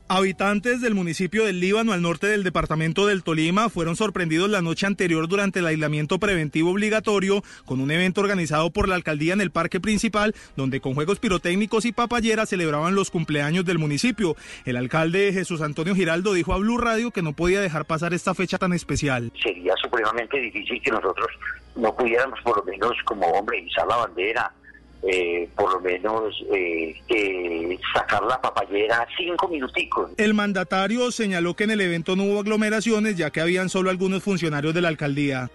[0.07, 4.85] Habitantes del municipio del Líbano al norte del departamento del Tolima fueron sorprendidos la noche
[4.85, 9.51] anterior durante el aislamiento preventivo obligatorio con un evento organizado por la alcaldía en el
[9.51, 14.37] parque principal donde con juegos pirotécnicos y papayeras celebraban los cumpleaños del municipio.
[14.63, 18.33] El alcalde Jesús Antonio Giraldo dijo a Blue Radio que no podía dejar pasar esta
[18.33, 19.33] fecha tan especial.
[19.43, 21.27] sería supremamente difícil que nosotros
[21.75, 24.51] no pudiéramos por lo menos como hombre izar la bandera,
[25.03, 30.11] eh, por lo menos eh, eh, sacar la papayera cinco minuticos.
[30.17, 34.23] El mandatario señaló que en el evento no hubo aglomeraciones ya que habían solo algunos
[34.23, 35.49] funcionarios de la alcaldía.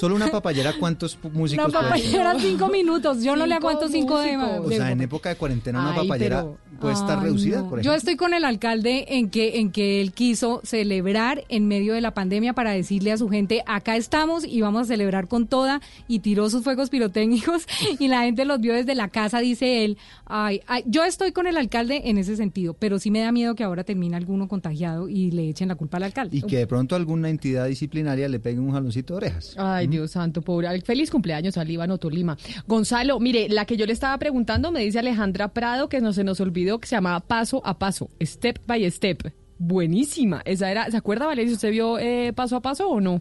[0.00, 3.22] Solo una papayera, ¿cuántos músicos Una papayera cinco minutos.
[3.22, 4.66] Yo no le aguanto cinco de músicos.
[4.66, 7.68] O sea, en época de cuarentena una Ay, papayera pero- puede estar Ay, reducida, no.
[7.68, 11.94] por Yo estoy con el alcalde en que, en que él quiso celebrar en medio
[11.94, 15.46] de la pandemia para decirle a su gente, acá estamos y vamos a celebrar con
[15.46, 17.66] toda, y tiró sus fuegos pirotécnicos
[17.98, 19.98] y la gente los vio desde la casa, dice él.
[20.26, 23.54] Ay, ay, yo estoy con el alcalde en ese sentido, pero sí me da miedo
[23.54, 26.36] que ahora termine alguno contagiado y le echen la culpa al alcalde.
[26.36, 29.54] Y que de pronto alguna entidad disciplinaria le pegue un jaloncito de orejas.
[29.58, 30.80] Ay, Dios santo, pobre.
[30.82, 32.36] Feliz cumpleaños al Líbano Tolima.
[32.66, 36.24] Gonzalo, mire, la que yo le estaba preguntando me dice Alejandra Prado que no se
[36.24, 39.32] nos olvidó que se llamaba Paso a Paso, Step by Step.
[39.58, 40.40] Buenísima.
[40.44, 41.52] Esa era, ¿se acuerda, Valeria?
[41.52, 43.20] ¿Usted vio eh, Paso a Paso o no?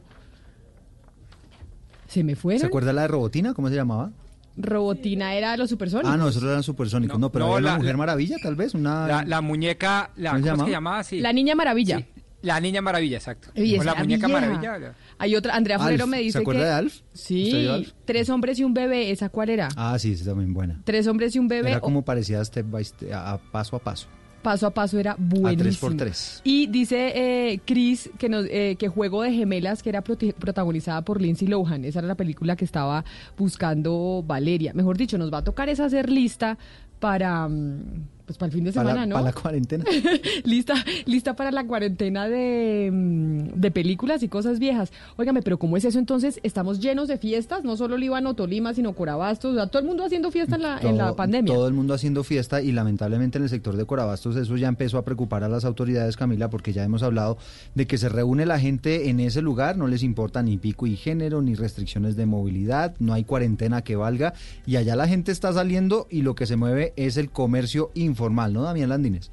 [2.08, 2.58] Se me fue.
[2.60, 3.54] ¿Se acuerda la de Robotina?
[3.54, 4.12] ¿Cómo se llamaba?
[4.58, 6.12] Robotina era los supersónicos.
[6.14, 7.20] Ah, no, nosotros eran supersónicos.
[7.20, 8.74] No, pero no, había una la- Mujer la- Maravilla, tal vez.
[8.74, 9.08] Una...
[9.08, 10.66] La, la muñeca, la, ¿Cómo ¿cómo, se es llamaba?
[10.66, 11.04] que llamaba?
[11.04, 11.20] Sí.
[11.22, 11.98] La Niña Maravilla.
[12.00, 12.06] Sí,
[12.42, 13.50] La Niña Maravilla, exacto.
[13.56, 14.42] O esa la muñeca vieja.
[14.48, 14.94] maravilla.
[15.18, 16.66] Hay otra, Andrea Alf, Forero me ¿se dice acuerda que...
[16.68, 16.94] de Alf?
[16.94, 17.92] ¿Usted Sí, Alf?
[18.06, 19.68] tres hombres y un bebé, ¿esa cuál era?
[19.76, 20.82] Ah, sí, sí, también buena.
[20.86, 23.80] Tres hombres y un bebé, Era como parecía step by step, a, a paso a
[23.80, 24.08] paso.
[24.42, 25.64] paso a paso era A buenísimo.
[25.64, 26.42] tres por tres.
[26.46, 31.22] Y dice eh, Chris que, nos, eh, que Juego de Gemelas, que era protagonizada por
[31.22, 33.04] Lindsay Lohan, esa era la película que estaba
[33.38, 34.72] buscando Valeria.
[34.74, 36.58] Mejor dicho, nos va a tocar es hacer lista
[37.02, 39.14] para, mm, pues, para el fin de Para, semana, la- ¿no?
[39.16, 39.84] para la cuarentena.
[40.44, 40.76] lista,
[41.08, 44.92] lista para la cuarentena de, mm, de películas y cosas viejas.
[45.18, 46.40] Óigame, pero ¿cómo es eso entonces?
[46.44, 50.06] Estamos llenos de fiestas, no solo Líbano, Tolima, sino Corabastos, o sea, todo el mundo
[50.06, 51.52] haciendo fiesta en la, en la pandemia.
[51.52, 55.00] Todo el mundo haciendo fiesta y lamentablemente en el sector de Corabastos eso ya empezó
[55.00, 57.40] a preocupar a las autoridades, Camila, porque ya hemos hablado
[57.74, 60.96] de que se reúne la gente en ese lugar, no les importa ni pico y
[60.96, 64.34] género, ni restricciones de movilidad, no hay cuarentena que valga
[64.68, 68.19] y allá la gente está saliendo y lo que se mueve es el comercio informal,
[68.28, 69.32] ¿no, Damián Landines?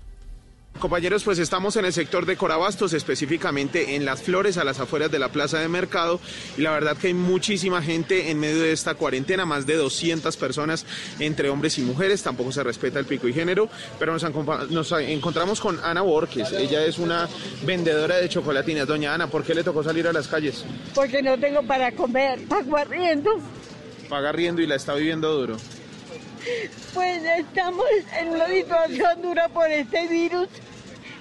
[0.79, 5.11] Compañeros, pues estamos en el sector de Corabastos, específicamente en Las Flores, a las afueras
[5.11, 6.21] de la plaza de mercado,
[6.59, 10.37] y la verdad que hay muchísima gente en medio de esta cuarentena, más de 200
[10.37, 10.85] personas
[11.19, 15.81] entre hombres y mujeres, tampoco se respeta el pico y género, pero nos, encontramos con
[15.83, 17.27] Ana Borges, ella es una
[17.65, 18.87] vendedora de chocolatinas.
[18.87, 20.65] Doña Ana, ¿por qué le tocó salir a las calles?
[20.95, 23.31] porque no tengo para comer, pago arriendo.
[24.09, 25.57] Paga riendo y la está viviendo duro.
[26.95, 27.87] Pues estamos
[28.19, 30.49] en una situación dura por este virus,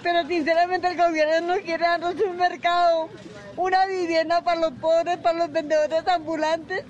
[0.04, 3.10] pero sinceramente el gobierno no quiere darnos un mercado,
[3.58, 6.84] una vivienda para los pobres, para los vendedores ambulantes,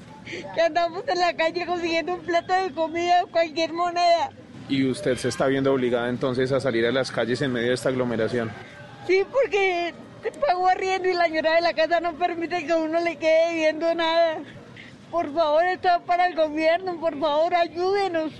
[0.53, 4.31] que andamos en la calle consiguiendo un plato de comida, cualquier moneda.
[4.67, 7.75] Y usted se está viendo obligada entonces a salir a las calles en medio de
[7.75, 8.51] esta aglomeración.
[9.07, 9.93] Sí, porque
[10.33, 13.93] pago arriendo y la señora de la casa no permite que uno le quede viendo
[13.93, 14.39] nada.
[15.11, 18.31] Por favor, esto es para el gobierno, por favor, ayúdenos.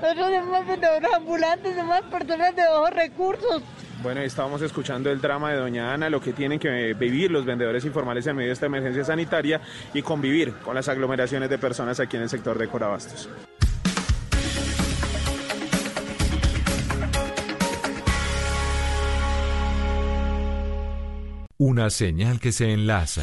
[0.00, 3.62] Nosotros somos vendedores ambulantes, somos personas de bajos recursos.
[4.02, 7.84] Bueno, estábamos escuchando el drama de Doña Ana, lo que tienen que vivir los vendedores
[7.84, 9.60] informales en medio de esta emergencia sanitaria
[9.94, 13.28] y convivir con las aglomeraciones de personas aquí en el sector de Corabastos.
[21.58, 23.22] Una señal que se enlaza.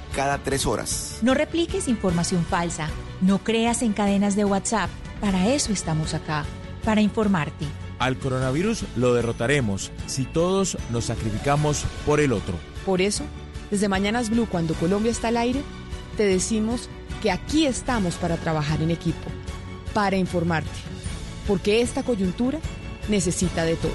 [0.15, 1.19] cada tres horas.
[1.21, 2.87] No repliques información falsa.
[3.21, 4.89] No creas en cadenas de WhatsApp.
[5.19, 6.45] Para eso estamos acá,
[6.83, 7.65] para informarte.
[7.99, 12.55] Al coronavirus lo derrotaremos si todos nos sacrificamos por el otro.
[12.85, 13.23] Por eso,
[13.69, 15.61] desde Mañanas Blue, cuando Colombia está al aire,
[16.17, 16.89] te decimos
[17.21, 19.29] que aquí estamos para trabajar en equipo,
[19.93, 20.71] para informarte,
[21.47, 22.59] porque esta coyuntura
[23.07, 23.93] necesita de todos.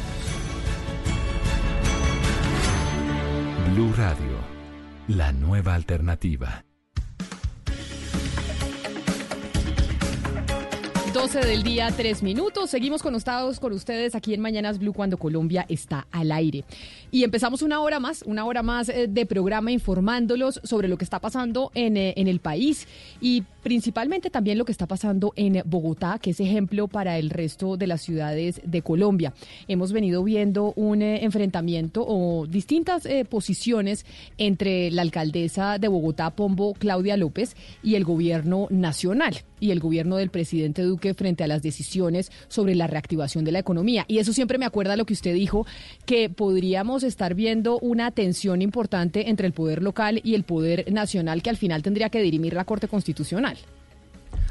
[3.75, 4.26] Blue Radio,
[5.09, 6.65] la nueva alternativa.
[11.17, 12.69] 12 del día, 3 minutos.
[12.69, 16.65] Seguimos conectados con ustedes aquí en Mañanas Blue cuando Colombia está al aire.
[17.11, 21.05] Y empezamos una hora más, una hora más eh, de programa informándolos sobre lo que
[21.05, 22.87] está pasando en, eh, en el país
[23.19, 27.77] y principalmente también lo que está pasando en Bogotá, que es ejemplo para el resto
[27.77, 29.35] de las ciudades de Colombia.
[29.67, 34.07] Hemos venido viendo un eh, enfrentamiento o distintas posiciones
[34.39, 40.17] entre la alcaldesa de Bogotá, Pombo, Claudia López, y el gobierno nacional y el gobierno
[40.17, 44.05] del presidente Duque frente a las decisiones sobre la reactivación de la economía.
[44.09, 45.67] Y eso siempre me acuerda lo que usted dijo,
[46.05, 51.43] que podríamos estar viendo una tensión importante entre el poder local y el poder nacional
[51.43, 53.56] que al final tendría que dirimir la Corte Constitucional.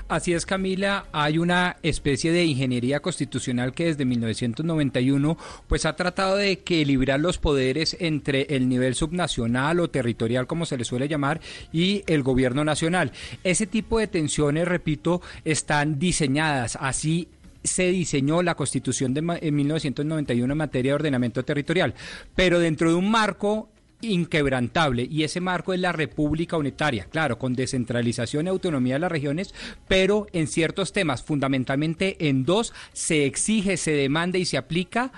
[0.07, 5.35] Así es, Camila, hay una especie de ingeniería constitucional que desde 1991
[5.67, 10.77] pues ha tratado de equilibrar los poderes entre el nivel subnacional o territorial, como se
[10.77, 11.41] le suele llamar,
[11.73, 13.13] y el gobierno nacional.
[13.43, 17.27] Ese tipo de tensiones, repito, están diseñadas así
[17.63, 21.95] se diseñó la Constitución de 1991 en materia de ordenamiento territorial,
[22.35, 23.69] pero dentro de un marco
[24.11, 29.11] inquebrantable y ese marco es la República Unitaria, claro, con descentralización y autonomía de las
[29.11, 29.53] regiones,
[29.87, 35.11] pero en ciertos temas, fundamentalmente en dos, se exige, se demanda y se aplica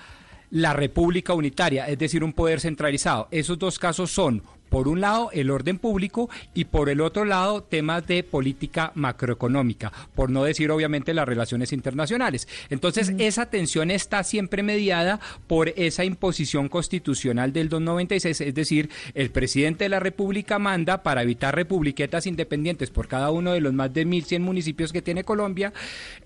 [0.50, 3.28] la República Unitaria, es decir, un poder centralizado.
[3.30, 7.62] Esos dos casos son por un lado el orden público y por el otro lado
[7.62, 12.48] temas de política macroeconómica, por no decir obviamente las relaciones internacionales.
[12.70, 19.30] Entonces esa tensión está siempre mediada por esa imposición constitucional del 296, es decir, el
[19.30, 23.92] presidente de la República manda para evitar republiquetas independientes por cada uno de los más
[23.92, 25.72] de 1.100 municipios que tiene Colombia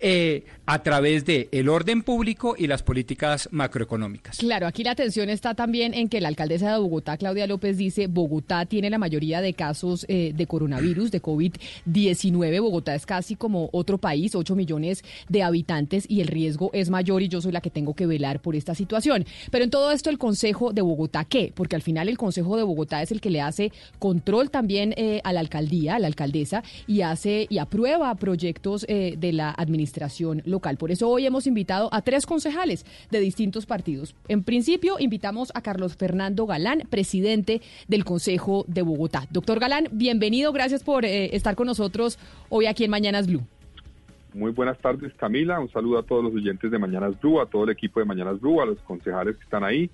[0.01, 4.39] eh, a través de el orden público y las políticas macroeconómicas.
[4.39, 8.07] Claro, aquí la tensión está también en que la alcaldesa de Bogotá, Claudia López, dice
[8.07, 12.63] Bogotá Bogotá tiene la mayoría de casos eh, de coronavirus, de COVID-19.
[12.63, 17.21] Bogotá es casi como otro país, 8 millones de habitantes y el riesgo es mayor
[17.21, 19.27] y yo soy la que tengo que velar por esta situación.
[19.51, 21.53] Pero en todo esto el Consejo de Bogotá, ¿qué?
[21.55, 25.21] Porque al final el Consejo de Bogotá es el que le hace control también eh,
[25.25, 30.41] a la alcaldía, a la alcaldesa y hace y aprueba proyectos eh, de la administración
[30.47, 30.79] local.
[30.79, 34.15] Por eso hoy hemos invitado a tres concejales de distintos partidos.
[34.29, 39.27] En principio invitamos a Carlos Fernando Galán, presidente del Consejo Consejo de Bogotá.
[39.31, 42.21] Doctor Galán, bienvenido, gracias por eh, estar con nosotros
[42.51, 43.43] hoy aquí en Mañanas Blue.
[44.33, 45.59] Muy buenas tardes, Camila.
[45.59, 48.41] Un saludo a todos los oyentes de Mañanas Blue, a todo el equipo de Mañanas
[48.41, 49.91] Blue, a los concejales que están ahí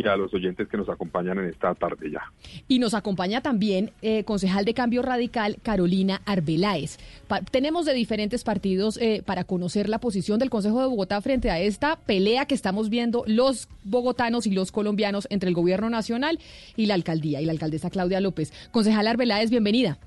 [0.00, 2.22] y a los oyentes que nos acompañan en esta tarde ya.
[2.68, 6.98] Y nos acompaña también eh, concejal de Cambio Radical, Carolina Arbeláez.
[7.50, 11.58] tenemos de diferentes partidos eh, para conocer la posición del Consejo de Bogotá frente a
[11.60, 16.38] esta pelea que estamos viendo los bogotanos y los colombianos entre el gobierno nacional
[16.76, 18.52] y la alcaldía y la alcaldesa Claudia López.
[18.70, 19.98] Concejal Arbeláez, bienvenida.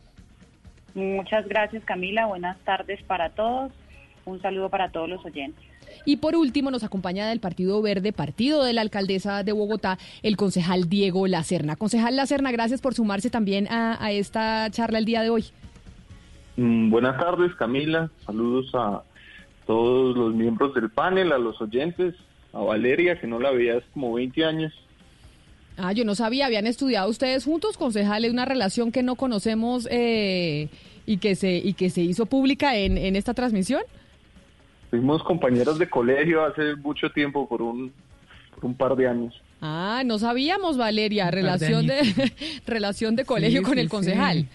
[0.95, 3.71] Muchas gracias Camila, buenas tardes para todos.
[4.25, 5.72] Un saludo para todos los oyentes.
[6.05, 10.35] Y por último nos acompaña del Partido Verde, partido de la alcaldesa de Bogotá, el
[10.35, 11.75] concejal Diego Lacerna.
[11.75, 15.45] Concejal Lacerna, gracias por sumarse también a, esta charla el día de hoy.
[16.57, 18.09] Mm, buenas tardes, Camila.
[18.25, 19.03] Saludos a
[19.65, 22.15] todos los miembros del panel, a los oyentes,
[22.51, 24.73] a Valeria, que no la veía hace como 20 años.
[25.77, 30.69] Ah, yo no sabía, habían estudiado ustedes juntos, concejales, una relación que no conocemos eh,
[31.05, 33.81] y, que se, y que se hizo pública en, en esta transmisión.
[34.93, 37.91] Fuimos compañeros de colegio hace mucho tiempo, por un,
[38.77, 39.33] par de años.
[39.59, 42.31] Ah, no sabíamos, Valeria, relación de,
[42.67, 44.47] relación de colegio con el concejal.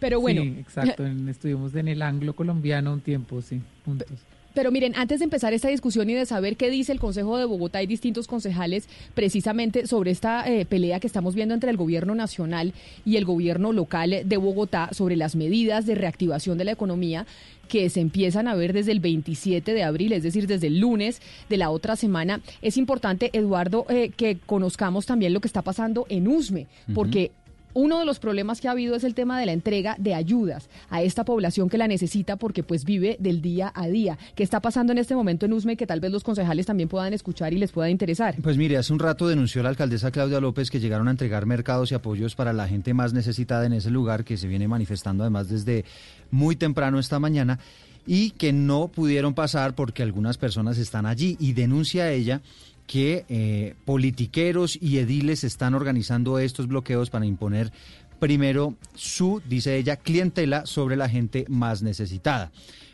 [0.00, 0.40] Pero bueno.
[0.40, 4.08] exacto, estuvimos en el anglo colombiano un tiempo, sí, juntos.
[4.54, 7.44] Pero miren, antes de empezar esta discusión y de saber qué dice el Consejo de
[7.44, 12.14] Bogotá y distintos concejales precisamente sobre esta eh, pelea que estamos viendo entre el gobierno
[12.14, 12.72] nacional
[13.04, 17.26] y el gobierno local de Bogotá sobre las medidas de reactivación de la economía
[17.68, 21.20] que se empiezan a ver desde el 27 de abril, es decir, desde el lunes
[21.48, 26.06] de la otra semana, es importante, Eduardo, eh, que conozcamos también lo que está pasando
[26.08, 27.32] en USME, porque
[27.74, 30.68] uno de los problemas que ha habido es el tema de la entrega de ayudas
[30.90, 34.18] a esta población que la necesita porque pues vive del día a día.
[34.34, 37.12] ¿Qué está pasando en este momento en USME que tal vez los concejales también puedan
[37.12, 38.36] escuchar y les pueda interesar?
[38.42, 41.90] Pues mire, hace un rato denunció la alcaldesa Claudia López que llegaron a entregar mercados
[41.92, 45.48] y apoyos para la gente más necesitada en ese lugar que se viene manifestando además
[45.48, 45.84] desde
[46.30, 47.58] muy temprano esta mañana
[48.06, 52.42] y que no pudieron pasar porque algunas personas están allí y denuncia ella
[52.86, 57.72] que eh, politiqueros y ediles están organizando estos bloqueos para imponer
[58.18, 62.50] primero su, dice ella, clientela sobre la gente más necesitada.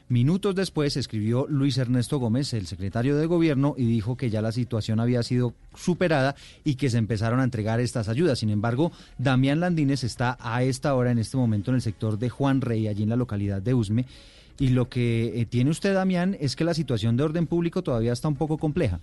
[0.09, 4.51] Minutos después escribió Luis Ernesto Gómez, el secretario de gobierno, y dijo que ya la
[4.51, 6.35] situación había sido superada
[6.65, 8.41] y que se empezaron a entregar estas ayudas.
[8.41, 12.29] Sin embargo, Damián Landines está a esta hora, en este momento, en el sector de
[12.29, 14.07] Juan Rey, allí en la localidad de Usme.
[14.59, 18.13] Y lo que eh, tiene usted, Damián, es que la situación de orden público todavía
[18.13, 18.99] está un poco compleja.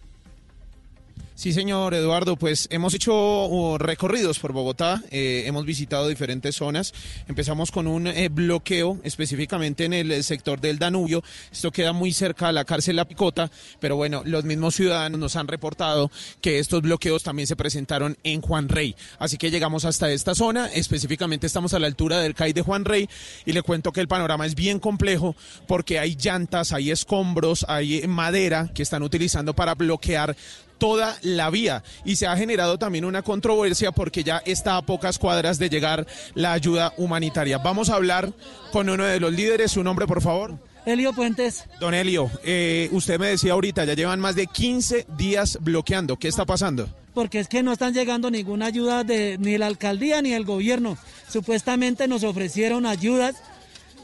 [1.38, 3.14] Sí, señor Eduardo, pues hemos hecho
[3.46, 6.96] uh, recorridos por Bogotá, eh, hemos visitado diferentes zonas.
[7.28, 11.24] Empezamos con un eh, bloqueo específicamente en el sector del Danubio.
[11.52, 15.36] Esto queda muy cerca a la cárcel La Picota, pero bueno, los mismos ciudadanos nos
[15.36, 16.10] han reportado
[16.42, 18.96] que estos bloqueos también se presentaron en Juan Rey.
[19.20, 22.84] Así que llegamos hasta esta zona, específicamente estamos a la altura del CAI de Juan
[22.84, 23.08] Rey
[23.46, 25.36] y le cuento que el panorama es bien complejo
[25.68, 30.36] porque hay llantas, hay escombros, hay madera que están utilizando para bloquear
[30.78, 35.20] toda la vía y se ha generado también una controversia porque ya está a pocas
[35.20, 37.58] cuadras de llegar la ayuda humanitaria.
[37.58, 38.32] Vamos a hablar
[38.72, 40.58] con uno de los líderes, su nombre por favor.
[40.88, 41.66] Elio Puentes.
[41.82, 46.16] Don Elio, eh, usted me decía ahorita, ya llevan más de 15 días bloqueando.
[46.16, 46.88] ¿Qué está pasando?
[47.14, 50.98] Porque es que no están llegando ninguna ayuda de ni la alcaldía ni el gobierno.
[51.30, 53.36] Supuestamente nos ofrecieron ayudas.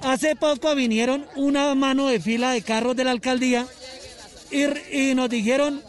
[0.01, 3.65] Hace poco vinieron una mano de fila de carros de la alcaldía
[4.51, 5.81] y, y nos dijeron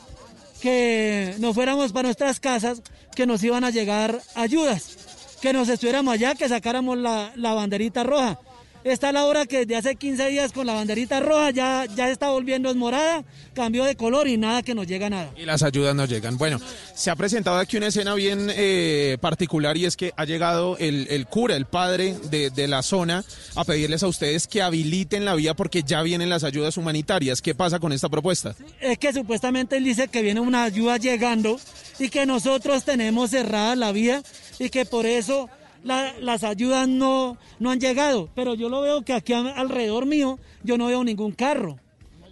[0.64, 2.80] que nos fuéramos para nuestras casas,
[3.14, 4.96] que nos iban a llegar ayudas,
[5.42, 8.38] que nos estuviéramos allá, que sacáramos la, la banderita roja.
[8.84, 12.10] Esta es la hora que desde hace 15 días con la banderita roja ya, ya
[12.10, 13.24] está volviendo es morada,
[13.54, 15.30] cambió de color y nada que nos llega nada.
[15.38, 16.36] Y las ayudas no llegan.
[16.36, 16.60] Bueno,
[16.94, 21.06] se ha presentado aquí una escena bien eh, particular y es que ha llegado el,
[21.08, 23.24] el cura, el padre de, de, la zona,
[23.54, 27.40] a pedirles a ustedes que habiliten la vía porque ya vienen las ayudas humanitarias.
[27.40, 28.54] ¿Qué pasa con esta propuesta?
[28.82, 31.58] Es que supuestamente él dice que viene una ayuda llegando
[31.98, 34.22] y que nosotros tenemos cerrada la vía
[34.58, 35.48] y que por eso
[35.84, 40.38] la, las ayudas no, no han llegado, pero yo lo veo que aquí alrededor mío
[40.62, 41.78] yo no veo ningún carro.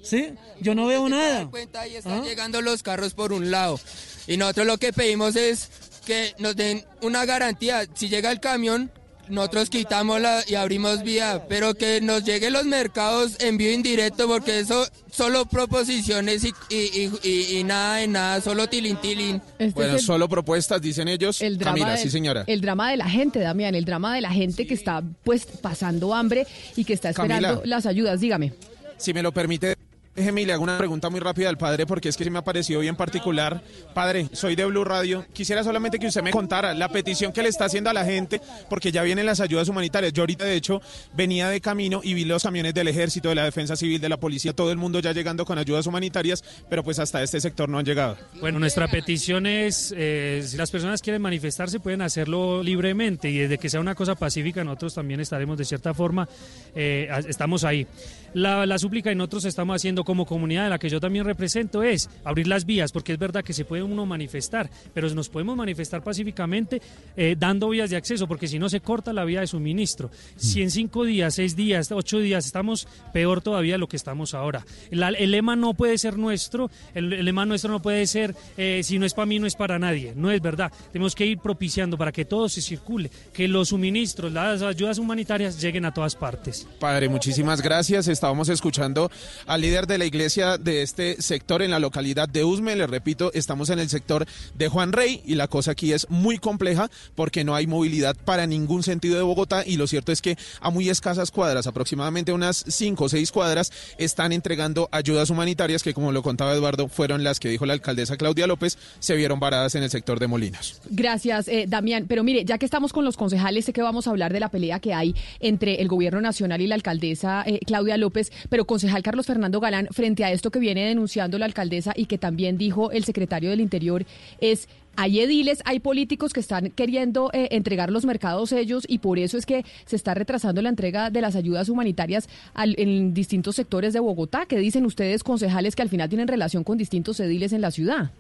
[0.03, 0.33] ¿Sí?
[0.61, 1.49] Yo no veo nada.
[1.49, 2.25] Cuenta, ahí están ¿Ah?
[2.25, 3.79] llegando los carros por un lado.
[4.27, 5.71] Y nosotros lo que pedimos es
[6.05, 7.87] que nos den una garantía.
[7.95, 8.91] Si llega el camión,
[9.33, 14.61] nosotros quitamos la y abrimos vía, pero que nos lleguen los mercados envío indirecto, porque
[14.61, 19.43] eso solo proposiciones y, y, y, y nada de nada, solo tilín tilín.
[19.59, 21.41] Este bueno, el, solo propuestas, dicen ellos.
[21.41, 22.45] El drama Camila, de, sí señora.
[22.47, 24.69] El drama de la gente, Damián, el drama de la gente sí.
[24.69, 26.47] que está pues pasando hambre
[26.77, 28.53] y que está esperando Camila, las ayudas, dígame.
[28.99, 29.77] Si me lo permite,
[30.15, 32.97] Le hago una pregunta muy rápida al padre porque es que me ha parecido bien
[32.97, 33.63] particular.
[33.95, 35.25] Padre, soy de Blue Radio.
[35.33, 38.39] Quisiera solamente que usted me contara la petición que le está haciendo a la gente
[38.69, 40.13] porque ya vienen las ayudas humanitarias.
[40.13, 40.83] Yo ahorita de hecho
[41.15, 44.19] venía de camino y vi los camiones del ejército, de la defensa civil, de la
[44.19, 47.79] policía, todo el mundo ya llegando con ayudas humanitarias, pero pues hasta este sector no
[47.79, 48.19] han llegado.
[48.39, 53.57] Bueno, nuestra petición es, eh, si las personas quieren manifestarse pueden hacerlo libremente y desde
[53.57, 56.29] que sea una cosa pacífica nosotros también estaremos de cierta forma,
[56.75, 57.87] eh, estamos ahí.
[58.35, 61.83] La, la súplica y nosotros estamos haciendo como comunidad de la que yo también represento
[61.83, 65.57] es abrir las vías, porque es verdad que se puede uno manifestar, pero nos podemos
[65.57, 66.81] manifestar pacíficamente
[67.17, 70.11] eh, dando vías de acceso, porque si no se corta la vía de suministro.
[70.37, 74.35] Si en cinco días, seis días, ocho días estamos peor todavía de lo que estamos
[74.35, 74.65] ahora.
[74.91, 78.81] La, el lema no puede ser nuestro, el, el lema nuestro no puede ser eh,
[78.83, 80.13] si no es para mí, no es para nadie.
[80.17, 80.73] No es verdad.
[80.93, 85.61] Tenemos que ir propiciando para que todo se circule, que los suministros, las ayudas humanitarias
[85.61, 86.67] lleguen a todas partes.
[86.79, 88.09] Padre, muchísimas gracias.
[88.23, 89.11] Estábamos escuchando
[89.49, 92.77] al líder de la iglesia de este sector en la localidad de Usme.
[92.77, 96.39] Le repito, estamos en el sector de Juan Rey y la cosa aquí es muy
[96.39, 100.39] compleja porque no hay movilidad para ningún sentido de Bogotá y lo cierto es que
[100.61, 105.93] a muy escasas cuadras, aproximadamente unas cinco o seis cuadras, están entregando ayudas humanitarias que,
[105.93, 109.75] como lo contaba Eduardo, fueron las que dijo la alcaldesa Claudia López, se vieron varadas
[109.75, 110.81] en el sector de Molinos.
[110.91, 112.05] Gracias, eh, Damián.
[112.07, 114.49] Pero mire, ya que estamos con los concejales, sé que vamos a hablar de la
[114.49, 118.12] pelea que hay entre el gobierno nacional y la alcaldesa eh, Claudia López
[118.49, 122.19] Pero concejal Carlos Fernando Galán, frente a esto que viene denunciando la alcaldesa y que
[122.19, 124.05] también dijo el secretario del Interior,
[124.41, 129.19] es hay ediles, hay políticos que están queriendo eh, entregar los mercados ellos y por
[129.19, 133.95] eso es que se está retrasando la entrega de las ayudas humanitarias en distintos sectores
[133.95, 134.45] de Bogotá.
[134.47, 138.11] ¿Qué dicen ustedes, concejales, que al final tienen relación con distintos ediles en la ciudad?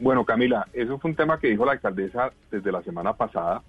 [0.00, 3.62] Bueno, Camila, eso fue un tema que dijo la alcaldesa desde la semana pasada.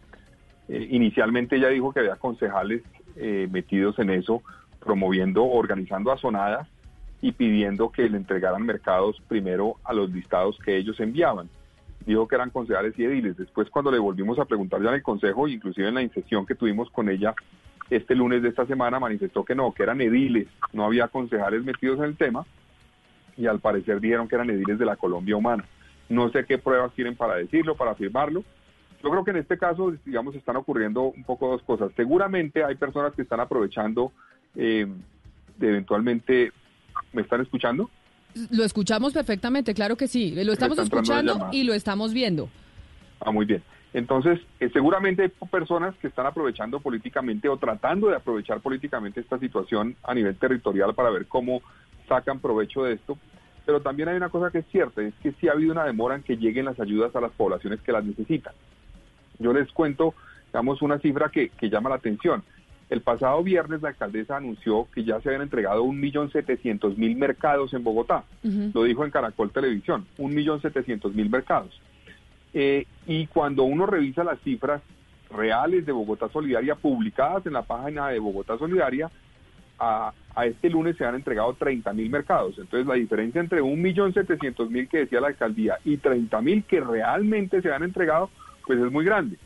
[0.67, 2.81] Eh, inicialmente ella dijo que había concejales
[3.17, 4.41] eh, metidos en eso,
[4.83, 6.67] promoviendo, organizando azonadas
[7.21, 11.49] y pidiendo que le entregaran mercados primero a los listados que ellos enviaban.
[12.05, 13.37] Dijo que eran concejales y ediles.
[13.37, 16.55] Después, cuando le volvimos a preguntar ya en el consejo, inclusive en la incesión que
[16.55, 17.33] tuvimos con ella
[17.89, 21.99] este lunes de esta semana, manifestó que no, que eran ediles, no había concejales metidos
[21.99, 22.45] en el tema
[23.37, 25.65] y al parecer dijeron que eran ediles de la Colombia Humana.
[26.09, 28.43] No sé qué pruebas tienen para decirlo, para afirmarlo.
[29.01, 31.91] Yo creo que en este caso, digamos, están ocurriendo un poco dos cosas.
[31.95, 34.11] Seguramente hay personas que están aprovechando
[34.55, 34.87] eh,
[35.59, 36.51] eventualmente...
[37.11, 37.89] ¿Me están escuchando?
[38.49, 40.33] Lo escuchamos perfectamente, claro que sí.
[40.43, 42.49] Lo estamos escuchando y lo estamos viendo.
[43.19, 43.61] Ah, muy bien.
[43.93, 49.37] Entonces, eh, seguramente hay personas que están aprovechando políticamente o tratando de aprovechar políticamente esta
[49.37, 51.61] situación a nivel territorial para ver cómo
[52.07, 53.17] sacan provecho de esto.
[53.65, 56.15] Pero también hay una cosa que es cierta, es que sí ha habido una demora
[56.15, 58.53] en que lleguen las ayudas a las poblaciones que las necesitan.
[59.37, 60.15] Yo les cuento,
[60.47, 62.43] digamos, una cifra que, que llama la atención.
[62.93, 68.23] El pasado viernes la alcaldesa anunció que ya se habían entregado 1.700.000 mercados en Bogotá.
[68.71, 71.81] Lo dijo en Caracol Televisión, 1.700.000 mercados.
[72.53, 74.83] Eh, y cuando uno revisa las cifras
[75.35, 79.09] reales de Bogotá Solidaria publicadas en la página de Bogotá Solidaria,
[79.79, 82.59] a, a este lunes se han entregado 30 mil mercados.
[82.59, 87.73] Entonces la diferencia entre 1.700.000 que decía la alcaldía y 30 mil que realmente se
[87.73, 88.29] han entregado,
[88.67, 89.39] pues es muy grande.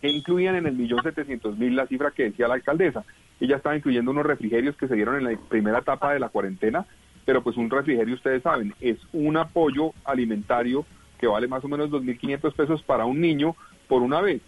[0.00, 3.04] Que incluían en el 1.700.000 la cifra que decía la alcaldesa.
[3.40, 6.86] Ella estaba incluyendo unos refrigerios que se dieron en la primera etapa de la cuarentena,
[7.24, 10.84] pero pues un refrigerio, ustedes saben, es un apoyo alimentario
[11.18, 13.54] que vale más o menos 2.500 pesos para un niño
[13.88, 14.40] por una vez.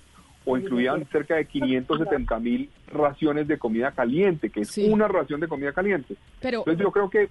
[0.45, 5.47] O incluían cerca de 570 mil raciones de comida caliente, que es una ración de
[5.47, 6.17] comida caliente.
[6.41, 7.29] Pero, Entonces yo creo que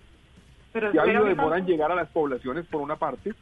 [0.72, 3.34] Pero sí ha habido demora en llegar a las poblaciones por una parte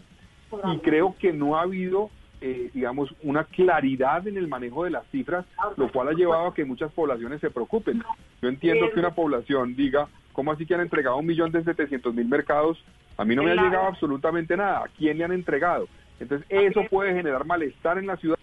[0.73, 2.10] y creo que no ha habido,
[2.41, 5.45] eh, digamos, una claridad en el manejo de las cifras,
[5.78, 8.03] lo cual ha llevado a que muchas poblaciones se preocupen.
[8.41, 12.14] Yo entiendo que una población diga, ¿cómo así que han entregado un millón de setecientos
[12.14, 12.84] mil mercados?
[13.18, 14.86] A mí no me ha llegado absolutamente nada.
[14.86, 15.88] ¿A quién le han entregado?
[16.20, 18.38] Entonces eso puede generar malestar en la ciudad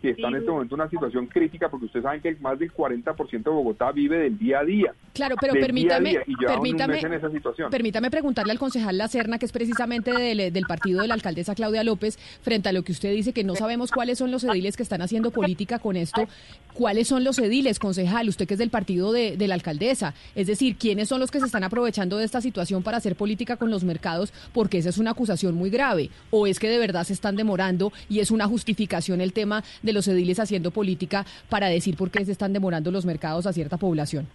[0.00, 2.72] que está en este momento en una situación crítica porque ustedes saben que más del
[2.72, 4.94] 40% de Bogotá vive del día a día.
[5.12, 7.70] Claro, pero permítame, día día, permítame, en esa situación.
[7.70, 11.82] permítame preguntarle al concejal Lacerna, que es precisamente del, del partido de la alcaldesa Claudia
[11.84, 14.82] López, frente a lo que usted dice, que no sabemos cuáles son los ediles que
[14.82, 16.26] están haciendo política con esto.
[16.74, 18.28] ¿Cuáles son los ediles, concejal?
[18.28, 20.14] Usted que es del partido de, de la alcaldesa.
[20.34, 23.56] Es decir, ¿quiénes son los que se están aprovechando de esta situación para hacer política
[23.56, 24.32] con los mercados?
[24.52, 26.10] Porque esa es una acusación muy grave.
[26.30, 29.87] ¿O es que de verdad se están demorando y es una justificación el tema de
[29.92, 33.76] los ediles haciendo política para decir por qué se están demorando los mercados a cierta
[33.76, 34.26] población?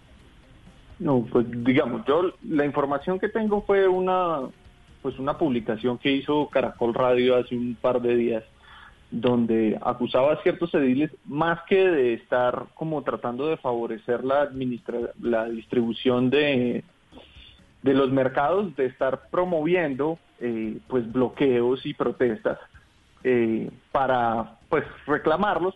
[0.98, 4.40] No, pues digamos, yo la información que tengo fue una
[5.02, 8.44] pues una publicación que hizo Caracol Radio hace un par de días
[9.10, 14.98] donde acusaba a ciertos ediles más que de estar como tratando de favorecer la administra
[15.20, 16.84] la distribución de
[17.82, 22.58] de los mercados de estar promoviendo eh, pues bloqueos y protestas
[23.24, 25.72] eh, para pues reclamarlos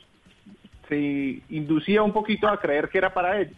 [0.88, 3.56] se inducía un poquito a creer que era para ellos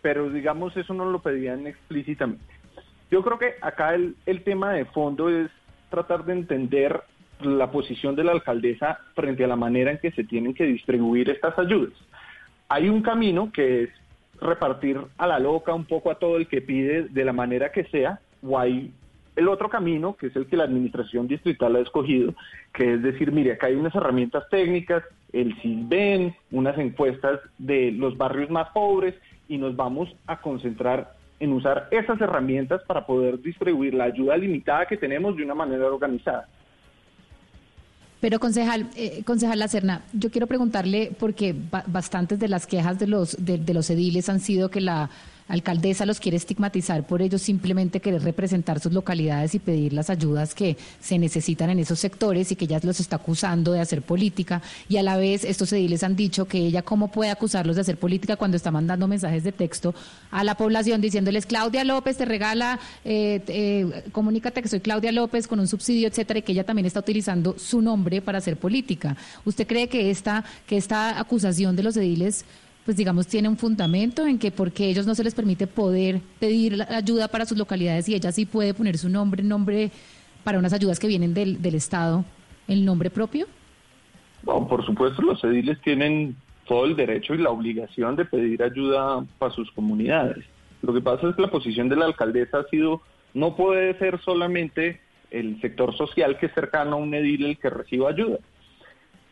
[0.00, 2.42] pero digamos eso no lo pedían explícitamente.
[3.10, 5.50] Yo creo que acá el, el tema de fondo es
[5.90, 7.02] tratar de entender
[7.42, 11.28] la posición de la alcaldesa frente a la manera en que se tienen que distribuir
[11.28, 11.92] estas ayudas.
[12.70, 13.90] Hay un camino que es
[14.40, 17.84] repartir a la loca un poco a todo el que pide de la manera que
[17.84, 18.94] sea, o hay
[19.40, 22.34] el otro camino, que es el que la administración distrital ha escogido,
[22.72, 25.02] que es decir, mire, acá hay unas herramientas técnicas,
[25.32, 29.14] el CISBEN, unas encuestas de los barrios más pobres,
[29.48, 34.86] y nos vamos a concentrar en usar esas herramientas para poder distribuir la ayuda limitada
[34.86, 36.46] que tenemos de una manera organizada.
[38.20, 43.06] Pero concejal, eh, concejal Lacerna, yo quiero preguntarle porque ba- bastantes de las quejas de
[43.06, 45.08] los de, de los ediles han sido que la
[45.50, 50.54] alcaldesa los quiere estigmatizar por ellos simplemente querer representar sus localidades y pedir las ayudas
[50.54, 54.62] que se necesitan en esos sectores y que ella los está acusando de hacer política
[54.88, 57.98] y a la vez estos ediles han dicho que ella cómo puede acusarlos de hacer
[57.98, 59.94] política cuando está mandando mensajes de texto
[60.30, 65.48] a la población diciéndoles Claudia López te regala eh, eh, comunícate que soy Claudia López
[65.48, 69.16] con un subsidio etcétera y que ella también está utilizando su nombre para hacer política.
[69.44, 72.44] ¿Usted cree que esta que esta acusación de los ediles
[72.90, 76.76] pues digamos, tiene un fundamento en que porque ellos no se les permite poder pedir
[76.76, 79.92] la ayuda para sus localidades y ella sí puede poner su nombre, nombre
[80.42, 82.24] para unas ayudas que vienen del, del Estado,
[82.66, 83.46] el nombre propio?
[84.42, 86.34] Bueno, por supuesto, los ediles tienen
[86.66, 90.44] todo el derecho y la obligación de pedir ayuda para sus comunidades.
[90.82, 93.02] Lo que pasa es que la posición de la alcaldesa ha sido,
[93.34, 95.00] no puede ser solamente
[95.30, 98.38] el sector social que es cercano a un edil el que reciba ayuda.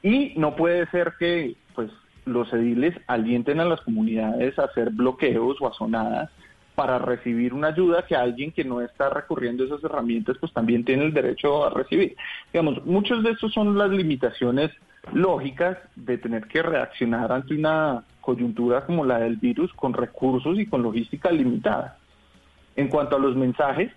[0.05, 1.91] Y no puede ser que pues
[2.29, 6.31] los ediles alienten a las comunidades a hacer bloqueos o azonadas
[6.75, 10.85] para recibir una ayuda que alguien que no está recurriendo a esas herramientas pues también
[10.85, 12.17] tiene el derecho a recibir.
[12.53, 14.71] Digamos, muchos de estos son las limitaciones
[15.13, 20.67] lógicas de tener que reaccionar ante una coyuntura como la del virus con recursos y
[20.67, 21.99] con logística limitada.
[22.77, 23.91] En cuanto a los mensajes,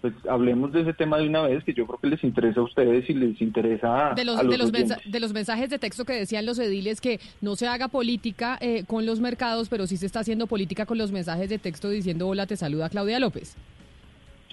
[0.00, 2.64] pues hablemos de ese tema de una vez, que yo creo que les interesa a
[2.64, 6.04] ustedes y les interesa de los, a los de, los de los mensajes de texto
[6.04, 9.96] que decían los ediles que no se haga política eh, con los mercados, pero sí
[9.96, 13.56] se está haciendo política con los mensajes de texto diciendo hola, te saluda Claudia López.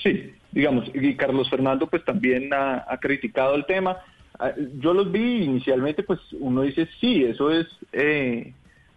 [0.02, 3.98] Sí, digamos, y Carlos Fernando pues también ha, ha criticado el tema.
[4.40, 8.54] Ah, Yo los vi inicialmente, pues uno dice, sí, eso es, eh,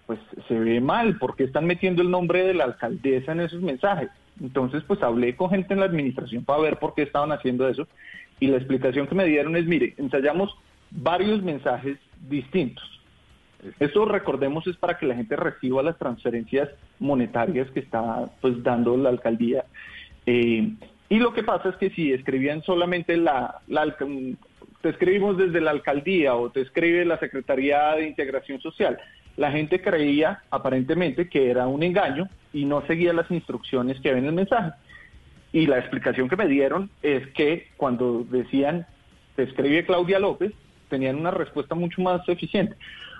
[0.06, 0.18] pues
[0.48, 4.10] se ve mal, porque están metiendo el nombre de la alcaldesa en esos mensajes.
[4.40, 7.86] Entonces, pues hablé con gente en la administración para ver por qué estaban haciendo eso.
[8.39, 10.55] Y la explicación que me dieron es, mire, ensayamos
[10.90, 11.98] varios mensajes
[12.28, 12.85] distintos.
[13.78, 18.97] Esto recordemos es para que la gente reciba las transferencias monetarias que está pues dando
[18.97, 19.65] la alcaldía.
[20.24, 20.70] Eh,
[21.11, 24.07] y lo que pasa es que si escribían solamente la, alca-
[24.81, 28.98] te escribimos desde la alcaldía o te escribe la Secretaría de Integración Social,
[29.36, 34.24] la gente creía aparentemente que era un engaño y no seguía las instrucciones que ven
[34.24, 34.73] en el mensaje.
[35.52, 38.86] Y la explicación que me dieron es que cuando decían
[39.36, 40.52] te escribe Claudia López,
[40.89, 42.74] tenían una respuesta mucho más eficiente.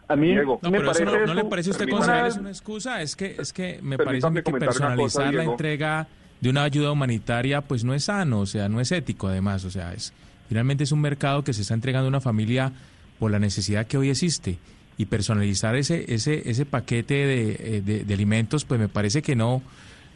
[0.09, 2.37] A mí No, me pero eso parece no, ¿no le parece a usted, concejal, es
[2.37, 3.01] una excusa?
[3.01, 5.53] Es que, es que me parece a mí que cosa, personalizar la Diego.
[5.53, 6.09] entrega
[6.41, 9.71] de una ayuda humanitaria pues no es sano, o sea, no es ético además, o
[9.71, 10.13] sea, es
[10.49, 12.73] finalmente es un mercado que se está entregando a una familia
[13.21, 14.59] por la necesidad que hoy existe
[15.01, 19.35] y personalizar ese ese ese paquete de, eh, de- de alimentos pues me parece que
[19.35, 19.63] no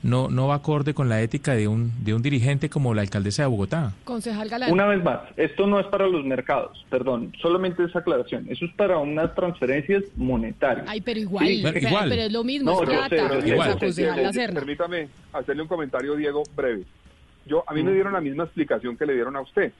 [0.03, 3.45] no no va acorde con la ética de un de un dirigente como la alcaldesa
[3.45, 3.95] de Bogotá.
[4.05, 4.71] Concejal Galán.
[4.71, 8.45] Una vez más, esto no es para los mercados, perdón, solamente esa aclaración.
[8.51, 10.85] Eso es para unas transferencias monetarias.
[10.87, 12.09] Ay, pero igual, Sí, pero, igual.
[12.11, 13.93] pero es lo mismo, No, es sé, plata.
[13.93, 14.61] sé, Lacerna.
[14.61, 16.83] Permítame hacerle un comentario, Diego, breve.
[17.47, 17.95] Yo, a mí me Mm.
[17.95, 19.73] dieron la misma explicación que le dieron a usted,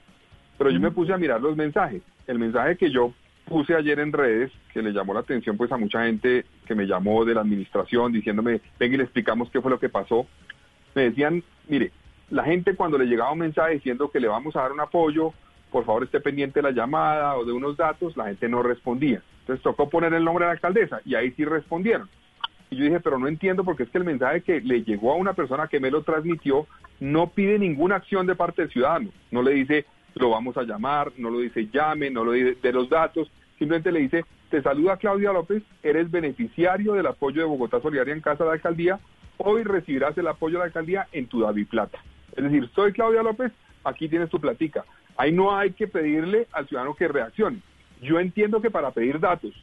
[0.57, 2.01] pero yo me puse a mirar los mensajes.
[2.25, 3.13] El mensaje que yo
[3.45, 6.85] puse ayer en redes, que le llamó la atención pues a mucha gente que me
[6.85, 10.27] llamó de la administración diciéndome, venga y le explicamos qué fue lo que pasó.
[10.95, 11.91] Me decían, mire,
[12.29, 15.33] la gente cuando le llegaba un mensaje diciendo que le vamos a dar un apoyo,
[15.71, 19.21] por favor esté pendiente de la llamada o de unos datos, la gente no respondía.
[19.41, 22.09] Entonces tocó poner el nombre de la alcaldesa y ahí sí respondieron.
[22.71, 25.17] Y yo dije, pero no entiendo porque es que el mensaje que le llegó a
[25.17, 26.65] una persona que me lo transmitió
[26.99, 29.11] no pide ninguna acción de parte del ciudadano.
[29.29, 29.85] No le dice,
[30.15, 33.91] lo vamos a llamar, no lo dice llame, no lo dice de los datos, simplemente
[33.91, 38.43] le dice, te saluda Claudia López, eres beneficiario del apoyo de Bogotá Solidaria en Casa
[38.43, 38.99] de la Alcaldía,
[39.37, 41.99] hoy recibirás el apoyo de la Alcaldía en tu David Plata.
[42.35, 43.51] Es decir, soy Claudia López,
[43.83, 44.85] aquí tienes tu platica.
[45.17, 47.59] Ahí no hay que pedirle al ciudadano que reaccione.
[48.01, 49.53] Yo entiendo que para pedir datos,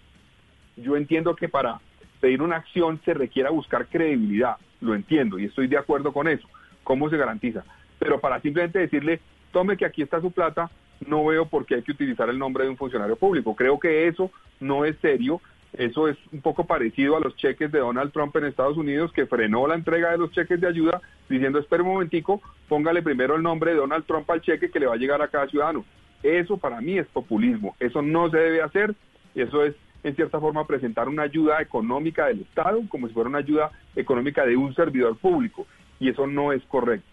[0.76, 1.80] yo entiendo que para
[2.20, 6.48] pedir una acción se requiera buscar credibilidad, lo entiendo y estoy de acuerdo con eso.
[6.84, 7.64] ¿Cómo se garantiza?
[7.98, 9.20] Pero para simplemente decirle,
[9.52, 10.70] tome que aquí está su plata,
[11.06, 13.54] no veo por qué hay que utilizar el nombre de un funcionario público.
[13.54, 14.30] Creo que eso
[14.60, 15.40] no es serio.
[15.72, 19.24] Eso es un poco parecido a los cheques de Donald Trump en Estados Unidos, que
[19.24, 21.00] frenó la entrega de los cheques de ayuda
[21.30, 24.86] diciendo, espere un momentico, póngale primero el nombre de Donald Trump al cheque que le
[24.86, 25.84] va a llegar a cada ciudadano.
[26.22, 27.74] Eso para mí es populismo.
[27.80, 28.94] Eso no se debe hacer.
[29.34, 29.74] Eso es,
[30.04, 34.44] en cierta forma, presentar una ayuda económica del Estado como si fuera una ayuda económica
[34.44, 35.66] de un servidor público.
[35.98, 37.11] Y eso no es correcto.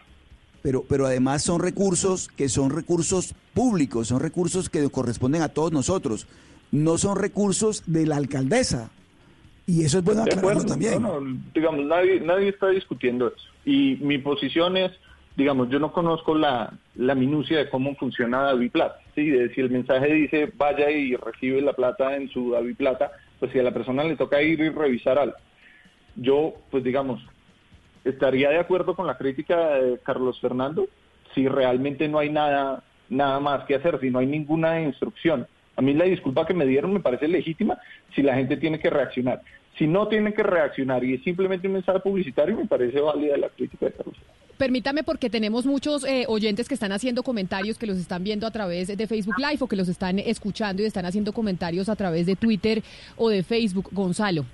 [0.61, 5.71] Pero, pero además son recursos que son recursos públicos, son recursos que corresponden a todos
[5.71, 6.27] nosotros,
[6.71, 8.91] no son recursos de la alcaldesa.
[9.65, 11.01] Y eso es bueno aclararlo también.
[11.01, 13.47] no, no, digamos, nadie, nadie está discutiendo eso.
[13.65, 14.91] Y mi posición es,
[15.37, 18.99] digamos, yo no conozco la, la minucia de cómo funciona David Plata.
[19.13, 19.29] ¿sí?
[19.29, 23.51] De si el mensaje dice vaya y recibe la plata en su David Plata, pues
[23.51, 25.35] si a la persona le toca ir y revisar algo.
[26.15, 27.21] Yo, pues digamos,
[28.03, 30.87] estaría de acuerdo con la crítica de Carlos Fernando
[31.35, 35.47] si realmente no hay nada, nada más que hacer, si no hay ninguna instrucción.
[35.75, 37.77] A mí la disculpa que me dieron me parece legítima
[38.15, 39.41] si la gente tiene que reaccionar.
[39.77, 43.49] Si no tiene que reaccionar y es simplemente un mensaje publicitario, me parece válida la
[43.49, 44.15] crítica de Carlos.
[44.57, 48.51] Permítame porque tenemos muchos eh, oyentes que están haciendo comentarios, que los están viendo a
[48.51, 52.25] través de Facebook Live o que los están escuchando y están haciendo comentarios a través
[52.25, 52.83] de Twitter
[53.15, 53.87] o de Facebook.
[53.93, 54.45] Gonzalo.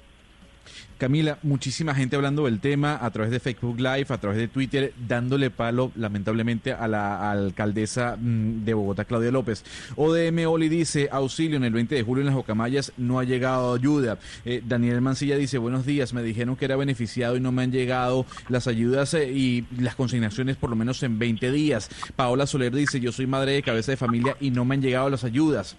[0.97, 4.93] Camila, muchísima gente hablando del tema a través de Facebook Live, a través de Twitter,
[5.07, 9.65] dándole palo, lamentablemente, a la alcaldesa mm, de Bogotá, Claudia López.
[9.97, 13.73] ODM Oli dice, auxilio, en el 20 de julio en las Ocamayas no ha llegado
[13.73, 14.19] ayuda.
[14.45, 17.71] Eh, Daniel Mancilla dice, buenos días, me dijeron que era beneficiado y no me han
[17.71, 21.89] llegado las ayudas eh, y las consignaciones por lo menos en 20 días.
[22.15, 25.09] Paola Soler dice, yo soy madre de cabeza de familia y no me han llegado
[25.09, 25.75] las ayudas.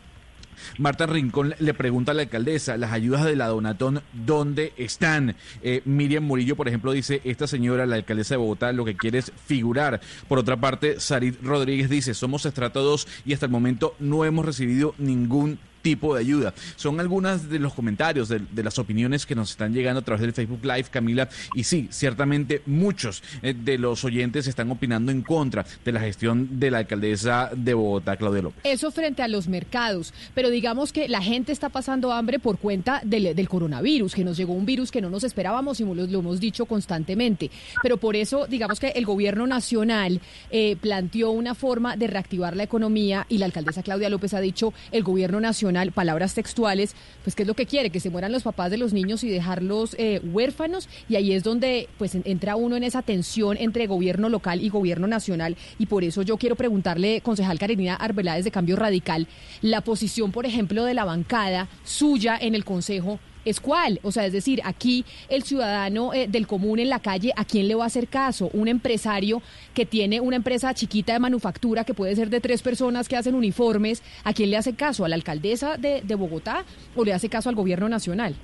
[0.79, 5.37] Marta Rincón le pregunta a la alcaldesa, las ayudas de la Donatón, ¿dónde están?
[5.63, 9.19] Eh, Miriam Murillo, por ejemplo, dice, esta señora, la alcaldesa de Bogotá, lo que quiere
[9.19, 10.01] es figurar.
[10.29, 14.45] Por otra parte, Sarit Rodríguez dice, somos estrato 2 y hasta el momento no hemos
[14.45, 16.53] recibido ningún tipo de ayuda.
[16.75, 20.33] Son algunas de los comentarios, de, las opiniones que nos están llegando a través del
[20.33, 21.29] Facebook Live, Camila.
[21.55, 26.59] Y sí, ciertamente muchos eh, de los oyentes están opinando en contra de la gestión
[26.59, 28.63] de la alcaldesa de Bogotá, Claudia López.
[28.65, 33.01] Eso frente a los mercados, pero digamos que la gente está pasando hambre por cuenta
[33.05, 36.67] del, coronavirus, que nos llegó un virus que no nos esperábamos y lo, hemos dicho
[36.67, 37.49] constantemente.
[37.81, 42.65] Pero por eso, digamos que el gobierno nacional eh, planteó una forma de reactivar la
[42.65, 47.43] economía y la alcaldesa Claudia López ha dicho, el gobierno nacional palabras textuales, pues ¿qué
[47.43, 47.91] es lo que quiere?
[47.91, 51.43] Que se mueran los papás de los niños y dejarlos eh, huérfanos y ahí es
[51.43, 56.05] donde pues entra uno en esa tensión entre gobierno local y gobierno nacional y por
[56.05, 59.29] eso yo quiero preguntarle, concejal Karenina Arbeláez de Cambio Radical,
[59.63, 64.01] la posición, por ejemplo, de la bancada suya en el Consejo es cuál.
[64.03, 67.69] O sea, es decir, aquí el ciudadano eh, del común en la calle, ¿a quién
[67.69, 68.51] le va a hacer caso?
[68.53, 69.41] Un empresario
[69.73, 73.35] que tiene una empresa chiquita de manufactura que puede ser de tres personas que hacen
[73.35, 75.05] uniformes, ¿a quién le hace caso?
[75.05, 76.65] ¿A la alcaldesa de, Bogotá
[76.97, 78.35] o le hace caso al gobierno nacional?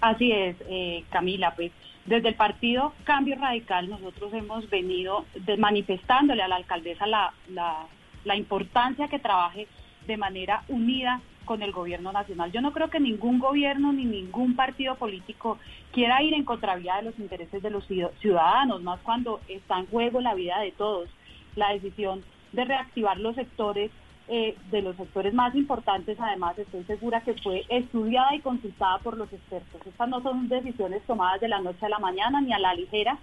[0.00, 1.72] Así es, eh, Camila, pues
[2.04, 5.24] desde el partido Cambio Radical nosotros hemos venido
[5.58, 7.86] manifestándole a la alcaldesa la, la,
[8.24, 9.66] la importancia que trabaje
[10.06, 12.52] de manera unida con el gobierno nacional.
[12.52, 15.58] Yo no creo que ningún gobierno ni ningún partido político
[15.92, 20.20] quiera ir en contravía de los intereses de los ciudadanos, más cuando está en juego
[20.20, 21.08] la vida de todos.
[21.56, 22.22] La decisión
[22.52, 23.90] de reactivar los sectores,
[24.28, 29.16] eh, de los sectores más importantes, además estoy segura que fue estudiada y consultada por
[29.16, 29.86] los expertos.
[29.86, 33.18] Estas no son decisiones tomadas de la noche a la mañana ni a la ligera.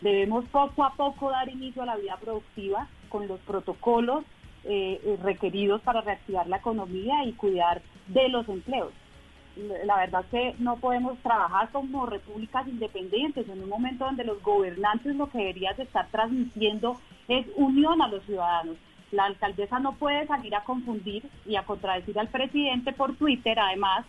[0.00, 4.24] Debemos poco a poco dar inicio a la vida productiva con los protocolos
[4.64, 8.92] eh, eh, requeridos para reactivar la economía y cuidar de los empleos.
[9.84, 15.14] La verdad que no podemos trabajar como repúblicas independientes en un momento donde los gobernantes
[15.14, 18.76] lo que deberían de estar transmitiendo es unión a los ciudadanos.
[19.12, 24.04] La alcaldesa no puede salir a confundir y a contradecir al presidente por Twitter, además,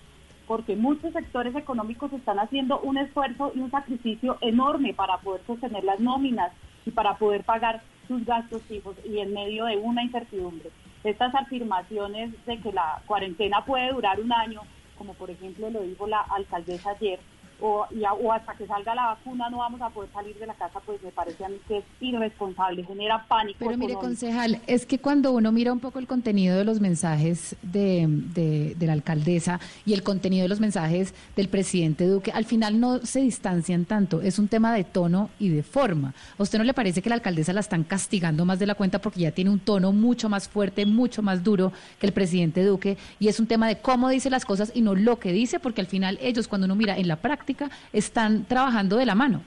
[0.48, 5.84] porque muchos sectores económicos están haciendo un esfuerzo y un sacrificio enorme para poder sostener
[5.84, 6.52] las nóminas
[6.86, 10.70] y para poder pagar sus gastos fijos y en medio de una incertidumbre.
[11.04, 14.62] Estas afirmaciones de que la cuarentena puede durar un año,
[14.98, 17.20] como por ejemplo lo dijo la alcaldesa ayer,
[17.62, 17.86] o,
[18.24, 21.02] o hasta que salga la vacuna no vamos a poder salir de la casa, pues
[21.02, 23.60] me parece a mí que es irresponsable, genera pánico.
[23.60, 27.56] Pero mire, concejal, es que cuando uno mira un poco el contenido de los mensajes
[27.62, 32.80] de, de, la alcaldesa y el contenido de los mensajes del presidente Duque, al final
[32.80, 36.14] no se distancian tanto, es un tema de tono y de forma.
[36.38, 39.00] ¿A usted no le parece que la alcaldesa la están castigando más de la cuenta
[39.00, 42.98] porque ya tiene un tono mucho más fuerte, mucho más duro que el presidente Duque
[43.20, 45.82] y es un tema de cómo dice las cosas y no lo que dice, porque
[45.82, 47.45] al final ellos cuando uno mira en la práctica,
[47.94, 49.42] están trabajando de la mano.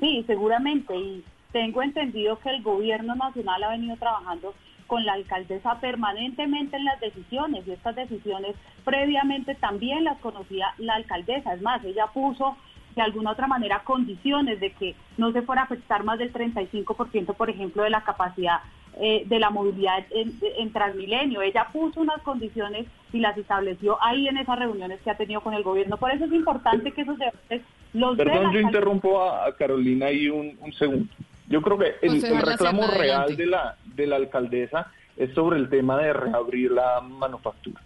[0.00, 0.96] Sí, seguramente.
[0.96, 4.54] Y tengo entendido que el gobierno nacional ha venido trabajando
[4.86, 10.94] con la alcaldesa permanentemente en las decisiones y estas decisiones previamente también las conocía la
[10.94, 11.52] alcaldesa.
[11.54, 12.56] Es más, ella puso
[12.96, 17.34] de alguna otra manera condiciones de que no se fuera a afectar más del 35%,
[17.34, 18.60] por ejemplo, de la capacidad
[19.00, 21.42] eh, de la movilidad en, Transmilenio.
[21.42, 25.54] Ella puso unas condiciones y las estableció ahí en esas reuniones que ha tenido con
[25.54, 25.96] el gobierno.
[25.96, 27.62] Por eso es importante que esos debates
[27.92, 31.06] los Perdón, yo interrumpo a, Carolina ahí un, segundo.
[31.48, 35.96] Yo creo que el, reclamo real de la, de la alcaldesa es sobre el tema
[35.96, 37.80] de reabrir la manufactura.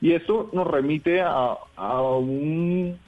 [0.00, 2.98] Y esto nos remite a, a un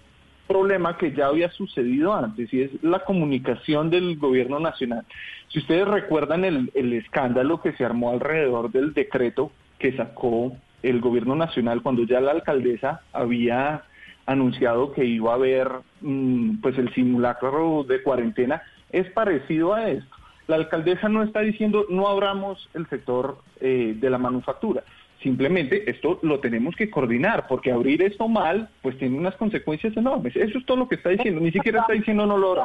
[0.46, 5.04] problema que ya había sucedido antes y es la comunicación del gobierno nacional.
[5.48, 10.52] Si ustedes recuerdan el, escándalo que se armó alrededor del decreto que sacó
[10.82, 13.84] el gobierno nacional cuando ya la alcaldesa había
[14.26, 15.68] anunciado que iba a haber
[16.00, 20.16] mm, pues el simulacro de cuarentena, es parecido a esto.
[20.46, 24.84] La alcaldesa no está diciendo no abramos el sector eh, de la manufactura,
[25.24, 30.36] Simplemente esto lo tenemos que coordinar, porque abrir esto mal, pues tiene unas consecuencias enormes.
[30.36, 32.62] Eso es todo lo que está diciendo, ni siquiera está diciendo no lo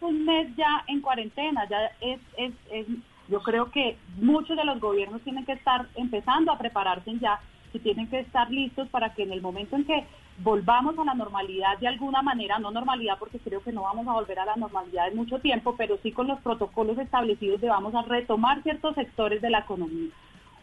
[0.00, 2.86] Un mes ya en cuarentena, ya es, es, es,
[3.28, 7.40] yo creo que muchos de los gobiernos tienen que estar empezando a prepararse ya
[7.72, 10.04] que tienen que estar listos para que en el momento en que
[10.38, 14.12] volvamos a la normalidad de alguna manera, no normalidad porque creo que no vamos a
[14.12, 17.96] volver a la normalidad en mucho tiempo, pero sí con los protocolos establecidos de vamos
[17.96, 20.10] a retomar ciertos sectores de la economía.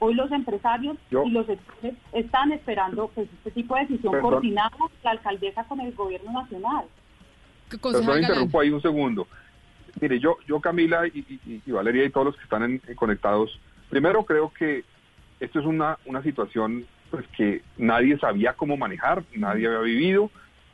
[0.04, 4.70] Hoy los empresarios y los sectores están esperando pues, este tipo de decisión coordinada
[5.02, 6.84] la alcaldesa con el gobierno nacional.
[7.70, 9.26] Perdón, interrumpo ahí un segundo.
[10.02, 13.58] Mire, yo, yo Camila y, Valeria y todos los que están conectados,
[13.90, 14.84] primero creo que
[15.40, 20.30] esto es una, una situación pues que nadie sabía cómo manejar, nadie había vivido,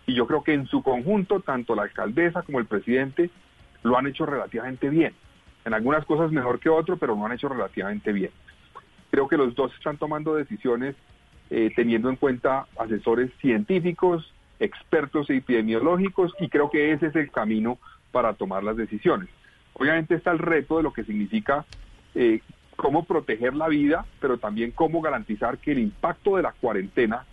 [0.07, 3.29] y yo creo que en su conjunto, tanto la alcaldesa como el presidente
[3.83, 5.13] lo han hecho relativamente bien.
[5.65, 8.31] En algunas cosas mejor que otro, pero lo han hecho relativamente bien.
[9.11, 10.95] Creo que los dos están tomando decisiones
[11.49, 17.79] eh, teniendo en cuenta asesores científicos, expertos epidemiológicos, y creo que ese es el camino
[18.11, 19.29] para tomar las decisiones.
[19.73, 21.65] Obviamente está el reto de lo que significa
[22.13, 22.41] eh,
[22.75, 27.25] cómo proteger la vida, pero también cómo garantizar que el impacto de la cuarentena,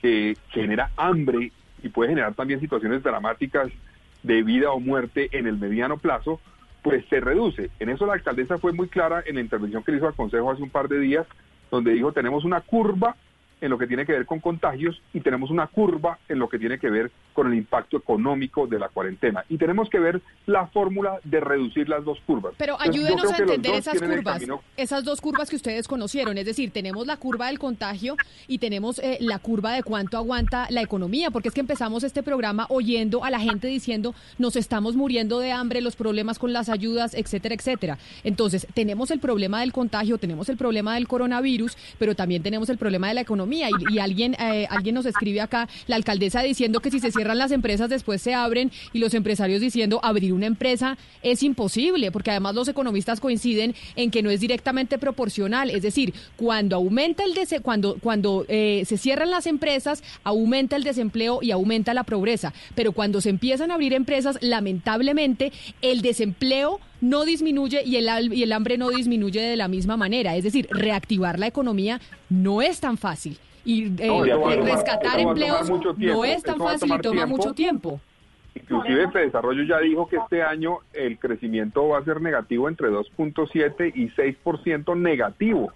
[0.00, 1.52] que genera hambre
[1.82, 3.70] y puede generar también situaciones dramáticas
[4.22, 6.40] de vida o muerte en el mediano plazo,
[6.82, 7.70] pues se reduce.
[7.78, 10.62] En eso la alcaldesa fue muy clara en la intervención que hizo al Consejo hace
[10.62, 11.26] un par de días,
[11.70, 13.16] donde dijo tenemos una curva
[13.60, 16.58] en lo que tiene que ver con contagios y tenemos una curva en lo que
[16.58, 19.44] tiene que ver con el impacto económico de la cuarentena.
[19.48, 22.54] Y tenemos que ver la fórmula de reducir las dos curvas.
[22.58, 24.42] Pero ayúdenos a entender esas curvas,
[24.76, 26.38] esas dos curvas que ustedes conocieron.
[26.38, 28.16] Es decir, tenemos la curva del contagio
[28.48, 32.22] y tenemos eh, la curva de cuánto aguanta la economía, porque es que empezamos este
[32.22, 36.68] programa oyendo a la gente diciendo nos estamos muriendo de hambre, los problemas con las
[36.68, 37.98] ayudas, etcétera, etcétera.
[38.24, 42.78] Entonces, tenemos el problema del contagio, tenemos el problema del coronavirus, pero también tenemos el
[42.78, 46.90] problema de la economía y, alguien, eh, alguien nos escribe acá, la alcaldesa diciendo que
[46.90, 50.96] si se cierran las empresas después se abren y los empresarios diciendo abrir una empresa
[51.22, 55.70] es imposible, porque además los economistas coinciden en que no es directamente proporcional.
[55.70, 61.40] Es decir, cuando aumenta el cuando, cuando eh, se cierran las empresas, aumenta el desempleo
[61.42, 62.52] y aumenta la pobreza.
[62.74, 68.42] Pero cuando se empiezan a abrir empresas, lamentablemente, el desempleo no disminuye y el, y
[68.42, 70.36] el hambre no disminuye de la misma manera.
[70.36, 73.38] Es decir, reactivar la economía no es tan fácil.
[73.64, 78.00] Y eh, rescatar empleos no es tan fácil y toma mucho tiempo.
[78.54, 82.88] Inclusive el Desarrollo ya dijo que este año el crecimiento va a ser negativo entre
[82.88, 85.72] 2.7 y 6% negativo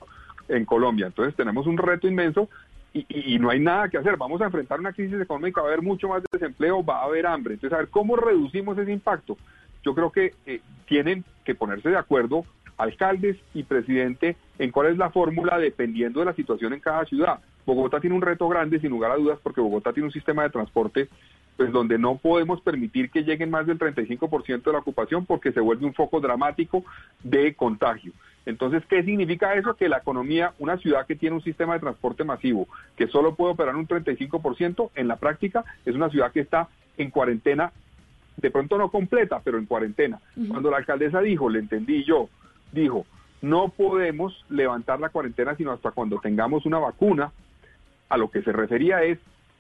[0.49, 1.07] en Colombia.
[1.07, 2.49] Entonces tenemos un reto inmenso
[2.93, 4.17] y, y, no hay nada que hacer.
[4.17, 7.27] Vamos a enfrentar una crisis económica, va a haber mucho más desempleo, va a haber
[7.27, 7.55] hambre.
[7.55, 9.37] Entonces, a ver cómo reducimos ese impacto
[9.85, 12.45] yo creo que eh, tienen que ponerse de acuerdo
[12.77, 17.39] alcaldes y presidente en cuál es la fórmula dependiendo de la situación en cada ciudad.
[17.67, 20.51] Bogotá tiene un reto grande, sin lugar a dudas, porque Bogotá tiene un sistema de
[20.51, 21.09] transporte
[21.57, 25.61] pues donde no podemos permitir que lleguen más del 35% de la ocupación porque se
[25.61, 26.85] vuelve un foco dramático
[27.23, 28.13] de contagio.
[28.45, 29.75] Entonces, ¿qué significa eso?
[29.75, 32.67] Que la economía, una ciudad que tiene un sistema de transporte masivo,
[32.97, 37.11] que solo puede operar un 35%, en la práctica es una ciudad que está en
[37.11, 37.73] cuarentena
[38.37, 40.21] de pronto no completa, pero en cuarentena.
[40.49, 42.29] Cuando la alcaldesa dijo, le entendí yo,
[42.73, 43.07] dijo,
[43.43, 47.33] no podemos levantar la cuarentena sino hasta cuando tengamos una vacuna,
[48.09, 49.19] a lo que se refería es,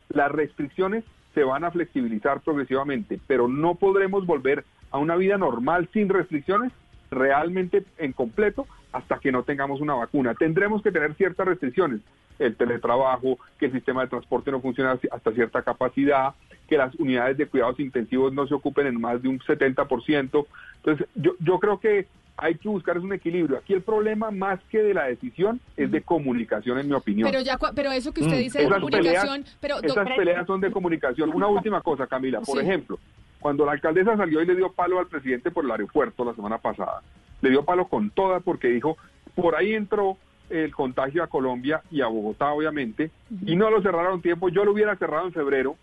[0.08, 5.88] las restricciones se van a flexibilizar progresivamente, pero no podremos volver a una vida normal
[5.92, 6.72] sin restricciones
[7.14, 10.34] realmente en completo hasta que no tengamos una vacuna.
[10.34, 12.00] Tendremos que tener ciertas restricciones,
[12.38, 16.34] el teletrabajo, que el sistema de transporte no funciona hasta cierta capacidad,
[16.68, 20.46] que las unidades de cuidados intensivos no se ocupen en más de un 70%.
[20.76, 23.58] Entonces, yo, yo creo que hay que buscar un equilibrio.
[23.58, 27.30] Aquí el problema más que de la decisión es de comunicación, en mi opinión.
[27.30, 28.40] Pero ya, pero eso que usted mm.
[28.40, 31.30] dice de comunicación, pero esas peleas son de comunicación.
[31.34, 32.40] Una última cosa, Camila.
[32.40, 32.98] Por ejemplo,
[33.44, 36.56] cuando la alcaldesa salió y le dio palo al presidente por el aeropuerto la semana
[36.56, 37.02] pasada,
[37.42, 38.96] le dio palo con toda porque dijo,
[39.34, 40.16] por ahí entró
[40.48, 43.10] el contagio a Colombia y a Bogotá, obviamente,
[43.44, 44.48] y no lo cerraron tiempo.
[44.48, 45.76] Yo lo hubiera cerrado en febrero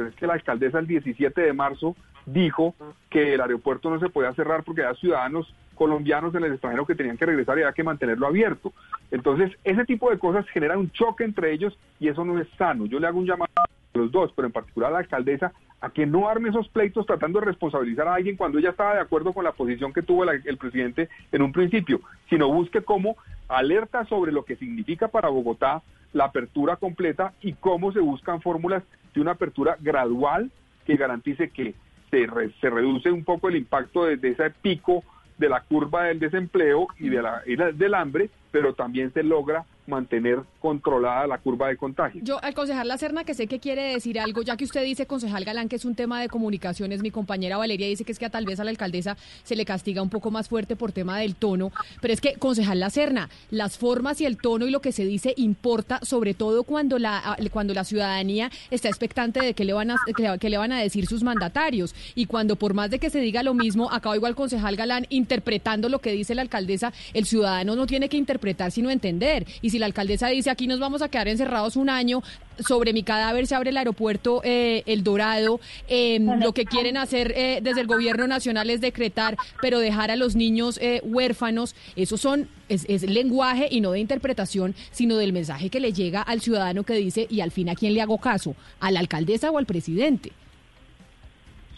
[0.00, 1.94] pero es que la alcaldesa el 17 de marzo
[2.24, 2.74] dijo
[3.10, 6.94] que el aeropuerto no se podía cerrar porque había ciudadanos colombianos en el extranjero que
[6.94, 8.72] tenían que regresar y había que mantenerlo abierto.
[9.10, 12.86] Entonces, ese tipo de cosas generan un choque entre ellos y eso no es sano.
[12.86, 15.90] Yo le hago un llamado a los dos, pero en particular a la alcaldesa, a
[15.90, 19.32] que no arme esos pleitos tratando de responsabilizar a alguien cuando ella estaba de acuerdo
[19.32, 23.16] con la posición que tuvo el presidente en un principio, sino busque cómo
[23.48, 25.82] alerta sobre lo que significa para Bogotá
[26.12, 28.82] la apertura completa y cómo se buscan fórmulas
[29.14, 30.50] de una apertura gradual
[30.84, 31.74] que garantice que
[32.10, 32.26] se,
[32.60, 35.04] se reduce un poco el impacto de, ese pico
[35.38, 39.64] de la curva del desempleo y, de la, y del hambre, pero también se logra
[39.90, 42.22] mantener controlada la curva de contagio.
[42.24, 45.06] Yo, al concejal La Serna, que sé que quiere decir algo, ya que usted dice,
[45.06, 48.26] concejal Galán, que es un tema de comunicaciones, mi compañera Valeria dice que es que
[48.26, 51.18] a tal vez a la alcaldesa se le castiga un poco más fuerte por tema
[51.18, 54.80] del tono, pero es que, concejal La Serna, las formas y el tono y lo
[54.80, 59.64] que se dice importa, sobre todo cuando la, cuando la ciudadanía está expectante de qué
[59.64, 59.96] le, van a,
[60.38, 63.42] que le van a decir sus mandatarios, y cuando por más de que se diga
[63.42, 67.86] lo mismo, acá igual concejal Galán interpretando lo que dice la alcaldesa, el ciudadano no
[67.86, 71.28] tiene que interpretar sino entender, y si la alcaldesa dice aquí nos vamos a quedar
[71.28, 72.22] encerrados un año,
[72.58, 77.32] sobre mi cadáver se abre el aeropuerto eh, El Dorado, eh, lo que quieren hacer
[77.36, 82.16] eh, desde el gobierno nacional es decretar, pero dejar a los niños eh, huérfanos, eso
[82.16, 86.40] son es, es, lenguaje y no de interpretación, sino del mensaje que le llega al
[86.40, 89.58] ciudadano que dice, y al fin a quién le hago caso, a la alcaldesa o
[89.58, 90.32] al presidente.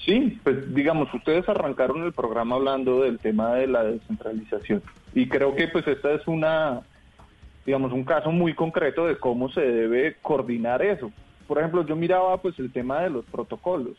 [0.05, 4.83] Sí, pues digamos, ustedes arrancaron el programa hablando del tema de la descentralización.
[5.15, 6.83] Y creo que pues esta es una
[7.65, 11.13] digamos, un caso muy concreto de cómo se debe coordinar eso.
[11.47, 13.97] Por ejemplo, yo miraba pues el tema de los protocolos.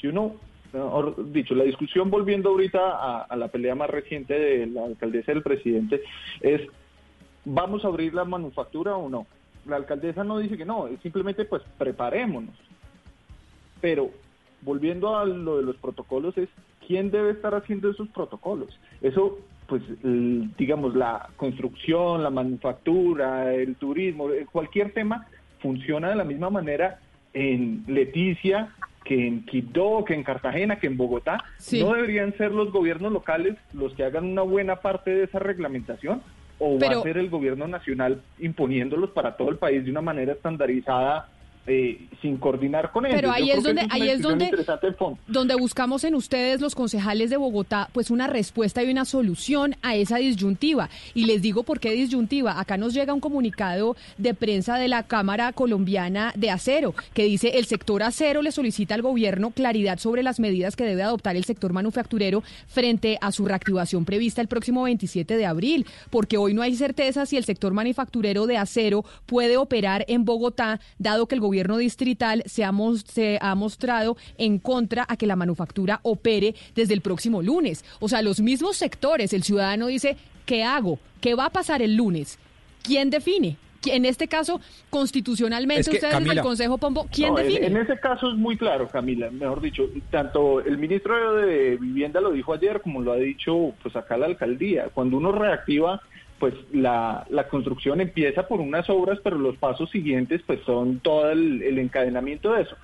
[0.00, 0.36] Si uno,
[1.26, 5.42] dicho, la discusión volviendo ahorita a, a la pelea más reciente de la alcaldesa del
[5.42, 6.02] presidente
[6.40, 6.62] es,
[7.44, 9.26] ¿vamos a abrir la manufactura o no?
[9.66, 12.54] La alcaldesa no dice que no, es simplemente pues preparémonos.
[13.80, 14.10] Pero
[14.62, 16.48] volviendo a lo de los protocolos es,
[16.86, 18.78] ¿quién debe estar haciendo esos protocolos?
[19.00, 25.26] Eso pues digamos la construcción, la manufactura, el turismo, cualquier tema
[25.60, 26.98] funciona de la misma manera
[27.32, 28.74] en Leticia
[29.04, 31.42] que en Quibdó, que en Cartagena, que en Bogotá.
[31.58, 31.82] Sí.
[31.82, 36.22] ¿No deberían ser los gobiernos locales los que hagan una buena parte de esa reglamentación?
[36.58, 36.96] ¿O Pero...
[36.96, 41.28] va a ser el gobierno nacional imponiéndolos para todo el país de una manera estandarizada
[41.64, 43.14] eh, sin coordinar con ellos.
[43.14, 44.50] Pero ahí es donde, ahí es donde,
[45.28, 49.94] donde buscamos en ustedes, los concejales de Bogotá, pues una respuesta y una solución a
[49.94, 50.90] esa disyuntiva.
[51.14, 52.58] Y les digo por qué disyuntiva.
[52.58, 57.58] Acá nos llega un comunicado de prensa de la Cámara Colombiana de Acero, que dice
[57.58, 61.44] el sector acero le solicita al gobierno claridad sobre las medidas que debe adoptar el
[61.44, 66.62] sector manufacturero frente a su reactivación prevista el próximo 27 de abril, porque hoy no
[66.62, 71.40] hay certeza si el sector manufacturero de acero puede operar en Bogotá, dado que el
[71.40, 72.72] gobierno gobierno distrital se ha,
[73.04, 77.84] se ha mostrado en contra a que la manufactura opere desde el próximo lunes.
[78.00, 80.16] O sea, los mismos sectores, el ciudadano dice,
[80.46, 80.98] ¿qué hago?
[81.20, 82.38] ¿Qué va a pasar el lunes?
[82.82, 83.58] ¿Quién define?
[83.84, 87.66] En este caso, constitucionalmente, es que, ustedes Camila, el Consejo Pombo, ¿quién no, define?
[87.66, 92.20] En, en, ese caso es muy claro, Camila, mejor dicho, tanto el ministro de Vivienda
[92.20, 94.88] lo dijo ayer como lo ha dicho pues acá la alcaldía.
[94.94, 96.00] Cuando uno reactiva
[96.42, 101.30] pues la, la, construcción empieza por unas obras, pero los pasos siguientes pues son todo
[101.30, 102.74] el, el encadenamiento de eso.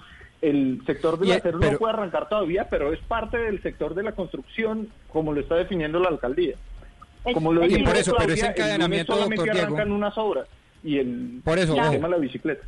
[0.40, 4.12] El sector del acero no puede arrancar todavía, pero es parte del sector de la
[4.12, 6.54] construcción, como lo está definiendo la alcaldía.
[7.34, 10.46] Como lo dice por eso, pero ese encadenamiento, solamente doctor arrancan unas obras
[10.84, 12.64] y el, por eso, el tema de la bicicleta.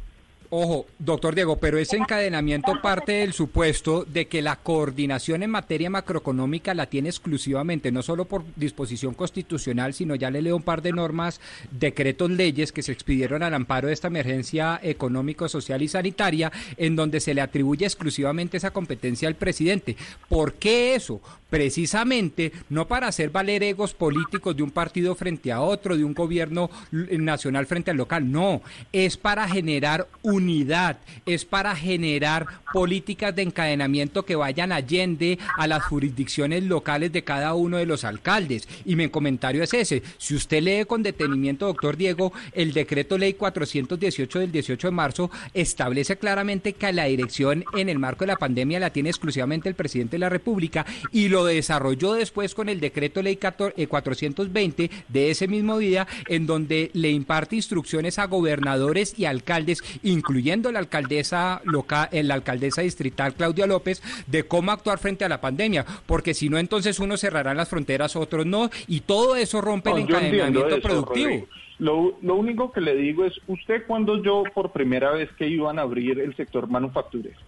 [0.52, 5.88] Ojo, doctor Diego, pero ese encadenamiento parte del supuesto de que la coordinación en materia
[5.90, 10.82] macroeconómica la tiene exclusivamente, no solo por disposición constitucional, sino ya le leo un par
[10.82, 11.40] de normas,
[11.70, 16.96] decretos, leyes que se expidieron al amparo de esta emergencia económico, social y sanitaria, en
[16.96, 19.96] donde se le atribuye exclusivamente esa competencia al presidente.
[20.28, 21.20] ¿Por qué eso?
[21.48, 26.14] Precisamente no para hacer valer egos políticos de un partido frente a otro, de un
[26.14, 28.62] gobierno nacional frente al local, no,
[28.92, 35.66] es para generar un unidad, es para generar políticas de encadenamiento que vayan allende a
[35.66, 38.68] las jurisdicciones locales de cada uno de los alcaldes.
[38.84, 40.02] Y mi comentario es ese.
[40.18, 45.30] Si usted lee con detenimiento, doctor Diego, el decreto ley 418 del 18 de marzo
[45.54, 49.74] establece claramente que la dirección en el marco de la pandemia la tiene exclusivamente el
[49.74, 55.46] presidente de la República y lo desarrolló después con el decreto ley 420 de ese
[55.46, 59.82] mismo día en donde le imparte instrucciones a gobernadores y alcaldes,
[60.30, 65.40] incluyendo la alcaldesa local, la alcaldesa distrital Claudia López, de cómo actuar frente a la
[65.40, 69.90] pandemia, porque si no entonces unos cerrarán las fronteras, otros no, y todo eso rompe
[69.90, 71.28] No, el encadenamiento eso, productivo.
[71.28, 71.46] Rodrigo.
[71.80, 75.78] Lo, lo único que le digo es, usted cuando yo por primera vez que iban
[75.78, 77.40] a abrir el sector manufacturero,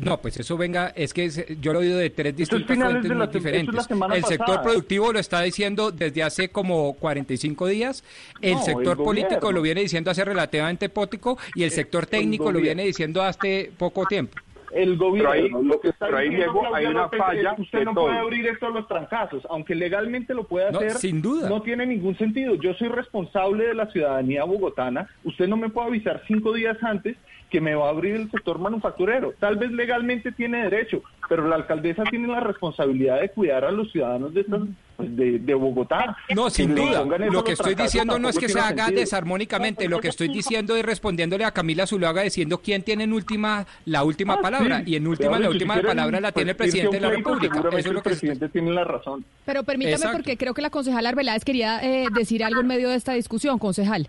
[0.00, 3.02] No, pues eso venga, es que es- yo lo he oído de tres distintas fuentes
[3.02, 3.74] de muy es la diferentes.
[4.14, 4.62] El sector pasada.
[4.62, 8.02] productivo lo está diciendo desde hace como 45 días,
[8.40, 9.52] el No, el sector político gobierno.
[9.52, 14.06] lo viene diciendo hace relativamente pótico y el sector técnico lo viene diciendo hace poco
[14.06, 14.36] tiempo.
[14.72, 17.84] el gobierno, Pero ahí- lo que está pero ahí, diciendo hay una López falla usted
[17.84, 18.04] no todo.
[18.04, 21.48] puede abrir esto a los trancazos, aunque legalmente lo puede No, hacer, sin duda.
[21.48, 22.54] no tiene ningún sentido.
[22.54, 27.16] Yo soy responsable de la ciudadanía bogotana, usted no me puede avisar cinco días antes
[27.50, 29.34] que me va a abrir el sector manufacturero.
[29.40, 33.90] Tal vez legalmente tiene derecho, pero la alcaldesa tiene la responsabilidad de cuidar a los
[33.90, 34.60] ciudadanos de, estas-
[34.96, 36.16] pues, de, de Bogotá.
[36.34, 37.04] No, sin Que duda.
[37.30, 39.00] Lo que estoy diciendo no es que se haga sentido.
[39.00, 39.88] desarmónicamente.
[39.88, 44.04] Lo que estoy diciendo es respondiéndole a Camila Zuluaga diciendo quién tiene en última la
[44.04, 44.78] última Ah, palabra.
[44.84, 44.92] sí.
[44.92, 46.96] Y en última Pero, la si última quieren, palabra la pues, tiene el a presidente
[46.96, 47.58] de la República.
[47.58, 49.24] Eso es lo el que presidente tiene la razón.
[49.44, 50.16] Pero permítame Exacto.
[50.18, 53.58] porque creo que la concejal Arbeláez quería eh, decir algo en medio de esta discusión,
[53.58, 54.08] concejal.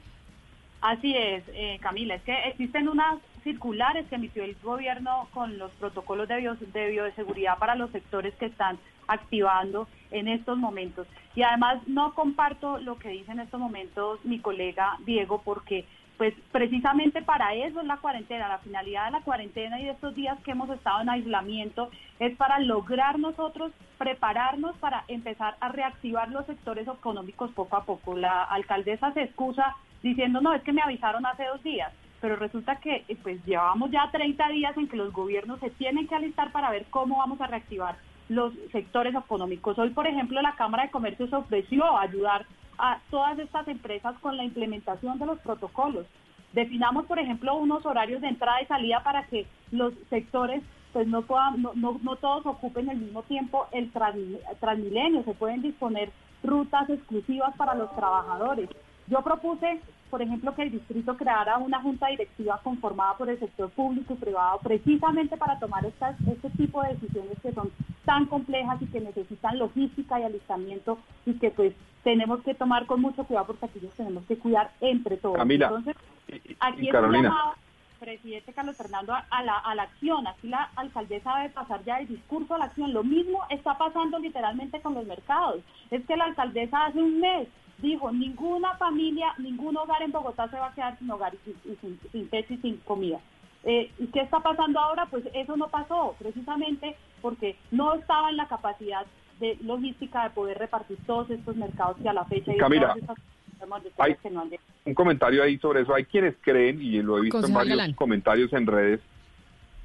[0.82, 5.72] Así es, eh, Camila, es que existen unas circulares que emitió el gobierno con los
[5.74, 8.78] protocolos de, bio- de bioseguridad para los sectores que están
[9.08, 11.08] activando en estos momentos.
[11.36, 15.86] Y además no comparto lo que dice en estos momentos mi colega Diego, porque
[16.18, 20.14] pues precisamente para eso es la cuarentena, la finalidad de la cuarentena y de estos
[20.14, 21.90] días que hemos estado en aislamiento
[22.20, 28.16] es para lograr nosotros prepararnos para empezar a reactivar los sectores económicos poco a poco.
[28.16, 32.78] La alcaldesa se excusa diciendo, no, es que me avisaron hace dos días, pero resulta
[32.78, 36.52] que eh, pues llevamos ya 30 días en que los gobiernos se tienen que alistar
[36.52, 37.98] para ver cómo vamos a reactivar
[38.30, 39.78] los sectores económicos.
[39.78, 42.46] Hoy, por ejemplo, la Cámara de Comercio se ofreció a ayudar
[42.78, 46.06] a todas estas empresas con la implementación de los protocolos.
[46.54, 50.62] Definamos, por ejemplo, unos horarios de entrada y salida para que los sectores
[50.94, 55.34] pues no puedan, no, no, no todos ocupen al mismo tiempo el transmi- transmilenio, se
[55.34, 56.12] pueden disponer
[56.44, 58.70] rutas exclusivas para los trabajadores.
[59.08, 59.80] Yo propuse,
[60.12, 64.18] por ejemplo, que el distrito creara una junta directiva conformada por el sector público y
[64.18, 67.72] privado precisamente para tomar estas, este tipo de decisiones que son
[68.06, 71.74] tan complejas y que necesitan logística y alistamiento y que pues
[72.04, 75.38] tenemos que tomar con mucho cuidado porque aquí los tenemos que cuidar entre todos.
[75.38, 75.96] Camila, Entonces,
[76.28, 77.30] y aquí es un Carolina.
[77.30, 77.54] llamado,
[78.00, 80.26] presidente Carlos Fernando, a, a la, a la acción.
[80.28, 82.92] Aquí la alcaldesa debe pasar ya del discurso a la acción.
[82.94, 85.62] Lo mismo está pasando literalmente con los mercados.
[85.92, 87.48] Es que la alcaldesa hace un mes
[87.82, 91.74] dijo, ninguna familia, ningún hogar en Bogotá se va a quedar sin hogar y sin,
[91.74, 93.20] y sin, sin techo y sin comida.
[93.64, 95.06] Eh, ¿Y qué está pasando ahora?
[95.08, 99.06] Pues eso no pasó, precisamente porque no estaba en la capacidad
[99.40, 102.98] de logística de poder repartir todos estos mercados que a la fecha y Camila, todas
[102.98, 103.18] estas
[103.60, 105.94] formas de hay- que no han de- un comentario ahí sobre eso.
[105.94, 107.94] Hay quienes creen, y lo he visto en Concejal varios Galán.
[107.94, 109.00] comentarios en redes,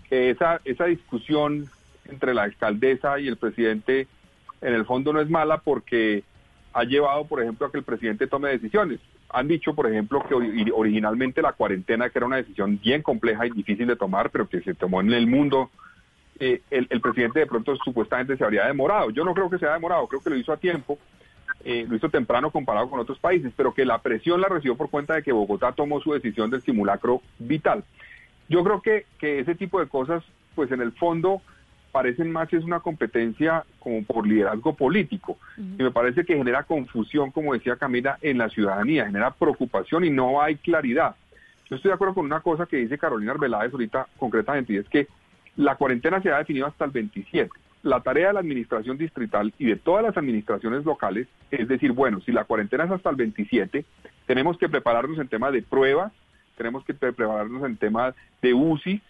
[0.09, 1.68] que esa, esa discusión
[2.06, 4.06] entre la alcaldesa y el presidente
[4.62, 6.23] en el fondo no es mala porque
[6.77, 9.01] ha llevado, por ejemplo, a que el presidente tome decisiones.
[9.31, 13.47] Han dicho, por ejemplo, que ori- originalmente la cuarentena, que era una decisión bien compleja
[13.47, 15.70] y difícil de tomar, pero que se tomó en el mundo,
[16.39, 19.09] eh, el, el presidente de pronto supuestamente se habría demorado.
[19.11, 20.98] Yo no creo que se haya demorado, creo que lo hizo a tiempo
[21.65, 24.90] eh, lo hizo temprano comparado con otros países, pero que la presión la recibió por
[24.90, 27.82] cuenta de que Bogotá tomó su decisión del simulacro vital.
[28.48, 30.23] Yo creo que, que ese tipo de cosas,
[30.55, 31.43] pues en el fondo,
[31.97, 35.39] parecen más es una competencia como por liderazgo político.
[35.78, 40.10] Y me parece que genera confusión, como decía Camila, en la ciudadanía, genera preocupación y
[40.10, 41.16] no hay claridad.
[41.70, 44.89] Yo estoy de acuerdo con una cosa que dice Carolina Arbeláez ahorita concretamente, y es
[44.90, 45.06] que
[45.56, 47.48] la cuarentena se ha definido hasta el 27.
[47.82, 52.20] La tarea de la administración distrital y de todas las administraciones locales es decir, bueno,
[52.20, 53.86] si la cuarentena es hasta el 27,
[54.27, 56.12] tenemos que prepararnos en temas de pruebas,
[56.59, 59.01] tenemos que pre- prepararnos en temas de UCI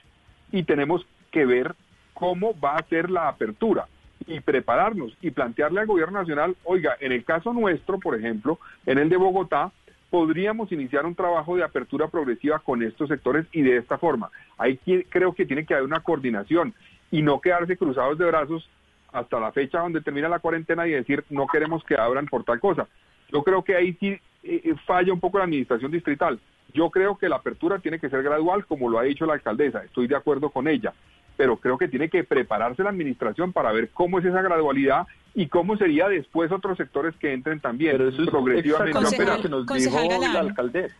[0.53, 1.75] y tenemos que ver
[2.17, 3.87] cómo va a ser la apertura
[4.27, 8.99] y prepararnos y plantearle al gobierno nacional, oiga, en el caso nuestro, por ejemplo, en
[8.99, 9.71] el de Bogotá,
[10.09, 14.31] podríamos iniciar un trabajo de apertura progresiva con estos sectores y de esta forma.
[14.57, 14.81] Ahí
[15.11, 16.73] creo que tiene que haber una coordinación
[17.11, 18.69] y no quedarse cruzados de brazos
[19.13, 22.61] hasta la fecha donde termina la cuarentena y decir no queremos que abran por tal
[22.61, 22.89] cosa.
[23.31, 26.41] Yo creo que ahí sí eh, eh, falla un poco la administración distrital.
[26.73, 29.85] Yo creo que la apertura tiene que ser gradual, como lo ha dicho la alcaldesa,
[29.85, 30.95] estoy de acuerdo con ella,
[31.37, 35.47] pero creo que tiene que prepararse la administración para ver cómo es esa gradualidad y
[35.49, 38.99] cómo sería después otros sectores que entren también Pero eso es progresivamente.
[39.43, 40.95] que nos dijo la alcaldesa.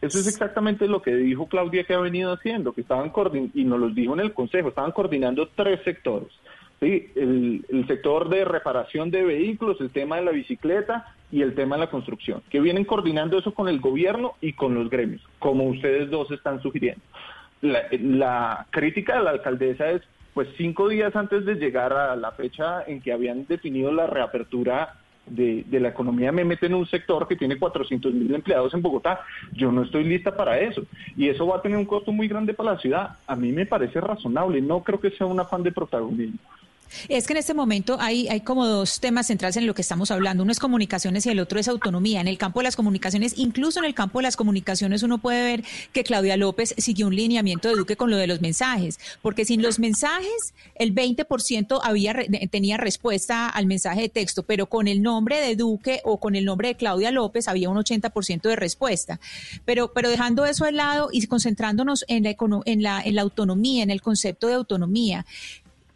[0.00, 3.64] Eso es exactamente lo que dijo Claudia que ha venido haciendo, que estaban coordin- y
[3.64, 6.28] nos lo dijo en el Consejo, estaban coordinando tres sectores.
[6.80, 7.08] ¿sí?
[7.14, 11.76] El, el sector de reparación de vehículos, el tema de la bicicleta y el tema
[11.76, 15.64] de la construcción, que vienen coordinando eso con el gobierno y con los gremios, como
[15.64, 17.00] ustedes dos están sugiriendo.
[17.60, 20.02] La, crítica de la alcaldesa es,
[20.34, 24.94] pues cinco días antes de llegar a la fecha en que habían definido la reapertura
[25.26, 28.82] de, de la economía, me meten en un sector que tiene 400 mil empleados en
[28.82, 29.20] Bogotá.
[29.52, 30.82] Yo no estoy lista para eso.
[31.16, 33.16] Y eso va a tener un costo muy grande para la ciudad.
[33.26, 34.60] A mí me parece razonable.
[34.60, 36.38] No creo que sea un afán de protagonismo.
[37.08, 40.42] Es que en este momento hay, como dos temas centrales en lo que estamos hablando.
[40.42, 42.20] Uno es comunicaciones y el otro es autonomía.
[42.20, 45.42] En el campo de las comunicaciones, incluso en el campo de las comunicaciones, uno puede
[45.42, 49.44] ver que Claudia López siguió un lineamiento de Duque con lo de los mensajes, porque
[49.44, 52.14] sin los mensajes el 20% había,
[52.50, 56.44] tenía respuesta al mensaje de texto, pero con el nombre de Duque o con el
[56.44, 59.20] nombre de Claudia López había un 80% de respuesta.
[59.64, 62.24] Pero, pero dejando eso de lado y concentrándonos en
[62.82, 65.26] la, en la autonomía, en el concepto de autonomía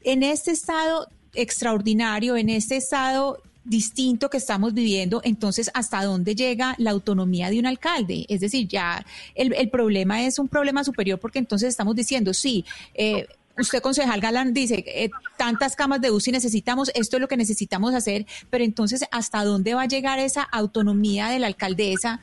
[0.09, 6.74] en este estado extraordinario, en este estado distinto que estamos viviendo, entonces, ¿hasta dónde llega
[6.78, 8.24] la autonomía de un alcalde?
[8.30, 9.05] Es decir, ya
[9.35, 12.64] el, problema es un problema superior porque entonces estamos diciendo, sí,
[12.94, 13.26] eh,
[13.59, 17.93] usted, concejal Galán, dice, eh, tantas camas de UCI necesitamos, esto es lo que necesitamos
[17.93, 22.22] hacer, pero entonces, ¿hasta dónde va a llegar esa autonomía de la alcaldesa?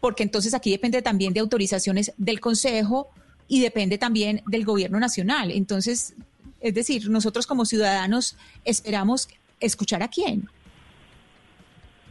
[0.00, 3.08] Porque entonces aquí depende también de autorizaciones del Consejo
[3.48, 5.50] y depende también del gobierno nacional.
[5.50, 6.14] Entonces,
[6.62, 9.28] es decir, nosotros como ciudadanos esperamos
[9.60, 10.48] escuchar a quién.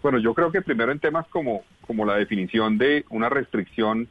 [0.02, 4.08] Bueno, yo creo que primero en temas como, como la definición de una restricción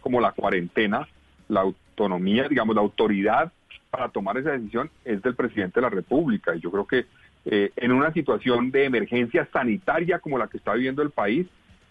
[0.00, 1.06] como la cuarentena,
[1.48, 3.52] la autonomía, digamos, la autoridad
[3.90, 6.54] para tomar esa decisión es del presidente de la República.
[6.54, 7.06] Y yo creo que
[7.44, 11.46] eh, en una situación de emergencia sanitaria como la que está viviendo el país,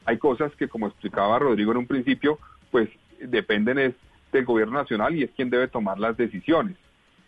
[0.06, 2.40] hay cosas que, como explicaba Rodrigo en un principio,
[2.72, 2.90] pues
[3.20, 3.94] dependen es
[4.32, 6.78] del gobierno nacional y es quien debe tomar las decisiones.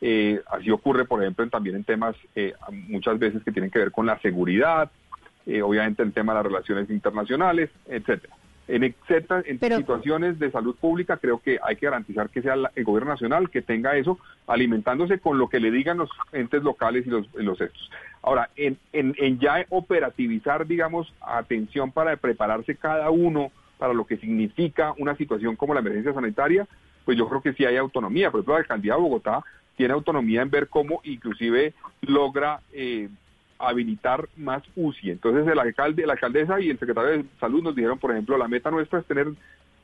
[0.02, 2.54] Eh, así ocurre, por ejemplo, también en temas eh,
[2.88, 4.92] muchas veces que tienen que ver con la seguridad,
[5.46, 8.36] eh, obviamente el tema de las relaciones internacionales, etcétera.
[8.68, 12.84] En, etcétera, en situaciones de salud pública creo que hay que garantizar que sea el
[12.84, 17.10] gobierno nacional que tenga eso alimentándose con lo que le digan los entes locales y
[17.10, 17.90] los, los estos.
[18.22, 24.18] Ahora, en, en, en ya operativizar, digamos, atención para prepararse cada uno para lo que
[24.18, 26.68] significa una situación como la emergencia sanitaria,
[27.06, 28.32] pues yo creo que sí hay autonomía.
[28.32, 29.46] Por ejemplo, la alcaldía de Bogotá
[29.78, 33.08] tiene autonomía en ver cómo inclusive logra eh,
[33.60, 35.12] habilitar más UCI.
[35.12, 38.48] Entonces el alcalde, la alcaldesa y el secretario de salud nos dijeron, por ejemplo, la
[38.48, 39.28] meta nuestra es tener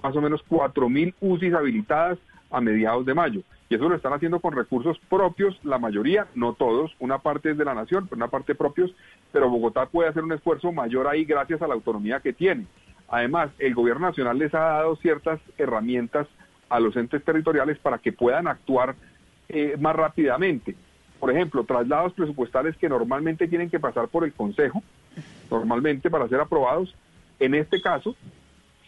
[0.02, 2.18] más o menos 4.000 UCIs habilitadas
[2.52, 3.42] a mediados de mayo.
[3.70, 7.58] Y eso lo están haciendo con recursos propios, la mayoría, no todos, una parte es
[7.58, 8.94] de la nación, pero una parte propios,
[9.32, 12.68] pero Bogotá puede hacer un esfuerzo mayor ahí gracias a la autonomía que tiene.
[13.08, 16.28] Además, el gobierno nacional les ha dado ciertas herramientas
[16.70, 18.96] a los entes territoriales para que puedan actuar
[19.50, 20.76] eh, más rápidamente.
[21.20, 24.84] Por ejemplo, traslados presupuestales que normalmente tienen que pasar por el Consejo,
[25.50, 26.94] normalmente para ser aprobados.
[27.40, 28.16] En este caso,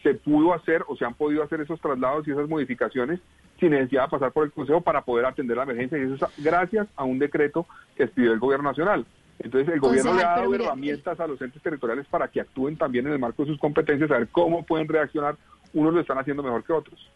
[0.03, 3.19] se pudo hacer o se han podido hacer esos traslados y esas modificaciones
[3.59, 5.97] sin necesidad de pasar por el Consejo para poder atender la emergencia.
[5.97, 7.65] Y eso es gracias a un decreto
[7.95, 9.05] que expidió el Gobierno Nacional.
[9.39, 13.05] Entonces, el gobierno le ha dado herramientas a los entes territoriales para que actúen también
[13.07, 15.35] en el marco de sus competencias, a ver cómo pueden reaccionar.
[15.73, 17.11] Unos lo están haciendo mejor que otros.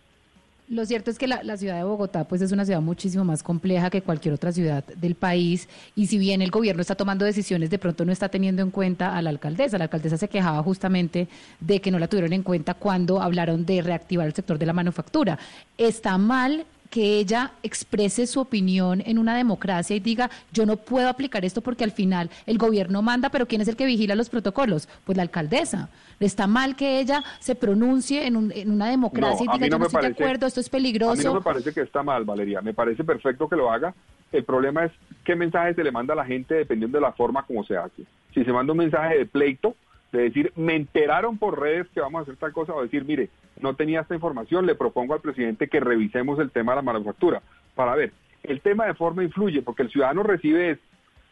[0.69, 3.89] Lo cierto es que la, ciudad de Bogotá pues es una ciudad muchísimo más compleja
[3.89, 7.79] que cualquier otra ciudad del país y si bien el gobierno está tomando decisiones, de
[7.79, 9.79] pronto no está teniendo en cuenta a la alcaldesa.
[9.79, 11.27] La alcaldesa se quejaba justamente
[11.59, 14.73] de que no la tuvieron en cuenta cuando hablaron de reactivar el sector de la
[14.73, 15.39] manufactura.
[15.75, 21.07] Está mal que ella exprese su opinión en una democracia y diga, yo no puedo
[21.07, 24.29] aplicar esto porque al final el gobierno manda, pero ¿quién es el que vigila los
[24.29, 24.87] protocolos?
[25.05, 25.89] Pues la alcaldesa.
[26.19, 30.07] Está mal que ella se pronuncie en, una democracia y diga, yo no estoy de
[30.07, 31.13] acuerdo, esto es peligroso.
[31.13, 32.61] A mí no me parece que está mal, Valeria.
[32.61, 33.93] Me parece perfecto que lo haga.
[34.31, 34.91] El problema es
[35.23, 38.03] qué mensaje se le manda a la gente dependiendo de la forma como se hace.
[38.33, 39.75] Si se manda un mensaje de pleito,
[40.11, 43.29] de decir, me enteraron por redes que vamos a hacer tal cosa, o decir, mire,
[43.59, 47.41] no tenía esta información, le propongo al presidente que revisemos el tema de la manufactura,
[47.75, 48.13] para ver,
[48.43, 50.79] el tema de forma influye, porque el ciudadano recibe es,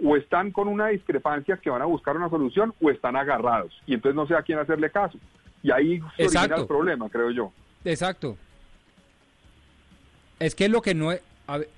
[0.04, 3.94] o están con una discrepancia que van a buscar una solución, o están agarrados, y
[3.94, 5.18] entonces no sé a quién hacerle caso.
[5.64, 7.52] Y ahí se origina el problema, creo yo.
[7.84, 8.38] Exacto.
[10.40, 11.22] Es que lo que no es...
[11.48, 11.70] A ver,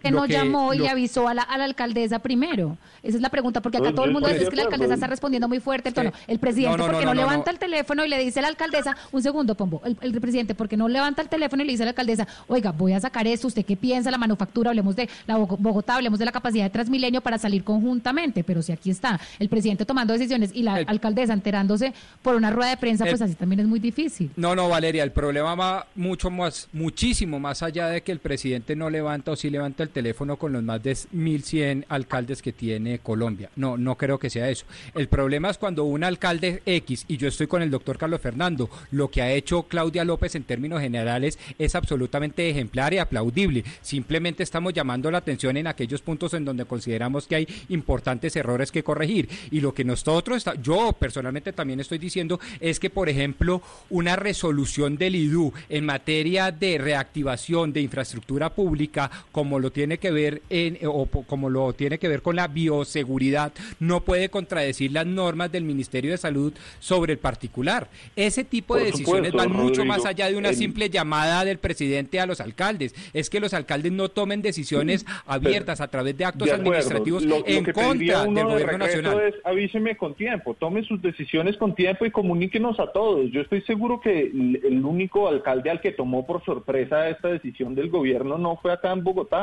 [0.00, 2.78] que no llamó y avisó a la, a la, alcaldesa primero.
[3.02, 5.48] Esa es la pregunta, porque acá todo el mundo dice que la alcaldesa está respondiendo
[5.48, 5.92] muy fuerte.
[5.94, 9.22] El, el presidente, porque no, levanta el teléfono y le dice a la alcaldesa, un
[9.22, 11.90] segundo, Pombo, el, el, presidente, porque no levanta el teléfono y le dice a la
[11.90, 14.10] alcaldesa, oiga, voy a sacar esto, ¿usted qué piensa?
[14.10, 18.44] La manufactura, hablemos de la Bogotá, hablemos de la capacidad de Transmilenio para salir conjuntamente.
[18.44, 21.92] Pero si aquí está el presidente tomando decisiones y la alcaldesa enterándose
[22.22, 24.30] por una rueda de prensa, pues así también es muy difícil.
[24.36, 28.74] No, no, Valeria, el problema va mucho más, muchísimo más allá de que el presidente
[28.74, 32.98] no levanta o sí levanta el teléfono con los más de 1.100 alcaldes que tiene
[32.98, 33.50] Colombia.
[33.56, 34.66] No, no creo que sea eso.
[34.94, 38.70] El problema es cuando un alcalde X, y yo estoy con el doctor Carlos Fernando,
[38.90, 43.64] lo que ha hecho Claudia López en términos generales es absolutamente ejemplar y aplaudible.
[43.80, 48.70] Simplemente estamos llamando la atención en aquellos puntos en donde consideramos que hay importantes errores
[48.70, 49.28] que corregir.
[49.50, 54.16] Y lo que nosotros, está, yo personalmente también estoy diciendo es que, por ejemplo, una
[54.16, 60.10] resolución del IDU en materia de reactivación de infraestructura pública, como como lo tiene que
[60.10, 65.06] ver en, o como lo tiene que ver con la bioseguridad, no puede contradecir las
[65.06, 67.88] normas del Ministerio de Salud sobre el particular.
[68.14, 69.84] Ese tipo de Por decisiones supuesto, van mucho Rodrigo.
[69.86, 72.94] más allá de una El- simple llamada del presidente a los alcaldes.
[73.14, 77.38] Es que los alcaldes no tomen decisiones abiertas a través de actos De administrativos Lo-
[77.38, 79.20] lo en contra del de gobierno nacional.
[79.28, 83.30] es avíseme con tiempo, tome sus decisiones con tiempo y comuníquenos a todos.
[83.32, 87.74] Yo estoy seguro que el, el único alcalde al que tomó por sorpresa esta decisión
[87.74, 89.37] del gobierno no fue acá en Bogotá.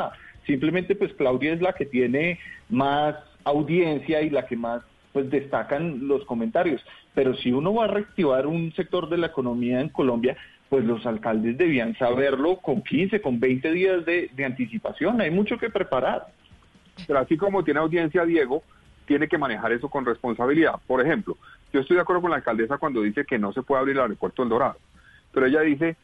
[0.45, 4.83] Simplemente pues Claudia es la que tiene más audiencia y la que más
[5.13, 6.81] pues destacan los comentarios.
[7.13, 10.35] Pero si uno va a reactivar un sector de la economía en Colombia,
[10.69, 15.21] pues los alcaldes debían saberlo con 15, con 20 días de, anticipación.
[15.21, 16.27] Hay mucho que preparar.
[17.07, 18.63] Pero así como tiene audiencia Diego,
[19.05, 20.75] tiene que manejar eso con responsabilidad.
[20.87, 21.37] Por ejemplo,
[21.71, 24.01] yo estoy de acuerdo con la alcaldesa cuando dice que no se puede abrir el
[24.01, 24.77] aeropuerto del Dorado,
[25.33, 25.95] pero ella dice,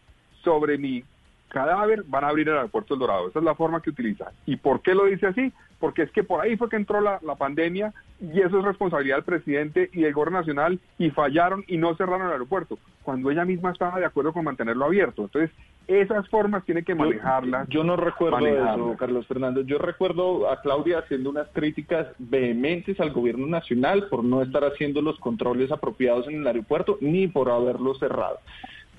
[0.43, 1.03] sobre mi
[1.51, 3.27] cadáver van a abrir el aeropuerto del Dorado.
[3.27, 4.31] Esa es la forma que utiliza.
[4.45, 5.51] ¿Y por qué lo dice así?
[5.79, 9.17] Porque es que por ahí fue que entró la, la pandemia y eso es responsabilidad
[9.17, 13.45] del presidente y del gobierno nacional y fallaron y no cerraron el aeropuerto, cuando ella
[13.45, 15.23] misma estaba de acuerdo con mantenerlo abierto.
[15.23, 15.51] Entonces,
[15.87, 17.67] esas formas tiene que manejarlas.
[17.69, 18.77] Yo no recuerdo manejarlas.
[18.77, 19.61] eso, Carlos Fernando.
[19.61, 25.01] Yo recuerdo a Claudia haciendo unas críticas vehementes al gobierno nacional por no estar haciendo
[25.01, 28.39] los controles apropiados en el aeropuerto ni por haberlo cerrado.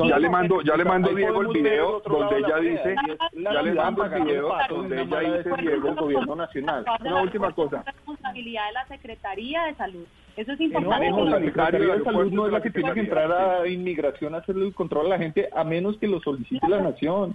[0.09, 2.97] Ya le mando- ya le mando, Diego, el video donde de la ella dice-
[3.35, 6.85] ya le mando el video donde ella dice, Diego, del gobierno nacional.
[7.01, 7.83] Una última cosa.
[7.87, 10.05] responsabilidad de la Secretaría de Salud.
[10.37, 11.11] Eso es importante.
[11.11, 14.39] no, la Secretaría de Salud no es la que tiene que entrar a inmigración a
[14.39, 17.35] hacerle el control a la gente a menos que lo solicite la nación.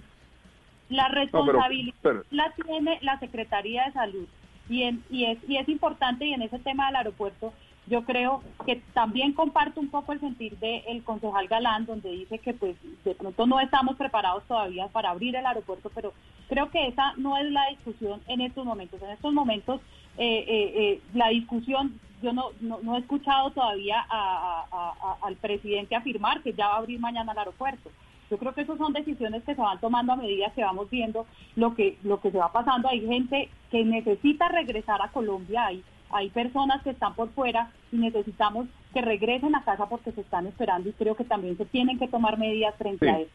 [0.88, 4.26] La responsabilidad pero- la tiene la Secretaría de Salud
[4.68, 7.52] y, en- y, es, y es importante y en ese tema del aeropuerto
[7.88, 12.54] yo creo que también comparto un poco el sentir del concejal Galán donde dice que
[12.54, 16.12] pues de pronto no estamos preparados todavía para abrir el aeropuerto pero
[16.48, 19.80] creo que esa no es la discusión en estos momentos en estos momentos
[20.18, 26.42] eh, eh, eh, la discusión yo no, no, he escuchado todavía a- al presidente afirmar
[26.42, 27.90] que ya va a abrir mañana el aeropuerto
[28.30, 31.26] yo creo que esas son decisiones que se van tomando a medida que vamos viendo
[31.56, 32.86] lo que lo que se va pasando.
[32.88, 37.96] Hay gente que necesita regresar a Colombia, hay, hay personas que están por fuera y
[37.96, 41.98] necesitamos que regresen a casa porque se están esperando y creo que también se tienen
[41.98, 43.12] que tomar medidas frente Sí.
[43.12, 43.30] a eso.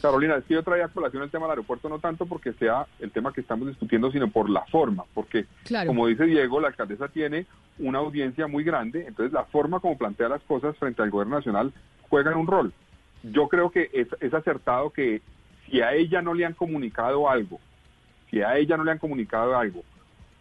[0.00, 2.86] Carolina, es que yo traía a colación el tema del aeropuerto no tanto porque sea
[3.00, 5.88] el tema que estamos discutiendo, sino por la forma, porque Claro.
[5.88, 7.46] como dice Diego, la alcaldesa tiene
[7.78, 11.72] una audiencia muy grande, entonces la forma como plantea las cosas frente al gobierno nacional
[12.08, 12.72] juegan un rol.
[13.22, 15.20] Yo creo que es, es acertado que
[15.66, 17.60] si a ella no le han comunicado algo,
[18.30, 19.82] si a ella no le han comunicado algo,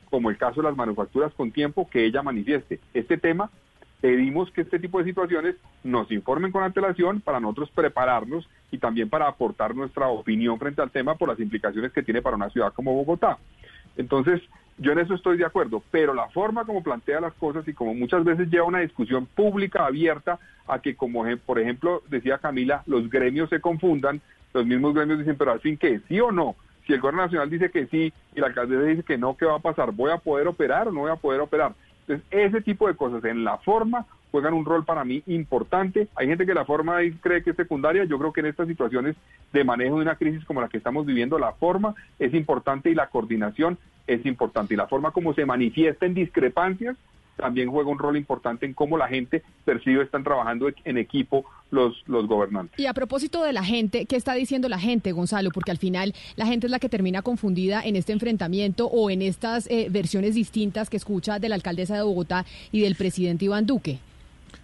[0.09, 2.79] como el caso de las manufacturas con tiempo, que ella manifieste.
[2.93, 3.49] Este tema,
[4.01, 9.09] pedimos que este tipo de situaciones nos informen con antelación para nosotros prepararnos y también
[9.09, 12.73] para aportar nuestra opinión frente al tema por las implicaciones que tiene para una ciudad
[12.73, 13.38] como Bogotá.
[13.97, 14.41] Entonces,
[14.77, 17.93] yo en eso estoy de acuerdo, pero la forma como plantea las cosas y como
[17.93, 23.09] muchas veces lleva una discusión pública abierta a que, como por ejemplo decía Camila, los
[23.09, 24.21] gremios se confundan,
[24.53, 26.55] los mismos gremios dicen, pero al fin qué, sí o no.
[26.90, 29.58] Si el gobierno nacional dice que sí y la alcaldesa dice que no, ¿qué va
[29.58, 29.92] a pasar?
[29.92, 31.74] ¿Voy a poder operar o no voy a poder operar?
[32.08, 36.08] Entonces, ese tipo de cosas en la forma juegan un rol para mí importante.
[36.16, 38.06] Hay gente que la forma cree que es secundaria.
[38.06, 39.16] Yo creo que en estas situaciones
[39.53, 42.95] de manejo de una crisis como la que estamos viviendo, la forma es importante y
[42.95, 43.77] la coordinación
[44.08, 44.74] es importante.
[44.74, 46.98] Y la forma como se manifiesta en discrepancias
[47.40, 52.03] también juega un rol importante en cómo la gente percibe están trabajando en equipo los,
[52.08, 52.80] los gobernantes.
[52.80, 55.51] Y a propósito de la gente, ¿qué está diciendo la gente, Gonzalo?
[55.51, 59.22] Porque al final la gente es la que termina confundida en este enfrentamiento o en
[59.22, 63.66] estas eh, versiones distintas que escucha de la alcaldesa de Bogotá y del presidente Iván
[63.66, 64.00] Duque.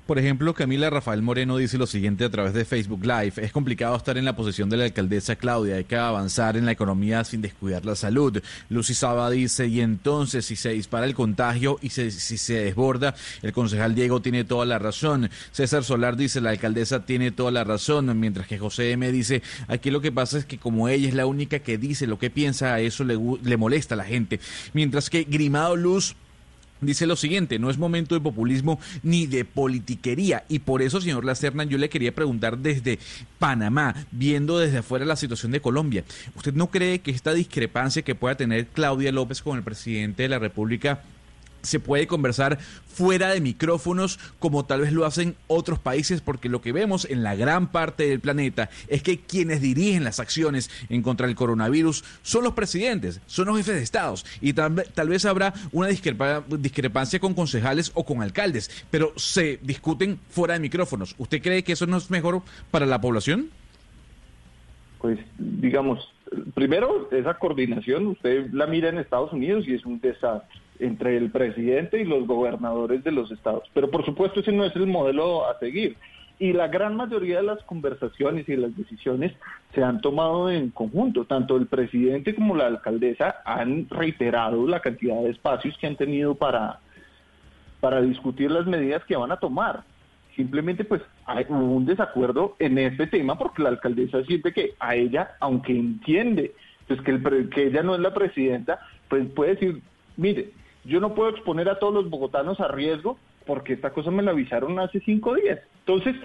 [0.06, 3.34] Por ejemplo, Camila Rafael Moreno dice lo siguiente a través de Facebook Live.
[3.38, 5.78] Es complicado estar en la posición de la alcaldesa Claudia.
[5.78, 8.40] Hay que avanzar en la economía sin descuidar la salud.
[8.70, 13.16] Lucy Saba dice, y entonces si se dispara el contagio y se- si se desborda,
[13.42, 15.32] el concejal Diego tiene toda la razón.
[15.52, 18.20] César Solar dice, la alcaldesa tiene toda la razón.
[18.20, 21.26] Mientras que José M dice, aquí lo que pasa es que como ella es la
[21.26, 24.40] única que dice lo que piensa, a eso le, le molesta a la gente.
[24.74, 26.16] Mientras que Grimado Luz
[26.82, 31.24] Dice lo siguiente, no es momento de populismo ni de politiquería y por eso, señor
[31.24, 33.00] Lacerna, yo le quería preguntar desde
[33.40, 36.04] Panamá, viendo desde afuera la situación de Colombia,
[36.36, 40.30] ¿usted no cree que esta discrepancia que pueda tener Claudia López con el presidente de
[40.30, 41.02] la República
[41.66, 46.62] se puede conversar fuera de micrófonos como tal vez lo hacen otros países porque lo
[46.62, 51.02] que vemos en la gran parte del planeta es que quienes dirigen las acciones en
[51.02, 55.26] contra del coronavirus son los presidentes, son los jefes de estados y tal, tal vez
[55.26, 61.16] habrá una discrepa- discrepancia con concejales o con alcaldes, pero se discuten fuera de micrófonos.
[61.18, 63.50] ¿Usted cree que eso no es mejor para la población?
[65.00, 66.12] pues digamos,
[66.56, 71.32] primero esa coordinación, usted la mira en Estados Unidos y es un desastre entre el
[71.32, 73.64] presidente y los gobernadores de los estados.
[73.74, 75.96] Pero por supuesto ese no es el modelo a seguir.
[76.38, 79.32] Y la gran mayoría de las conversaciones y las decisiones
[79.74, 81.26] se han tomado en conjunto.
[81.26, 86.36] Tanto el presidente como la alcaldesa han reiterado la cantidad de espacios que han tenido
[86.36, 86.80] para,
[87.80, 89.84] para discutir las medidas que van a tomar.
[90.36, 95.32] Simplemente pues hay un desacuerdo en este tema porque la alcaldesa siente que a ella,
[95.40, 96.54] aunque entiende
[96.88, 99.82] pues que, el, que ella no es la presidenta, pues puede decir,
[100.18, 100.52] mire,
[100.86, 104.32] yo no puedo exponer a todos los bogotanos a riesgo porque esta cosa me la
[104.32, 105.60] avisaron hace cinco días.
[105.80, 106.16] Entonces,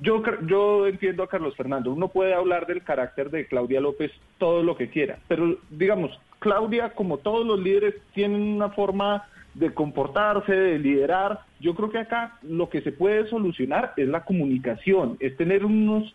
[0.00, 4.62] yo, yo entiendo a Carlos Fernando, uno puede hablar del carácter de Claudia López todo
[4.62, 10.52] lo que quiera, pero digamos, Claudia, como todos los líderes, tienen una forma de comportarse,
[10.52, 11.40] de liderar.
[11.60, 16.14] Yo creo que acá lo que se puede solucionar es la comunicación, es tener unos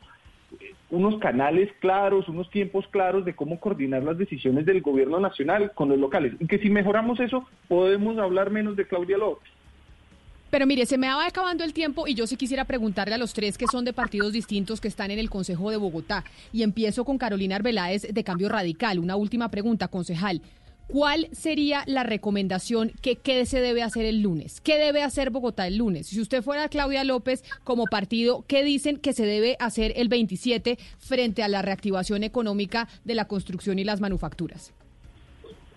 [0.92, 5.90] unos canales claros, unos tiempos claros de cómo coordinar las decisiones del gobierno nacional con
[5.90, 6.34] los locales.
[6.40, 9.50] Y que si mejoramos eso, podemos hablar menos de Claudia López.
[10.52, 13.34] Pero mire, se me va acabando el tiempo y yo sí quisiera preguntarle a los
[13.34, 16.26] tres que son de partidos distintos que están en el Consejo de Bogotá.
[16.52, 19.00] Y empiezo con Carolina Arbeláez de Cambio Radical.
[19.00, 20.42] Una última pregunta, concejal.
[20.92, 24.60] ¿Cuál sería la recomendación que qué se debe hacer el lunes?
[24.60, 26.08] ¿Qué debe hacer Bogotá el lunes?
[26.08, 30.78] Si usted fuera Claudia López como partido, ¿qué dicen que se debe hacer el 27
[31.00, 34.74] frente a la reactivación económica de la construcción y las manufacturas?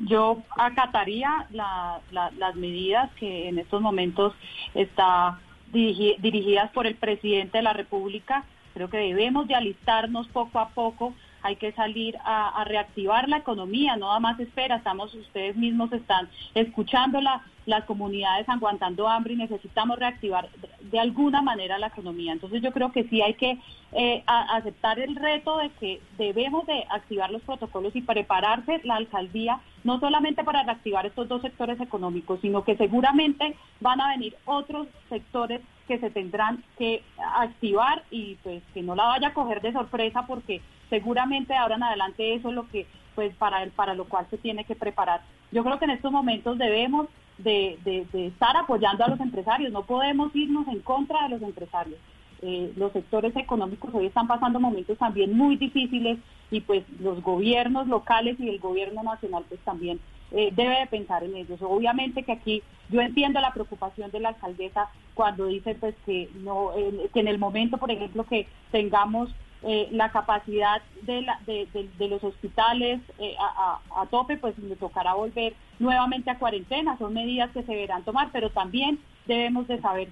[0.01, 4.33] Yo acataría las medidas que en estos momentos
[4.75, 5.39] está
[5.73, 8.44] dirigidas por el presidente de la República.
[8.75, 13.97] Creo que debemos de alistarnos poco a poco hay que salir a, reactivar la economía,
[13.97, 17.20] no da más espera, estamos, ustedes mismos están escuchando
[17.67, 20.49] las comunidades aguantando hambre y necesitamos reactivar
[20.81, 22.33] de alguna manera la economía.
[22.33, 23.59] Entonces yo creo que sí hay que
[23.93, 29.60] eh, aceptar el reto de que debemos de activar los protocolos y prepararse la alcaldía
[29.83, 34.89] no solamente para reactivar estos dos sectores económicos, sino que seguramente van a venir otros
[35.09, 37.02] sectores que se tendrán que
[37.36, 41.83] activar y pues que no la vaya a coger de sorpresa porque seguramente ahora en
[41.83, 45.20] adelante eso es lo que, pues para, el, para lo cual se tiene que preparar.
[45.52, 50.34] Yo creo que en estos momentos debemos de, estar apoyando a los empresarios, no podemos
[50.34, 51.98] irnos en contra de los empresarios.
[52.42, 56.18] Eh, los sectores económicos hoy están pasando momentos también muy difíciles
[56.50, 59.98] y pues los gobiernos locales y el gobierno nacional pues también
[60.30, 61.58] eh, debe de pensar en ellos.
[61.62, 66.72] Obviamente que aquí yo entiendo la preocupación de la alcaldesa cuando dice pues que no
[67.14, 69.30] que en el momento por ejemplo que tengamos
[69.67, 75.55] eh, la capacidad de, la, de, los hospitales eh, a, tope, pues le tocará volver
[75.78, 76.99] nuevamente a cuarentena.
[76.99, 80.09] Son medidas que se deberán tomar, pero también debemos de saber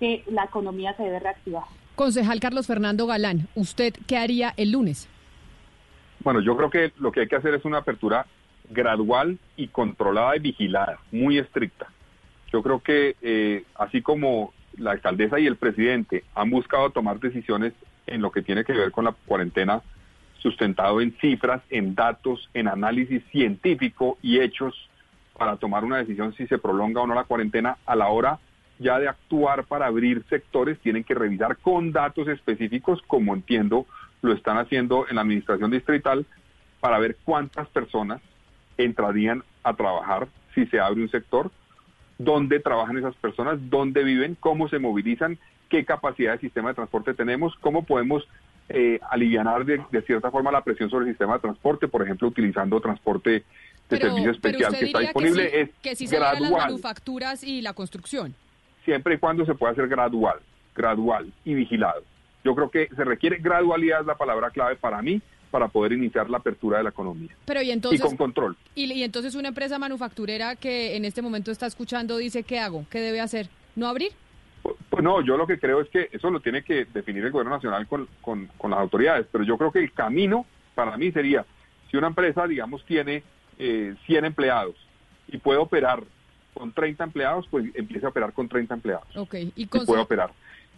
[0.00, 1.62] que la economía se debe reactivar.
[1.94, 5.08] Concejal Carlos Fernando Galán, ¿usted qué haría el lunes?
[6.20, 8.26] Bueno, yo creo que lo que hay que hacer es una apertura
[8.70, 11.86] gradual y controlada y vigilada, muy estricta.
[12.52, 17.72] Yo creo que eh, así como la alcaldesa y el presidente han buscado tomar decisiones
[18.06, 19.82] en lo que tiene que ver con la cuarentena
[20.38, 24.88] sustentado en cifras, en datos, en análisis científico y hechos
[25.36, 27.78] para tomar una decisión si se prolonga o no la cuarentena.
[27.84, 28.38] A la hora
[28.78, 33.86] ya de actuar para abrir sectores, tienen que revisar con datos específicos, como entiendo
[34.22, 36.26] lo están haciendo en la administración distrital,
[36.80, 38.20] para ver cuántas personas
[38.76, 41.50] entrarían a trabajar si se abre un sector,
[42.18, 45.38] dónde trabajan esas personas, dónde viven, cómo se movilizan
[45.68, 48.26] qué capacidad de sistema de transporte tenemos, cómo podemos
[48.68, 52.80] eh, aliviar de, cierta forma la presión sobre el sistema de transporte, por ejemplo, utilizando
[52.80, 53.44] transporte
[53.88, 55.60] de servicio especial que está disponible.
[55.60, 58.34] es que sí se las manufacturas y la construcción.
[58.84, 60.40] Siempre y cuando se pueda hacer gradual,
[60.74, 62.02] gradual y vigilado.
[62.44, 65.20] Yo creo que se requiere gradualidad, es la palabra clave para mí,
[65.50, 67.30] para poder iniciar la apertura de la economía.
[67.44, 68.56] Pero y entonces con control.
[68.74, 72.84] Y, y entonces una empresa manufacturera que en este momento está escuchando dice qué hago,
[72.90, 74.12] qué debe hacer, no abrir.
[74.90, 77.54] Pues no, yo lo que creo es que eso lo tiene que definir el gobierno
[77.54, 81.44] nacional con, con, las autoridades, pero yo creo que el camino para mí sería,
[81.90, 83.22] si una empresa, digamos, tiene
[83.58, 84.74] eh, 100 empleados
[85.28, 86.02] y puede operar
[86.54, 89.16] con 30 empleados, pues empiece a operar con 30 empleados.
[89.16, 90.30] Ok, y, puede operar.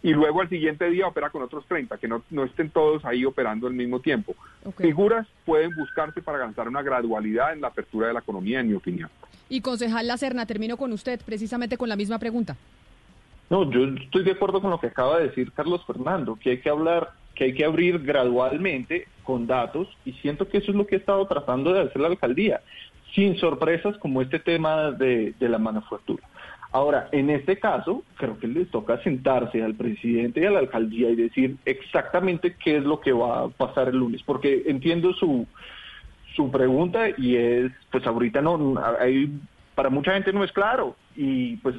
[0.03, 3.25] Y luego al siguiente día opera con otros 30, que no, no estén todos ahí
[3.25, 4.35] operando al mismo tiempo.
[4.77, 8.75] Figuras pueden buscarse para alcanzar una gradualidad en la apertura de la economía, en mi
[8.75, 9.11] opinión.
[9.49, 12.57] Y concejal La Serna, termino con usted precisamente con la misma pregunta.
[13.51, 16.61] No, yo estoy de acuerdo con lo que acaba de decir Carlos Fernando, que hay
[16.61, 20.87] que hablar, que hay que abrir gradualmente con datos y siento que eso es lo
[20.87, 22.61] que ha estado tratando de hacer la alcaldía,
[23.15, 26.23] sin sorpresas como este tema de, la manufactura.
[26.71, 31.09] Ahora, en este caso, creo que les toca sentarse al presidente y a la alcaldía
[31.09, 35.47] y decir exactamente qué es lo que va a pasar el lunes, porque entiendo su,
[36.37, 39.33] su pregunta y es, pues ahorita no, hay,
[39.75, 41.77] para mucha gente no es claro y pues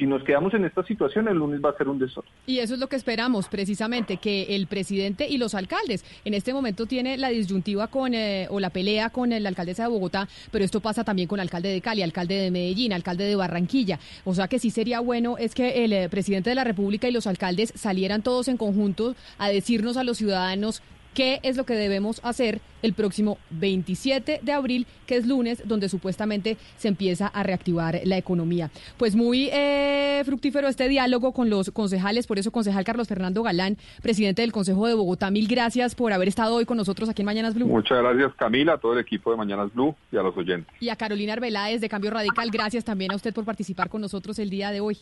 [0.00, 2.32] si nos quedamos en esta situación, el lunes va a ser un desorden.
[2.46, 6.54] Y eso es lo que esperamos, precisamente, que el presidente y los alcaldes, en este
[6.54, 10.64] momento tiene la disyuntiva con, eh, o la pelea con la alcaldesa de Bogotá, pero
[10.64, 13.98] esto pasa también con el alcalde de Cali, alcalde de Medellín, alcalde de Barranquilla.
[14.24, 17.12] O sea que sí sería bueno es que el eh, presidente de la República y
[17.12, 20.82] los alcaldes salieran todos en conjunto a decirnos a los ciudadanos
[21.20, 25.90] qué es lo que debemos hacer el próximo 27 de abril, que es lunes, donde
[25.90, 28.70] supuestamente se empieza a reactivar la economía.
[28.96, 33.76] Pues muy eh, fructífero este diálogo con los concejales, por eso concejal Carlos Fernando Galán,
[34.00, 37.26] presidente del Consejo de Bogotá, mil gracias por haber estado hoy con nosotros aquí en
[37.26, 37.66] Mañanas Blue.
[37.66, 40.74] Muchas gracias Camila, a todo el equipo de Mañanas Blue y a los oyentes.
[40.80, 44.38] Y a Carolina Arbeláez de Cambio Radical, gracias también a usted por participar con nosotros
[44.38, 44.96] el día de hoy.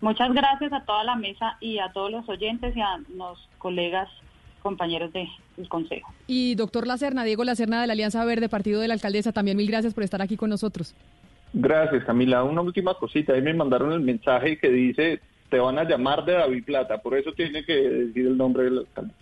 [0.00, 4.08] Muchas gracias a toda la mesa y a todos los oyentes y a los colegas
[4.66, 6.12] compañeros del Consejo.
[6.26, 9.68] Y doctor Lacerna, Diego Lacerna de la Alianza Verde, Partido de la Alcaldesa, también mil
[9.68, 10.92] gracias por estar aquí con nosotros.
[11.52, 12.42] Gracias, Camila.
[12.42, 13.32] Una última cosita.
[13.32, 17.16] Ahí me mandaron el mensaje que dice, te van a llamar de David Plata, por
[17.16, 19.12] eso tiene que decir el nombre del alcalde.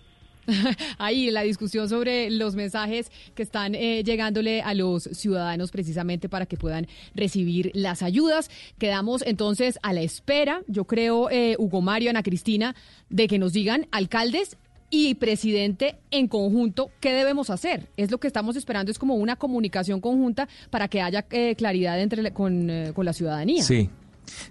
[0.98, 6.46] Ahí la discusión sobre los mensajes que están eh, llegándole a los ciudadanos precisamente para
[6.46, 8.50] que puedan recibir las ayudas.
[8.78, 12.74] Quedamos entonces a la espera, yo creo, eh, Hugo Mario, Ana Cristina,
[13.10, 14.56] de que nos digan alcaldes
[14.90, 17.88] y presidente en conjunto, ¿qué debemos hacer?
[17.96, 22.00] Es lo que estamos esperando, es como una comunicación conjunta para que haya eh, claridad
[22.00, 23.62] entre con, eh, con la ciudadanía.
[23.62, 23.90] Sí,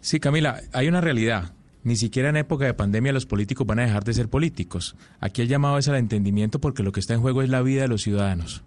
[0.02, 1.54] sí, Camila, hay una realidad.
[1.84, 4.96] Ni siquiera en época de pandemia los políticos van a dejar de ser políticos.
[5.20, 7.82] Aquí el llamado es al entendimiento porque lo que está en juego es la vida
[7.82, 8.64] de los ciudadanos.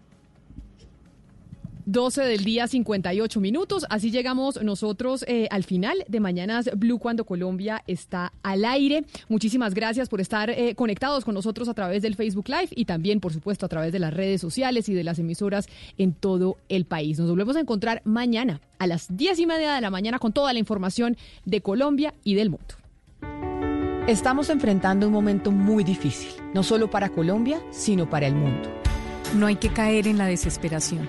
[1.86, 3.86] 12 del día, 58 minutos.
[3.88, 9.04] Así llegamos nosotros eh, al final de Mañanas Blue cuando Colombia está al aire.
[9.28, 13.20] Muchísimas gracias por estar eh, conectados con nosotros a través del Facebook Live y también,
[13.20, 16.86] por supuesto, a través de las redes sociales y de las emisoras en todo el
[16.86, 17.20] país.
[17.20, 20.52] Nos volvemos a encontrar mañana a las 10 y media de la mañana con toda
[20.52, 22.74] la información de Colombia y del mundo.
[24.08, 28.70] Estamos enfrentando un momento muy difícil, no solo para Colombia, sino para el mundo.
[29.36, 31.08] No hay que caer en la desesperación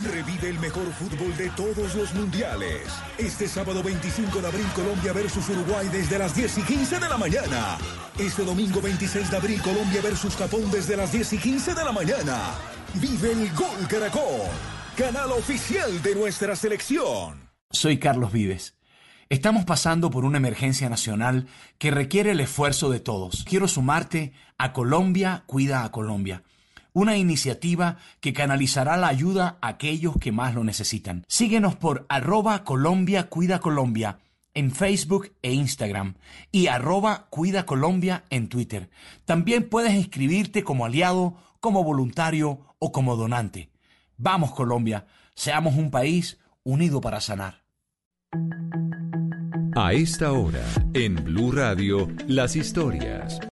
[0.00, 2.82] Revive el mejor fútbol de todos los mundiales.
[3.18, 7.18] Este sábado 25 de abril Colombia versus Uruguay desde las 10 y 15 de la
[7.18, 7.78] mañana.
[8.16, 11.90] Este domingo 26 de abril Colombia versus Japón desde las 10 y 15 de la
[11.90, 12.52] mañana.
[12.94, 14.46] Vive el Gol Caracol,
[14.96, 17.50] canal oficial de nuestra selección.
[17.72, 18.76] Soy Carlos Vives.
[19.30, 23.44] Estamos pasando por una emergencia nacional que requiere el esfuerzo de todos.
[23.44, 26.44] Quiero sumarte a Colombia Cuida a Colombia
[26.98, 31.24] una iniciativa que canalizará la ayuda a aquellos que más lo necesitan.
[31.28, 34.18] Síguenos por arroba Colombia Cuida Colombia
[34.52, 36.14] en Facebook e Instagram
[36.50, 38.90] y arroba Cuida Colombia en Twitter.
[39.24, 43.70] También puedes inscribirte como aliado, como voluntario o como donante.
[44.16, 47.62] Vamos Colombia, seamos un país unido para sanar.
[49.76, 53.38] A esta hora, en Blue Radio, las historias